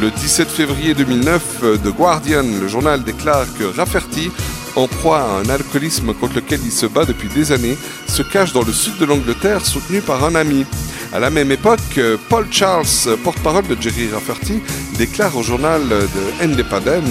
[0.00, 4.30] Le 17 février 2009, euh, The Guardian, le journal, déclare que Rafferty,
[4.76, 7.76] en proie à un alcoolisme contre lequel il se bat depuis des années,
[8.06, 10.66] se cache dans le sud de l'Angleterre soutenu par un ami.
[11.12, 12.86] À la même époque, Paul Charles,
[13.22, 14.60] porte-parole de Jerry Rafferty,
[14.98, 17.02] déclare au journal de Independent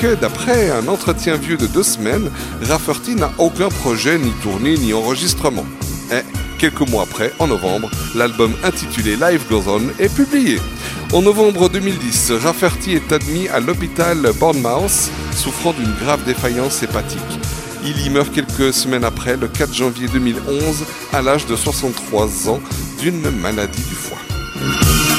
[0.00, 2.30] que d'après un entretien vieux de deux semaines,
[2.62, 5.64] Rafferty n'a aucun projet, ni tournée, ni enregistrement.
[6.12, 6.22] Et
[6.56, 10.58] quelques mois après, en novembre, l'album intitulé Life Goes On est publié.
[11.12, 17.20] En novembre 2010, Rafferty est admis à l'hôpital Bournemouth, souffrant d'une grave défaillance hépatique.
[17.84, 22.60] Il y meurt quelques semaines après, le 4 janvier 2011, à l'âge de 63 ans,
[23.00, 25.15] d'une maladie du foie.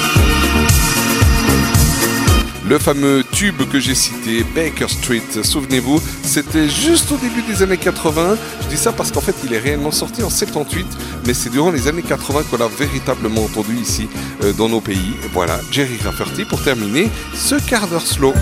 [2.70, 7.78] Le fameux tube que j'ai cité, Baker Street, souvenez-vous, c'était juste au début des années
[7.78, 8.36] 80.
[8.62, 10.86] Je dis ça parce qu'en fait, il est réellement sorti en 78,
[11.26, 14.10] mais c'est durant les années 80 qu'on l'a véritablement entendu ici,
[14.44, 15.14] euh, dans nos pays.
[15.32, 18.34] Voilà, Jerry Rafferty pour terminer ce quart d'heure slow.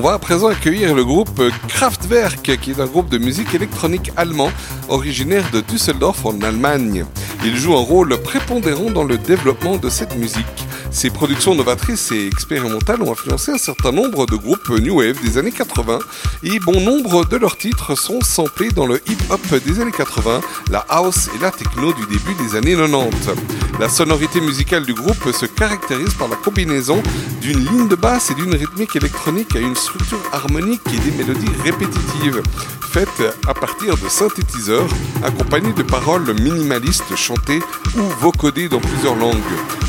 [0.00, 4.12] On va à présent accueillir le groupe Kraftwerk, qui est un groupe de musique électronique
[4.16, 4.50] allemand
[4.88, 7.04] originaire de Düsseldorf en Allemagne.
[7.44, 10.46] Il joue un rôle prépondérant dans le développement de cette musique.
[10.92, 15.38] Ses productions novatrices et expérimentales ont influencé un certain nombre de groupes New Wave des
[15.38, 16.00] années 80
[16.42, 20.40] et bon nombre de leurs titres sont samplés dans le hip-hop des années 80,
[20.70, 23.30] la house et la techno du début des années 90.
[23.78, 27.02] La sonorité musicale du groupe se caractérise par la combinaison
[27.40, 31.52] d'une ligne de basse et d'une rythmique électronique à une structure harmonique et des mélodies
[31.62, 32.42] répétitives,
[32.80, 34.88] faites à partir de synthétiseurs,
[35.24, 37.60] accompagnées de paroles minimalistes chantées
[37.96, 39.38] ou vocodées dans plusieurs langues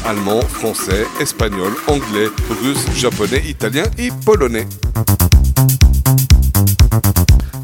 [0.06, 2.28] allemand, français, espagnol, anglais,
[2.64, 4.68] russe, japonais, italien et polonais.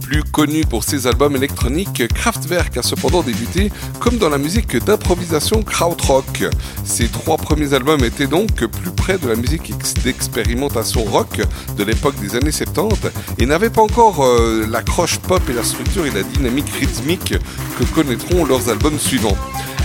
[0.02, 5.64] Plus connu pour ses albums électroniques, Kraftwerk a cependant débuté comme dans la musique d'improvisation
[5.64, 6.46] krautrock.
[6.86, 11.42] Ses trois premiers albums étaient donc plus près de la musique ex- d'expérimentation rock
[11.78, 13.10] de l'époque des années 70
[13.40, 17.34] et n'avaient pas encore euh, l'accroche pop et la structure et la dynamique rythmique
[17.78, 19.38] que connaîtront leurs albums suivants.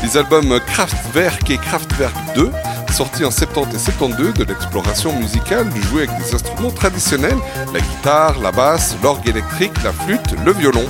[0.04, 2.50] Les albums Kraftwerk et Kraftwerk 2
[2.92, 7.38] sortis en 70 et 72 de l'exploration musicale du jouer avec des instruments traditionnels,
[7.72, 10.84] la guitare, la basse, l'orgue électrique, la flûte, le violon.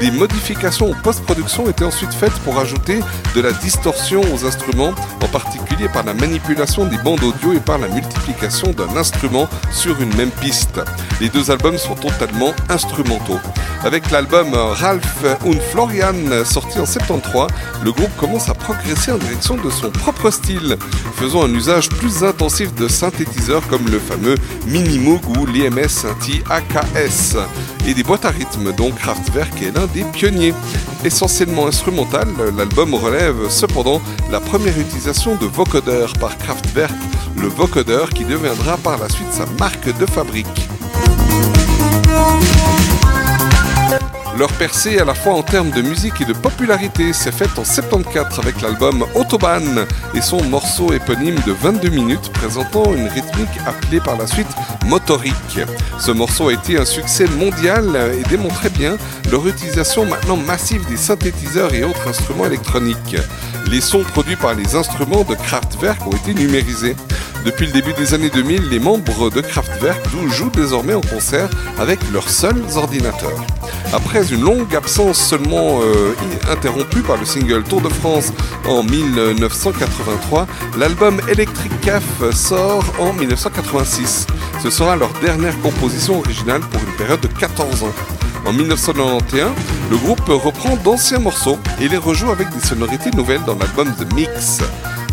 [0.00, 3.00] Des modifications en post-production étaient ensuite faites pour ajouter
[3.36, 7.76] de la distorsion aux instruments, en particulier par la manipulation des bandes audio et par
[7.76, 10.80] la multiplication d'un instrument sur une même piste.
[11.20, 13.38] Les deux albums sont totalement instrumentaux.
[13.84, 17.48] Avec l'album Ralph und Florian sorti en 73,
[17.84, 20.78] le groupe commence à progresser en direction de son propre style,
[21.16, 24.36] faisant un usage plus intensif de synthétiseurs comme le fameux
[24.66, 27.36] Minimoog ou l'IMS Synthi AKS
[27.86, 30.54] et des boîtes à rythme dont Kraftwerk est l'un des pionniers.
[31.04, 34.00] Essentiellement instrumental, l'album relève cependant
[34.30, 36.92] la première utilisation de vocodeurs par Kraftwerk
[37.40, 40.68] le vocodeur qui deviendra par la suite sa marque de fabrique.
[44.40, 47.64] Leur percée à la fois en termes de musique et de popularité s'est faite en
[47.64, 49.84] 74 avec l'album Autobahn
[50.14, 54.48] et son morceau éponyme de 22 minutes présentant une rythmique appelée par la suite
[54.86, 55.60] motorique.
[55.98, 58.96] Ce morceau a été un succès mondial et démontrait bien
[59.30, 63.16] leur utilisation maintenant massive des synthétiseurs et autres instruments électroniques.
[63.70, 66.96] Les sons produits par les instruments de Kraftwerk ont été numérisés.
[67.44, 71.48] Depuis le début des années 2000, les membres de Kraftwerk jouent désormais en concert
[71.78, 73.46] avec leurs seuls ordinateurs.
[73.94, 76.14] Après une longue absence seulement euh,
[76.50, 78.32] interrompue par le single Tour de France
[78.68, 80.46] en 1983,
[80.78, 84.26] l'album Electric Caf sort en 1986.
[84.62, 87.94] Ce sera leur dernière composition originale pour une période de 14 ans.
[88.46, 89.50] En 1991,
[89.90, 94.12] le groupe reprend d'anciens morceaux et les rejoue avec des sonorités nouvelles dans l'album The
[94.14, 94.60] Mix.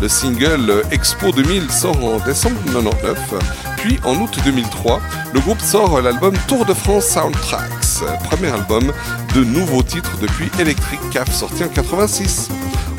[0.00, 3.34] Le single Expo 2000 sort en décembre 1999,
[3.78, 5.00] puis en août 2003,
[5.34, 8.92] le groupe sort l'album Tour de France Soundtracks, premier album
[9.34, 12.48] de nouveaux titres depuis Electric Caf sorti en 86.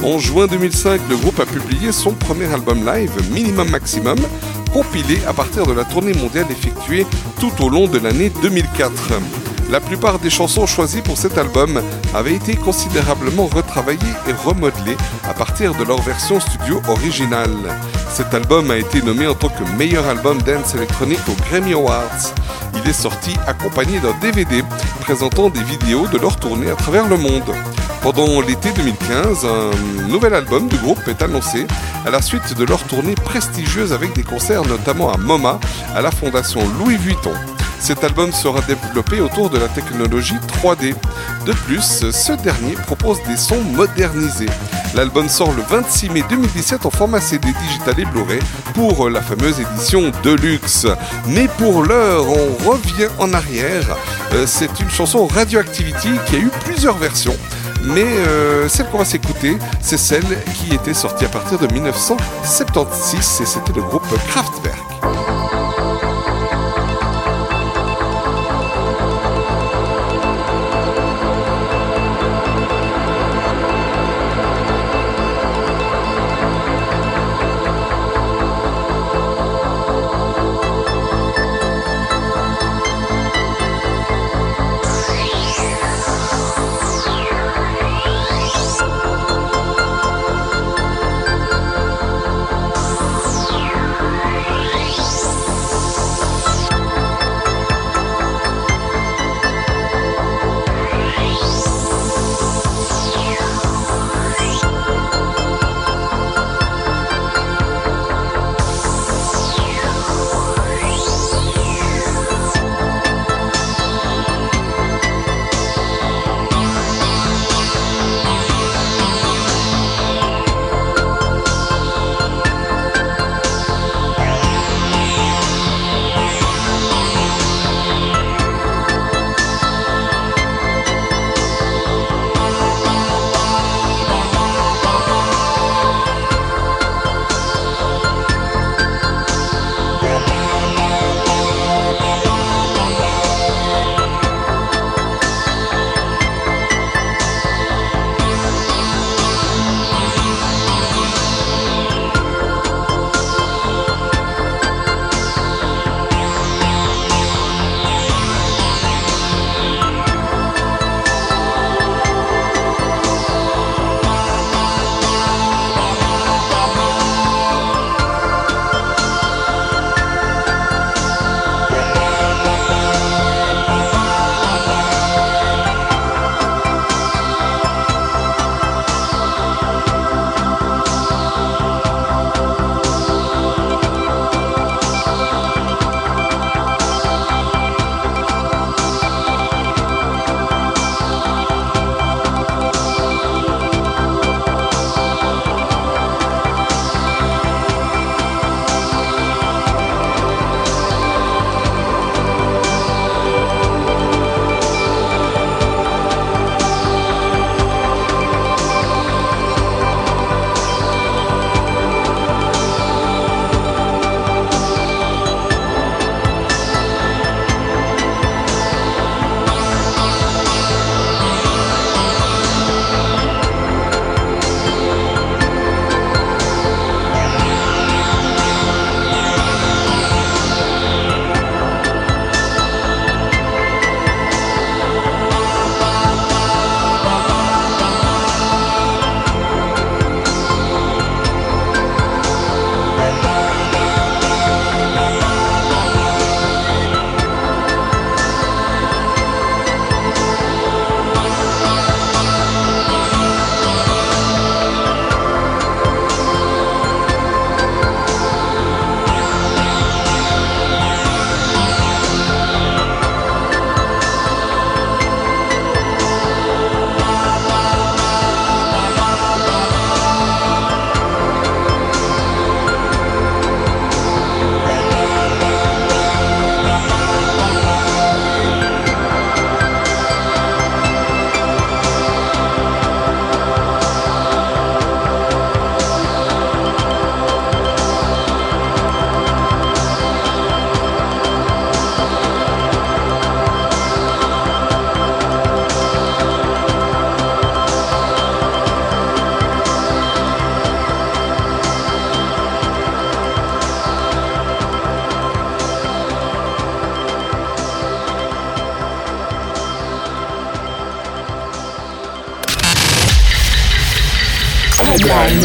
[0.03, 4.19] En juin 2005, le groupe a publié son premier album live, Minimum Maximum,
[4.73, 7.05] compilé à partir de la tournée mondiale effectuée
[7.39, 8.91] tout au long de l'année 2004.
[9.72, 11.80] La plupart des chansons choisies pour cet album
[12.16, 14.98] avaient été considérablement retravaillées et remodelées
[15.30, 17.52] à partir de leur version studio originale.
[18.12, 22.34] Cet album a été nommé en tant que meilleur album dance électronique aux Grammy Awards.
[22.74, 24.64] Il est sorti accompagné d'un DVD
[25.02, 27.54] présentant des vidéos de leur tournée à travers le monde.
[28.02, 31.68] Pendant l'été 2015, un nouvel album du groupe est annoncé
[32.08, 35.60] à la suite de leur tournée prestigieuse avec des concerts notamment à MoMA,
[35.96, 37.34] à la fondation Louis Vuitton.
[37.80, 40.93] Cet album sera développé autour de la technologie 3D.
[41.45, 44.49] De plus, ce dernier propose des sons modernisés.
[44.95, 48.39] L'album sort le 26 mai 2017 en format CD digital et Blu-ray
[48.73, 50.88] pour la fameuse édition Deluxe.
[51.27, 53.95] Mais pour l'heure, on revient en arrière.
[54.34, 57.35] Euh, C'est une chanson Radioactivity qui a eu plusieurs versions.
[57.84, 60.26] Mais euh, celle qu'on va s'écouter, c'est celle
[60.56, 64.89] qui était sortie à partir de 1976 et c'était le groupe Kraftwerk.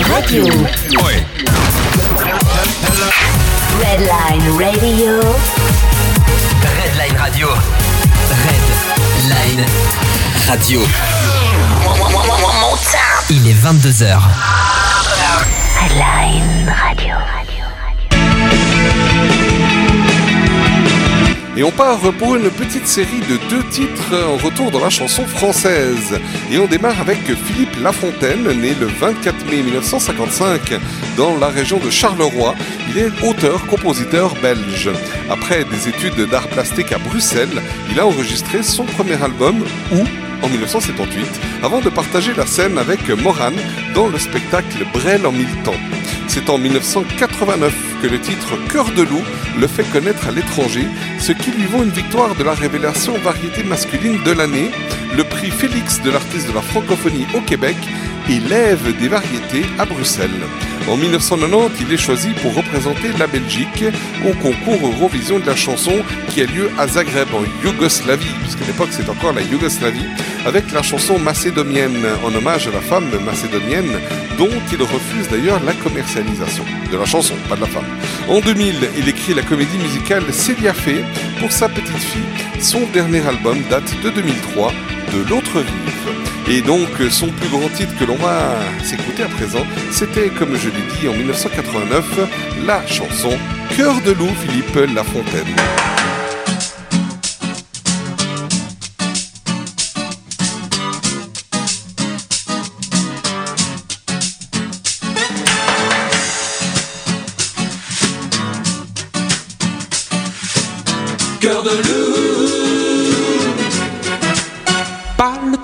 [0.06, 0.44] Redline Radio.
[3.80, 5.20] Redline Radio.
[6.60, 7.48] Redline Radio.
[9.28, 9.64] Redline
[10.46, 10.80] Radio.
[13.30, 14.20] Il est 22h.
[15.80, 16.43] Redline
[21.66, 26.20] On part pour une petite série de deux titres en retour dans la chanson française.
[26.52, 30.74] Et on démarre avec Philippe Lafontaine, né le 24 mai 1955
[31.16, 32.54] dans la région de Charleroi.
[32.90, 34.90] Il est auteur-compositeur belge.
[35.30, 40.04] Après des études d'art plastique à Bruxelles, il a enregistré son premier album, Où
[40.42, 41.26] en 1978,
[41.62, 43.56] avant de partager la scène avec Morane
[43.94, 45.72] dans le spectacle Brel en mille temps.
[46.34, 49.22] C'est en 1989 que le titre Cœur de loup
[49.60, 50.84] le fait connaître à l'étranger,
[51.20, 54.72] ce qui lui vaut une victoire de la révélation variété masculine de l'année,
[55.16, 57.76] le prix Félix de l'artiste de la francophonie au Québec
[58.28, 60.42] et l'Ève des variétés à Bruxelles.
[60.88, 63.84] En 1990, il est choisi pour représenter la Belgique
[64.26, 65.94] au concours Eurovision de la chanson
[66.30, 70.08] qui a lieu à Zagreb en Yougoslavie, puisqu'à l'époque c'est encore la Yougoslavie,
[70.44, 74.00] avec la chanson macédonienne en hommage à la femme macédonienne
[74.38, 77.84] dont il refuse d'ailleurs la commercialisation de la chanson, pas de la femme.
[78.28, 81.04] En 2000, il écrit la comédie musicale Célia Fée
[81.40, 82.22] pour sa petite fille.
[82.60, 84.72] Son dernier album date de 2003,
[85.12, 86.48] De l'autre rive.
[86.48, 90.68] Et donc son plus grand titre que l'on va s'écouter à présent, c'était comme je
[90.68, 92.04] l'ai dit en 1989,
[92.66, 93.30] la chanson
[93.76, 95.83] Cœur de loup Philippe Lafontaine.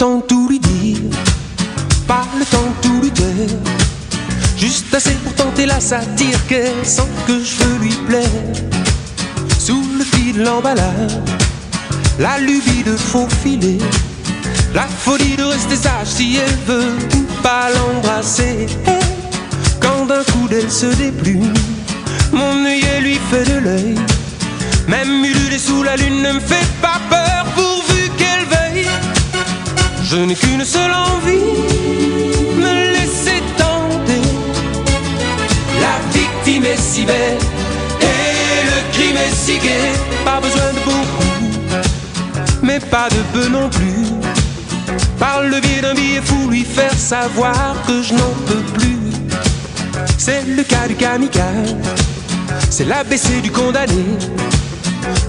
[0.01, 0.97] Temps tout lui dire,
[2.07, 3.59] pas le temps tout lui taire.
[4.57, 8.47] Juste assez pour tenter la satire qu'elle sent que je veux lui plaire.
[9.59, 11.19] Sous le fil de l'emballage,
[12.19, 13.77] la lubie de faufiler,
[14.75, 16.97] la folie de rester sage si elle veut
[17.43, 18.69] pas l'embrasser.
[19.81, 21.53] Quand d'un coup d'elle se déplume,
[22.33, 23.99] mon œillet lui fait de l'œil.
[24.89, 27.40] Même ululé sous la lune ne me fait pas peur.
[30.11, 31.39] Je n'ai qu'une seule envie,
[32.57, 34.21] me laisser tenter.
[35.81, 37.39] La victime est si belle
[38.01, 39.93] et le crime est si gai.
[40.25, 41.85] Pas besoin de beaucoup,
[42.61, 44.09] mais pas de peu non plus.
[45.21, 48.99] Par le biais d'un billet fou, lui faire savoir que je n'en peux plus.
[50.19, 51.77] C'est le cas du kamikaze,
[52.69, 54.07] c'est l'ABC du condamné.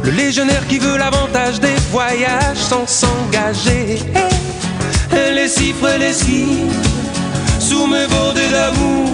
[0.04, 4.00] Le légionnaire qui veut l'avantage des voyages sans s'engager.
[5.34, 6.60] Les cifre et les skis
[7.60, 9.10] sous mes bordées d'amour.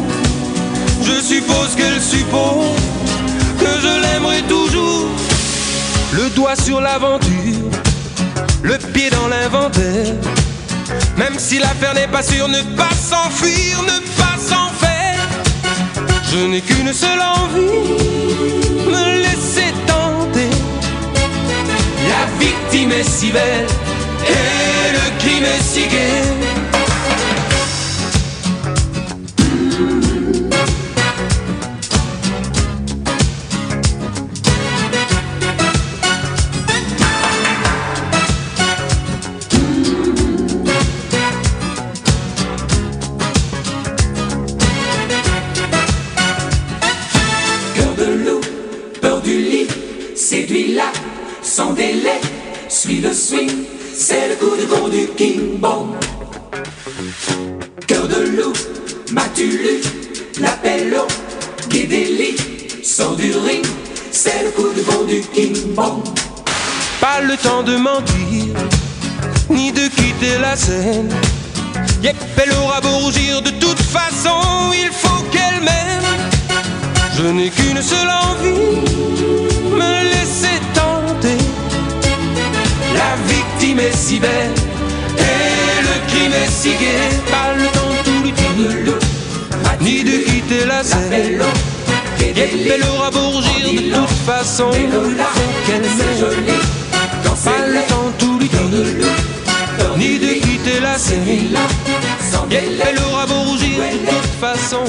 [1.04, 2.76] Je suppose qu'elle suppose
[3.60, 5.10] que je l'aimerai toujours.
[6.14, 7.70] Le doigt sur l'aventure,
[8.64, 10.16] le pied dans l'inventaire.
[11.18, 15.28] Même si l'affaire n'est pas sûre, ne pas s'enfuir, ne pas s'en faire.
[16.32, 18.06] Je n'ai qu'une seule envie,
[18.86, 20.50] me laisser tenter.
[22.12, 23.68] La victime est si belle
[24.30, 24.67] et
[25.28, 26.57] le crime
[67.38, 68.54] le temps de mentir,
[69.50, 71.10] ni de quitter la scène.
[72.04, 74.40] Yep, elle aura beau rougir, de toute façon,
[74.74, 76.04] il faut qu'elle m'aime.
[77.18, 78.82] Je n'ai qu'une seule envie,
[79.72, 81.38] me laisser tenter.
[82.94, 84.54] La victime est si belle
[85.18, 87.10] et le crime est si gai.
[87.32, 88.96] Pas le temps de tout lui dire,
[89.82, 91.42] ni de quitter la scène.
[92.20, 95.10] Yep, elle aura beau rougir, de toute façon, il faut
[95.66, 96.77] qu'elle m'aime.
[97.48, 98.50] Pas le temps tout lui
[99.98, 101.26] ni de quitter la scène.
[102.50, 104.84] Yep, elle aura beau rougir, de toute façon,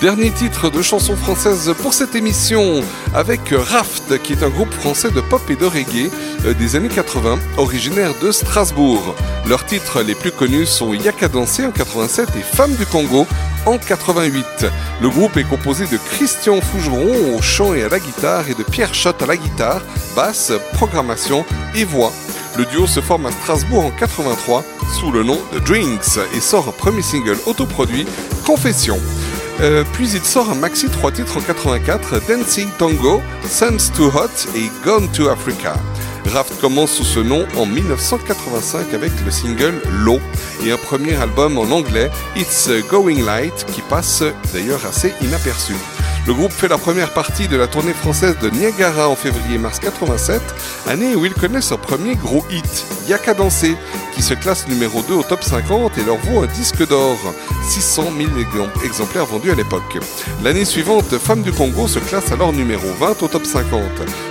[0.00, 2.82] Dernier titre de chanson française pour cette émission
[3.16, 6.08] avec Raft, qui est un groupe français de pop et de reggae
[6.44, 9.16] euh, des années 80, originaire de Strasbourg.
[9.48, 13.26] Leurs titres les plus connus sont Yaka Danser en 87 et Femme du Congo
[13.66, 14.66] en 88.
[15.02, 18.62] Le groupe est composé de Christian Fougeron au chant et à la guitare et de
[18.62, 19.82] Pierre Schott à la guitare,
[20.14, 21.44] basse, programmation
[21.74, 22.12] et voix.
[22.56, 26.68] Le duo se forme à Strasbourg en 83 sous le nom de Drinks et sort
[26.68, 28.06] un premier single autoproduit,
[28.46, 29.00] Confession.
[29.60, 34.56] Euh, puis il sort un maxi 3 titres en 84, Dancing Tango, Sun's Too Hot
[34.56, 35.74] et Gone to Africa.
[36.32, 40.20] Raft commence sous ce nom en 1985 avec le single Low
[40.64, 44.22] et un premier album en anglais, It's Going Light, qui passe
[44.52, 45.74] d'ailleurs assez inaperçu.
[46.28, 50.42] Le groupe fait la première partie de la tournée française de Niagara en février-mars 87,
[50.86, 53.74] année où ils connaissent un premier gros hit, Yaka Danser,
[54.14, 57.16] qui se classe numéro 2 au top 50 et leur vaut un disque d'or,
[57.70, 59.96] 600 000 exemp- exemplaires vendus à l'époque.
[60.44, 63.80] L'année suivante, Femme du Congo se classe alors numéro 20 au top 50.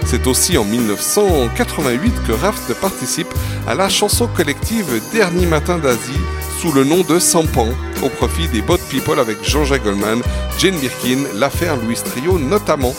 [0.06, 3.34] C'est aussi en 1988 que Raft participe
[3.68, 6.22] à la chanson collective Dernier matin d'Asie
[6.60, 7.68] sous le nom de Sampan,
[8.04, 10.22] au profit des Bot People avec Jean-Jacques Goldman,
[10.58, 12.96] Jane Birkin, l'affaire Louis Trio notamment.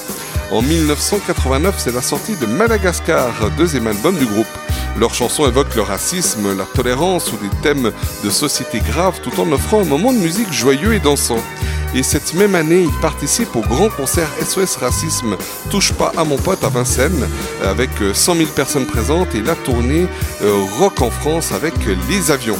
[0.52, 4.46] En 1989, c'est la sortie de Madagascar, deuxième album du groupe.
[4.98, 7.90] Leurs chansons évoquent le racisme, la tolérance ou des thèmes
[8.22, 11.42] de société graves tout en offrant un moment de musique joyeux et dansant.
[11.94, 15.36] Et cette même année, ils participent au grand concert SOS Racisme
[15.70, 17.26] Touche pas à mon pote à Vincennes,
[17.64, 20.06] avec euh, 100 000 personnes présentes et la tournée
[20.42, 21.74] euh, Rock en France avec
[22.08, 22.58] Les Avions.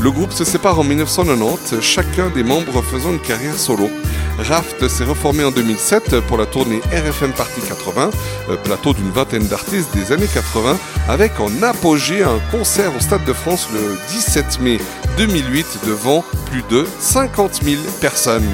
[0.00, 3.90] Le groupe se sépare en 1990, chacun des membres faisant une carrière solo.
[4.38, 8.10] Raft s'est reformé en 2007 pour la tournée RFM Party 80,
[8.50, 13.24] euh, plateau d'une vingtaine d'artistes des années 80, avec en apogée un concert au Stade
[13.24, 14.78] de France le 17 mai
[15.16, 18.46] 2008 devant plus de 50 000 personnes.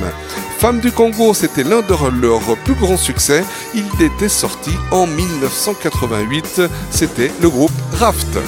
[0.58, 3.44] Femme du Congo, c'était l'un de leurs plus grands succès.
[3.74, 6.62] Il était sorti en 1988.
[6.90, 8.38] C'était le groupe Raft.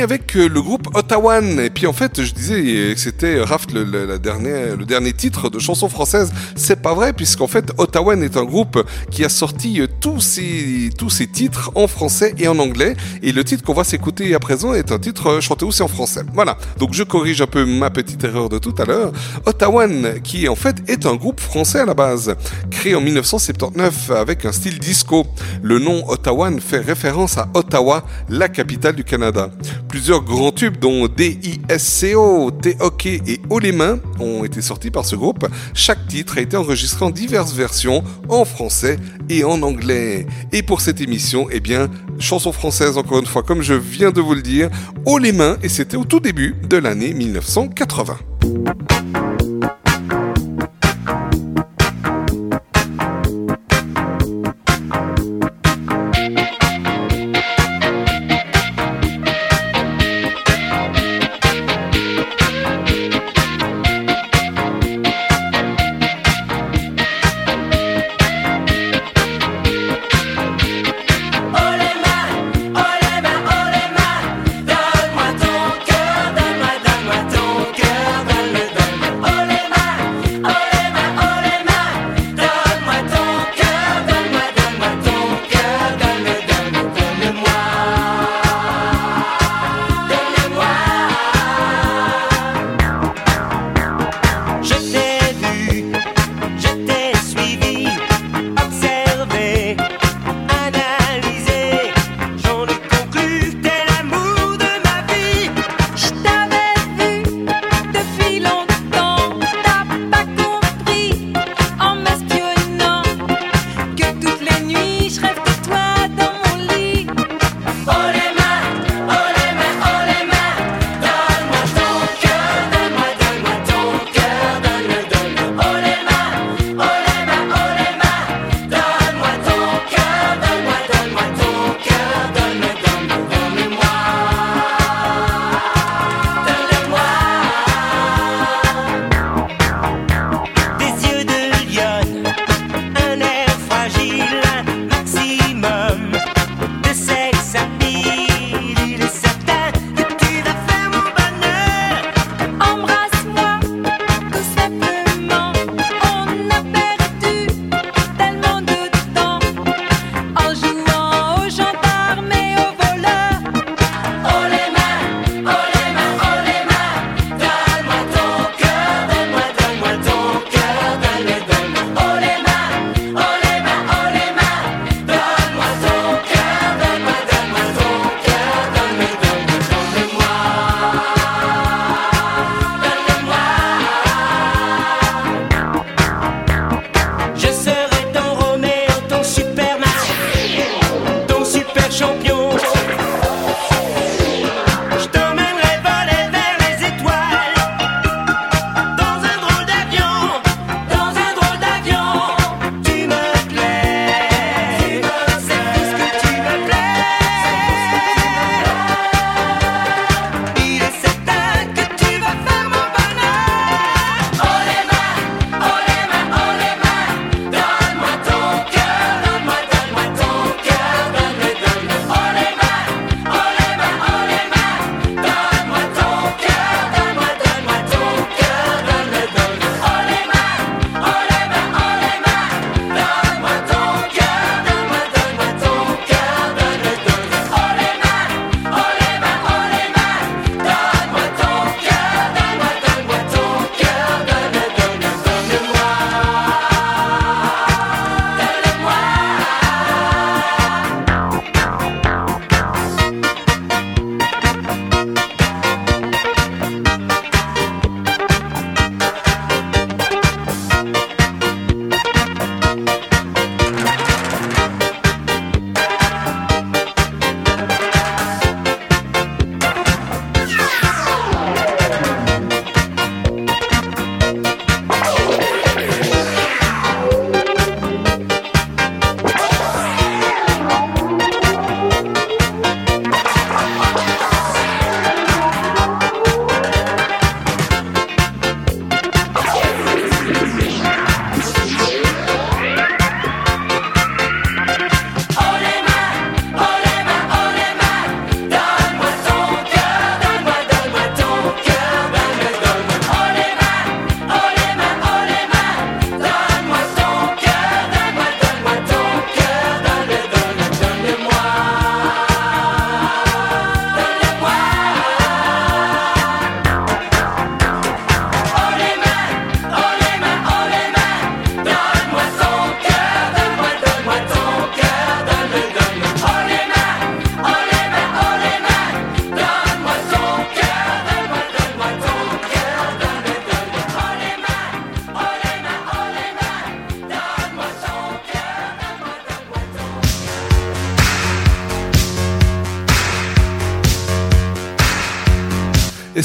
[0.00, 1.60] Avec euh, le groupe Ottawan.
[1.60, 5.50] Et puis en fait, je disais euh, que c'était Raft le, le- le dernier titre
[5.50, 6.32] de chanson française.
[6.56, 10.90] C'est pas vrai, puisqu'en fait, Ottawan est un groupe qui a sorti euh, tous ses,
[10.98, 12.96] tous ses titres en français et en anglais.
[13.22, 15.88] Et le titre qu'on va s'écouter à présent est un titre euh, chanté aussi en
[15.88, 16.22] français.
[16.34, 16.56] Voilà.
[16.78, 19.12] Donc je corrige un peu ma petite erreur de tout à l'heure.
[19.46, 22.34] Ottawan, qui en fait est un groupe français à la base,
[22.70, 25.26] créé en 1979 avec un style disco.
[25.62, 29.50] Le nom Ottawan fait référence à Ottawa, la capitale du Canada.
[29.92, 33.06] Plusieurs grands tubes dont D.I.S.C.O., T.O.K.
[33.06, 35.46] et Haut les mains ont été sortis par ce groupe.
[35.74, 38.96] Chaque titre a été enregistré en diverses versions, en français
[39.28, 40.24] et en anglais.
[40.50, 44.22] Et pour cette émission, eh bien, chanson française encore une fois, comme je viens de
[44.22, 44.70] vous le dire,
[45.04, 48.16] Haut les mains, et c'était au tout début de l'année 1980.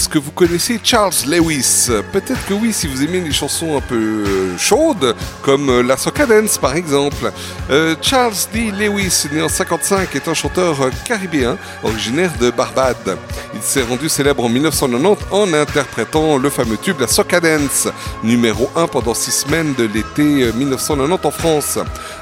[0.08, 3.82] Est-ce que vous connaissez Charles Lewis Peut-être que oui, si vous aimez les chansons un
[3.82, 7.30] peu euh, chaudes, comme euh, la Soca Dance par exemple.
[7.70, 8.72] Euh, Charles D.
[8.72, 13.18] Lewis, né en 55, est un chanteur caribéen originaire de Barbade.
[13.54, 17.90] Il s'est rendu célèbre en 1990 en interprétant le fameux tube La Soca Dance,
[18.24, 21.80] numéro 1 pendant six semaines de l'été euh, 1990 en France.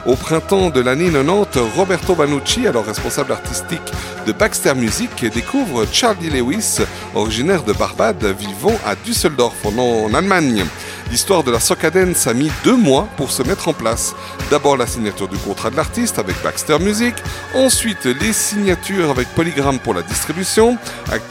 [0.08, 3.92] Au printemps de l'année 90, Roberto Banucci, alors responsable artistique
[4.26, 6.80] de Baxter Music, découvre Charlie Lewis,
[7.16, 10.66] originaire de Barbade, vivant à Düsseldorf en, Allemagne.
[11.12, 14.16] L'histoire de la Soca Dance a mis deux mois pour se mettre en place.
[14.50, 17.16] D'abord la signature du contrat de l'artiste avec Baxter Music,
[17.54, 20.78] ensuite les signatures avec Polygram pour la distribution,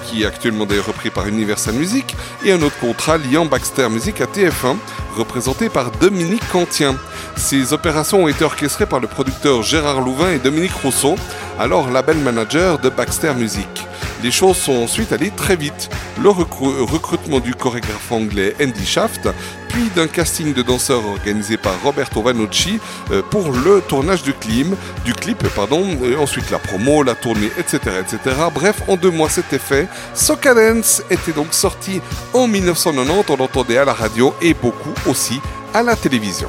[0.07, 4.27] qui actuellement d'ailleurs repris par Universal Music, et un autre contrat liant Baxter Music à
[4.27, 4.77] TF1,
[5.17, 6.97] représenté par Dominique Cantien.
[7.37, 11.17] Ces opérations ont été orchestrées par le producteur Gérard Louvain et Dominique Rousseau,
[11.59, 13.69] alors label manager de Baxter Music.
[14.23, 15.91] Les choses sont ensuite allées très vite.
[16.23, 19.29] Le recru- recrutement du chorégraphe anglais Andy Shaft,
[19.69, 22.79] puis d'un casting de danseurs organisé par Roberto Vanucci
[23.11, 24.69] euh, pour le tournage du clip,
[25.05, 25.85] du clip pardon,
[26.19, 28.19] ensuite la promo, la tournée, etc., etc.
[28.55, 29.89] Bref, en deux mois c'était fait.
[30.15, 32.01] Soca Dance était donc sorti
[32.33, 35.41] en 1990, on l'entendait à la radio et beaucoup aussi
[35.75, 36.49] à la télévision.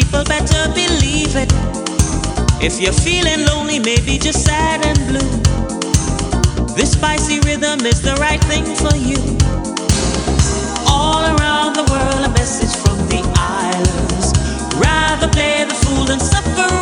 [0.00, 1.50] People, better believe it.
[2.62, 5.32] If you're feeling lonely, maybe just sad and blue,
[6.76, 9.20] this spicy rhythm is the right thing for you.
[10.86, 14.28] All around the world, a message from the islands.
[14.76, 16.75] Rather play the fool than suffer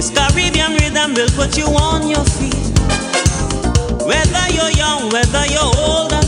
[0.00, 2.56] This Caribbean rhythm will put you on your feet.
[4.08, 6.19] Whether you're young, whether you're old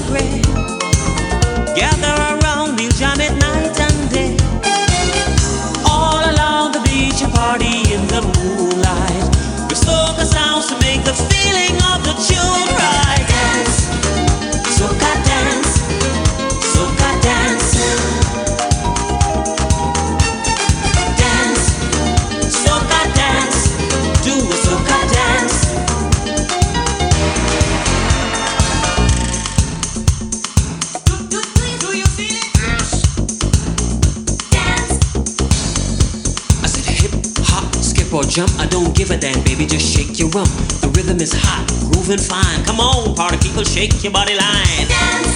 [39.13, 39.67] A damn, baby.
[39.67, 40.49] Just shake your rump.
[40.81, 42.65] The rhythm is hot, grooving fine.
[42.65, 44.89] Come on, party people, shake your body line.
[44.89, 45.32] Soca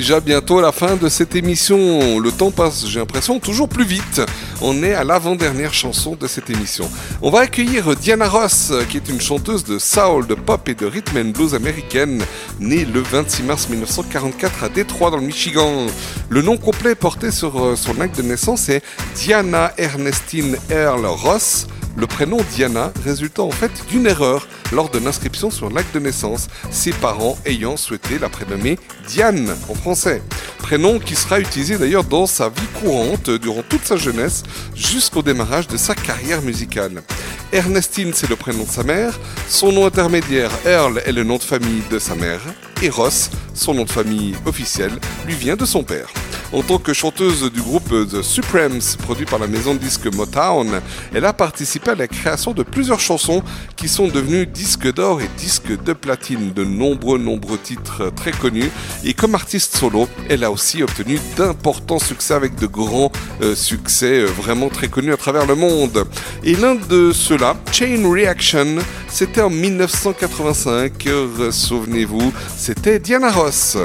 [0.00, 2.18] déjà bientôt la fin de cette émission.
[2.20, 4.22] Le temps passe, j'ai l'impression, toujours plus vite.
[4.62, 6.90] On est à l'avant-dernière chanson de cette émission.
[7.20, 10.86] On va accueillir Diana Ross, qui est une chanteuse de soul, de pop et de
[10.86, 12.24] rhythm and blues américaine,
[12.60, 15.86] née le 26 mars 1944 à Détroit dans le Michigan.
[16.30, 18.82] Le nom complet porté sur euh, son acte de naissance est
[19.16, 21.66] Diana Ernestine Earl Ross.
[21.94, 26.48] Le prénom Diana résultant en fait d'une erreur lors de l'inscription sur l'acte de naissance,
[26.70, 30.22] ses parents ayant souhaité la prénommer Diane en français.
[30.58, 34.42] Prénom qui sera utilisé d'ailleurs dans sa vie courante durant toute sa jeunesse
[34.74, 37.02] jusqu'au démarrage de sa carrière musicale.
[37.52, 39.18] Ernestine, c'est le prénom de sa mère.
[39.48, 42.40] Son nom intermédiaire, Earl, est le nom de famille de sa mère.
[42.82, 44.92] Et Ross, son nom de famille officiel,
[45.26, 46.08] lui vient de son père.
[46.52, 50.80] En tant que chanteuse du groupe The Supremes, produit par la maison de disques Motown,
[51.14, 53.44] elle a participé à la création de plusieurs chansons
[53.76, 58.68] qui sont devenues disques d'or et disques de platine, de nombreux, nombreux titres très connus.
[59.04, 63.12] Et comme artiste solo, elle a aussi obtenu d'importants succès avec de grands
[63.42, 66.04] euh, succès euh, vraiment très connus à travers le monde.
[66.42, 71.06] Et l'un de ceux-là, Chain Reaction, c'était en 1985.
[71.06, 73.76] Euh, Souvenez-vous, c'était Diana Ross.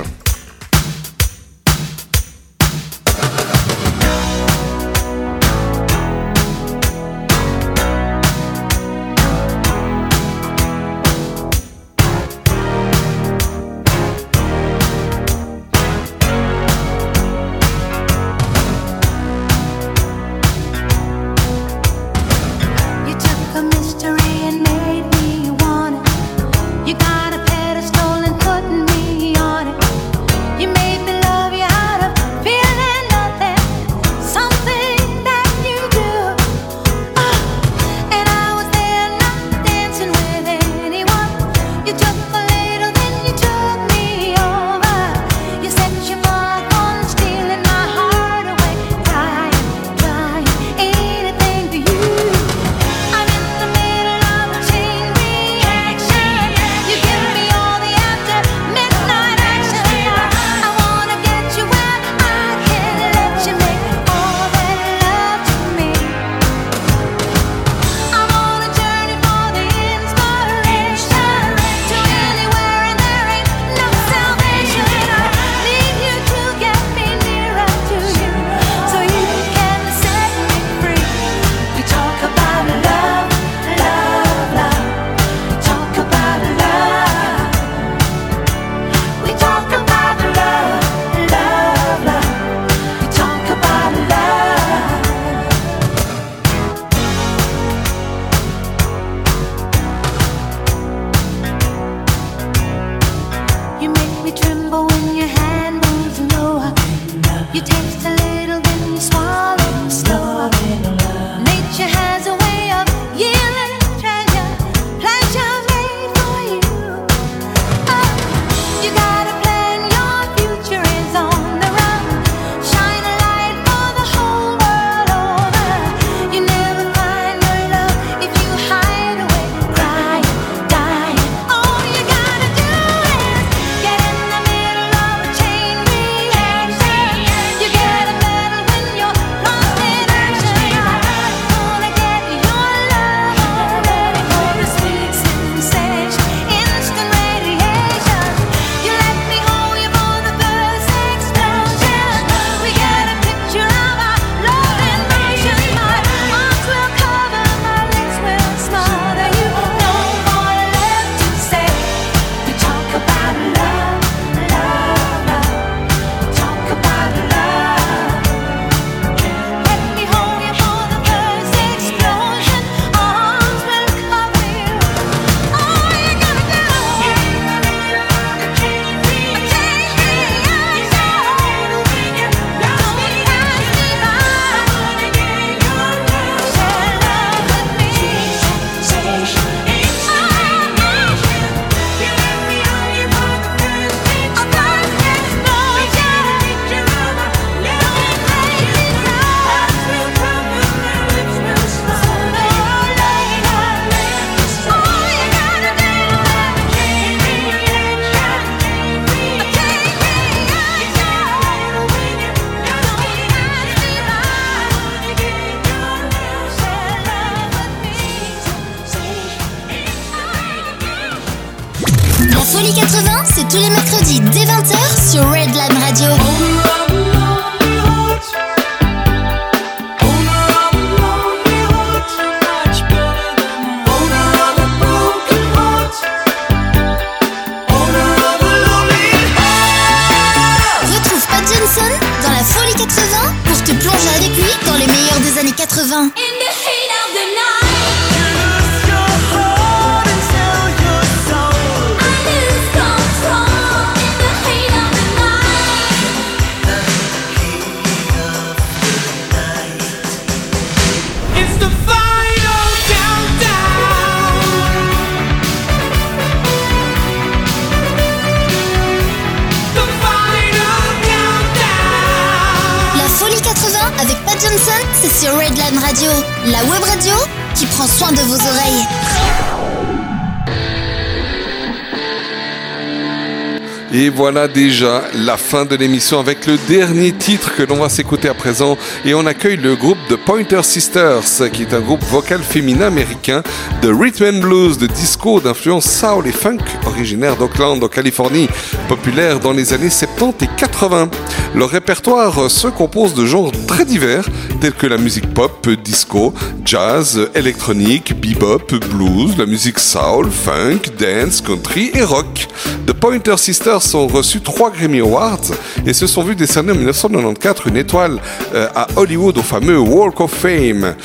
[284.15, 288.33] Voilà déjà la fin de l'émission avec le dernier titre que l'on va s'écouter à
[288.33, 288.77] présent.
[289.03, 293.43] Et on accueille le groupe The Pointer Sisters, qui est un groupe vocal féminin américain
[293.81, 298.47] de rhythm and blues, de disco, d'influence soul et funk, originaire d'Oakland, en Californie,
[298.87, 301.09] populaire dans les années 70 et 80.
[301.53, 304.29] Leur répertoire se compose de genres très divers,
[304.65, 311.39] tels que la musique pop, disco, jazz, électronique, bebop, blues, la musique soul, funk, dance,
[311.39, 312.47] country et rock.
[312.87, 315.51] The Pointer Sisters ont reçu trois Grammy Awards
[315.85, 318.19] et se sont vus décerner en 1994 une étoile
[318.55, 320.95] euh, à Hollywood au fameux Walk of Fame.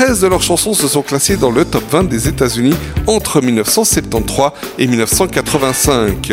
[0.00, 2.72] 13 de leurs chansons se sont classées dans le top 20 des États-Unis
[3.06, 6.32] entre 1973 et 1985.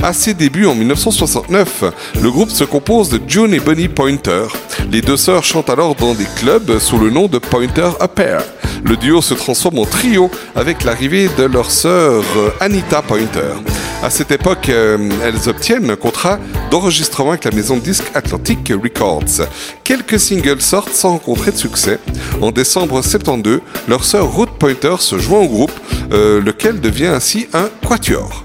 [0.00, 1.82] À ses débuts en 1969,
[2.22, 4.46] le groupe se compose de June et Bonnie Pointer.
[4.92, 8.44] Les deux sœurs chantent alors dans des clubs sous le nom de Pointer A Pair.
[8.84, 12.22] Le duo se transforme en trio avec l'arrivée de leur sœur
[12.60, 13.77] Anita Pointer.
[14.00, 16.38] À cette époque, euh, elles obtiennent un contrat
[16.70, 19.48] d'enregistrement avec la maison de disques Atlantic Records.
[19.82, 21.98] Quelques singles sortent sans rencontrer de succès.
[22.40, 25.72] En décembre 72, leur sœur Ruth Pointer se joint au groupe,
[26.12, 28.44] euh, lequel devient ainsi un quatuor.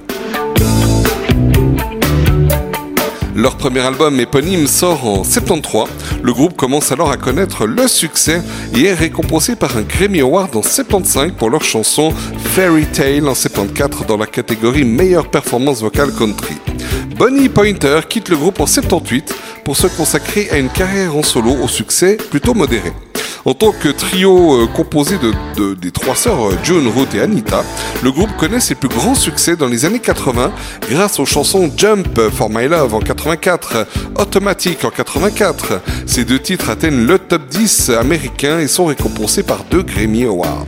[3.35, 5.87] Leur premier album éponyme sort en 73.
[6.21, 8.41] Le groupe commence alors à connaître le succès
[8.75, 12.13] et est récompensé par un Grammy Award en 75 pour leur chanson
[12.53, 16.55] Fairy Tale en 74 dans la catégorie meilleure performance vocale country.
[17.17, 21.55] Bonnie Pointer quitte le groupe en 78 pour se consacrer à une carrière en solo
[21.63, 22.91] au succès plutôt modéré.
[23.45, 27.19] En tant que trio euh, composé de, de- des trois sœurs euh, June, Ruth et
[27.19, 27.61] Anita,
[28.01, 30.53] le groupe connaît ses plus grands succès dans les années 80
[30.89, 33.85] grâce aux chansons Jump for My Love en 84,
[34.17, 35.81] Automatic en 84.
[36.05, 40.65] Ces deux titres atteignent le top 10 américain et sont récompensés par deux Grammy Awards.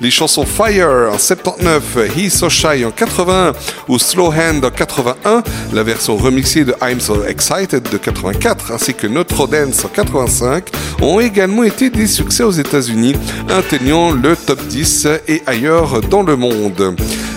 [0.00, 3.52] Les chansons Fire en 79, He's So Shy en 81
[3.88, 5.42] ou Slow Hand en 81,
[5.72, 10.68] la version remixée de I'm So Excited de 84 ainsi que Notre Dance en 85
[11.00, 13.16] ont également été des succès aux États-Unis,
[13.48, 16.94] atteignant le top 10 et ailleurs dans le monde.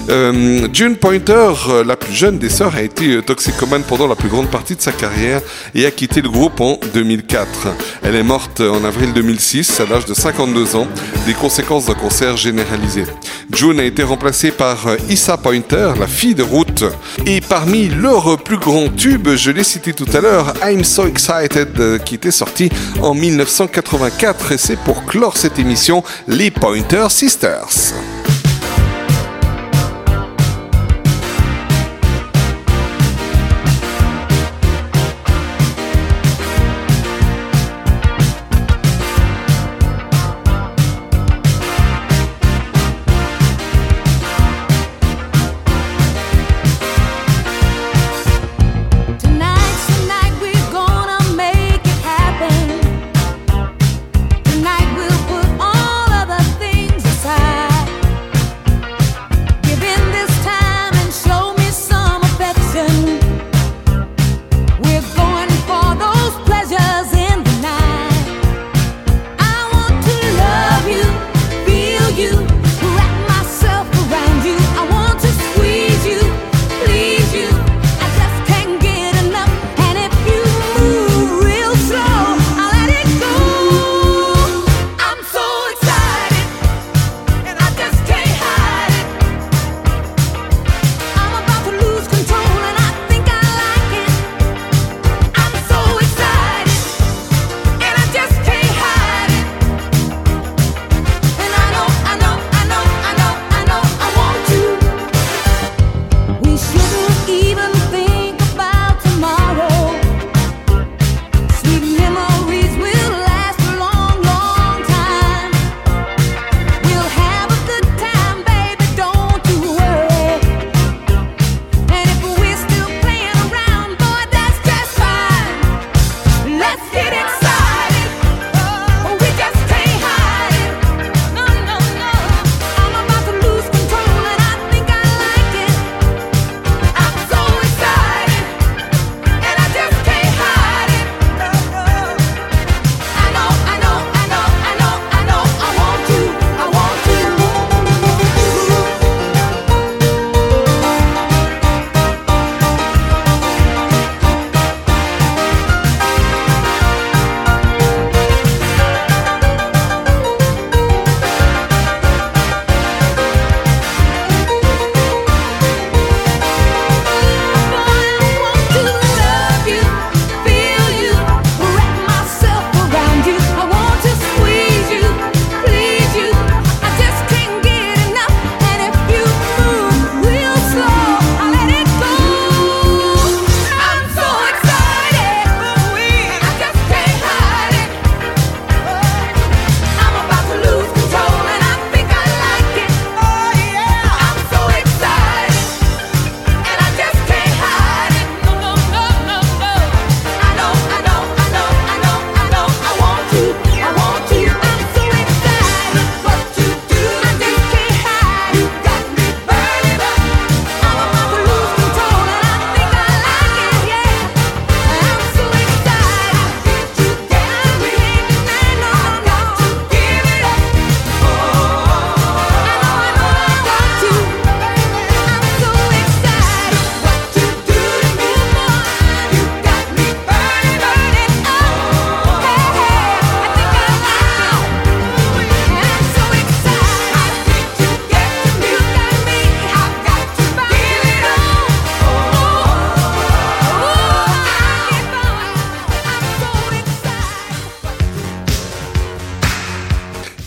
[0.10, 1.54] Euh, June Pointer,
[1.86, 4.92] la plus jeune des sœurs, a été toxicomane pendant la plus grande partie de sa
[4.92, 5.42] carrière
[5.74, 7.70] et a quitté le groupe en 2004.
[8.04, 10.88] Elle est morte en avril 2006 à l'âge de 52 ans,
[11.26, 13.06] des conséquences d'un cancer généralisé.
[13.52, 16.84] June a été remplacée par Issa Pointer, la fille de Ruth.
[17.26, 22.04] Et parmi leurs plus grands tubes, je l'ai cité tout à l'heure, I'm So Excited,
[22.04, 22.70] qui était sorti
[23.02, 24.58] en 1984.
[24.68, 27.94] C'est pour clore cette émission, les Pointer Sisters.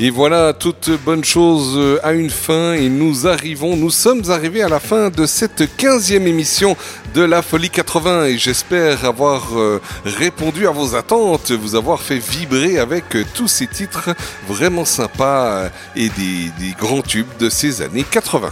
[0.09, 4.63] Et voilà, toute bonne chose euh, a une fin et nous arrivons, nous sommes arrivés
[4.63, 6.79] à la fin de cette 15e émission
[7.15, 12.17] de la Folie 80 et j'espère avoir euh, répondu à vos attentes, vous avoir fait
[12.17, 14.17] vibrer avec euh, tous ces titres
[14.49, 18.49] vraiment sympas euh, et des grands tubes de ces années 80.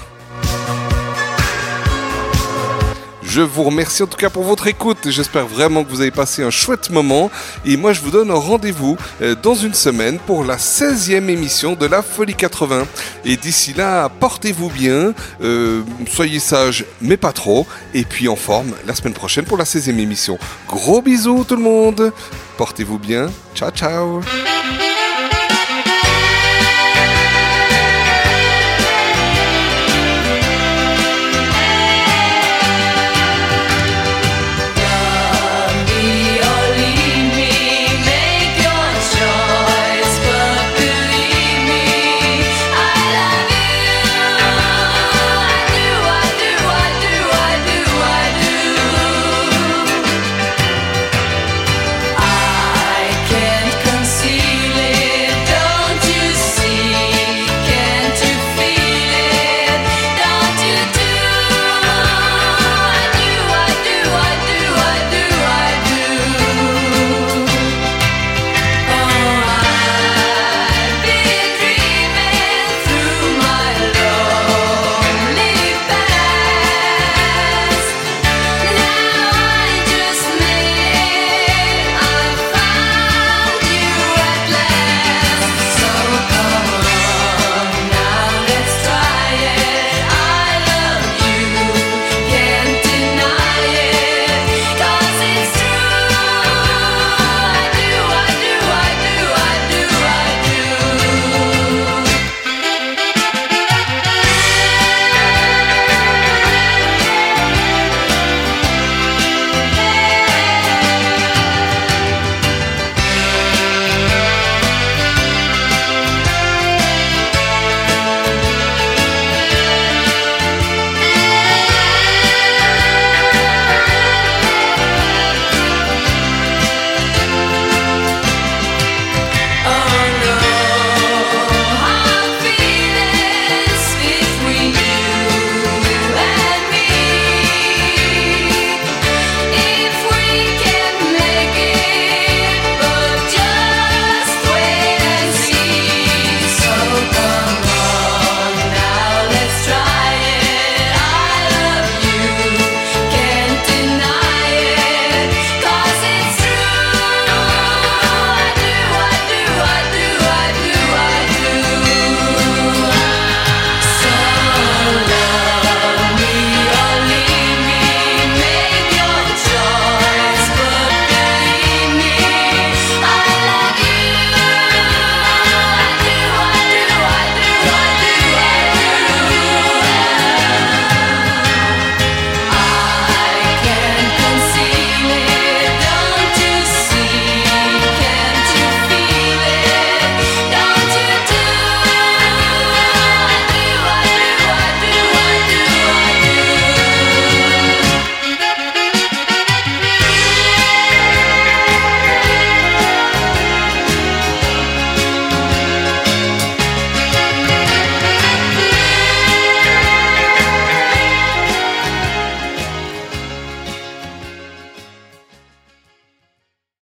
[3.37, 5.11] Je vous remercie en tout cas pour votre écoute.
[5.11, 7.31] J'espère vraiment que vous avez passé un chouette moment.
[7.67, 11.85] Et moi, je vous donne rendez-vous euh, dans une semaine pour la 16e émission de
[11.85, 12.87] la Folie 80.
[13.27, 17.67] Et d'ici là, portez-vous bien, euh, soyez sages, mais pas trop.
[17.93, 20.39] Et puis en forme la semaine prochaine pour la 16e émission.
[20.67, 22.15] Gros bisous tout le monde.
[22.57, 23.29] Portez-vous bien.
[23.55, 24.23] Ciao, ciao.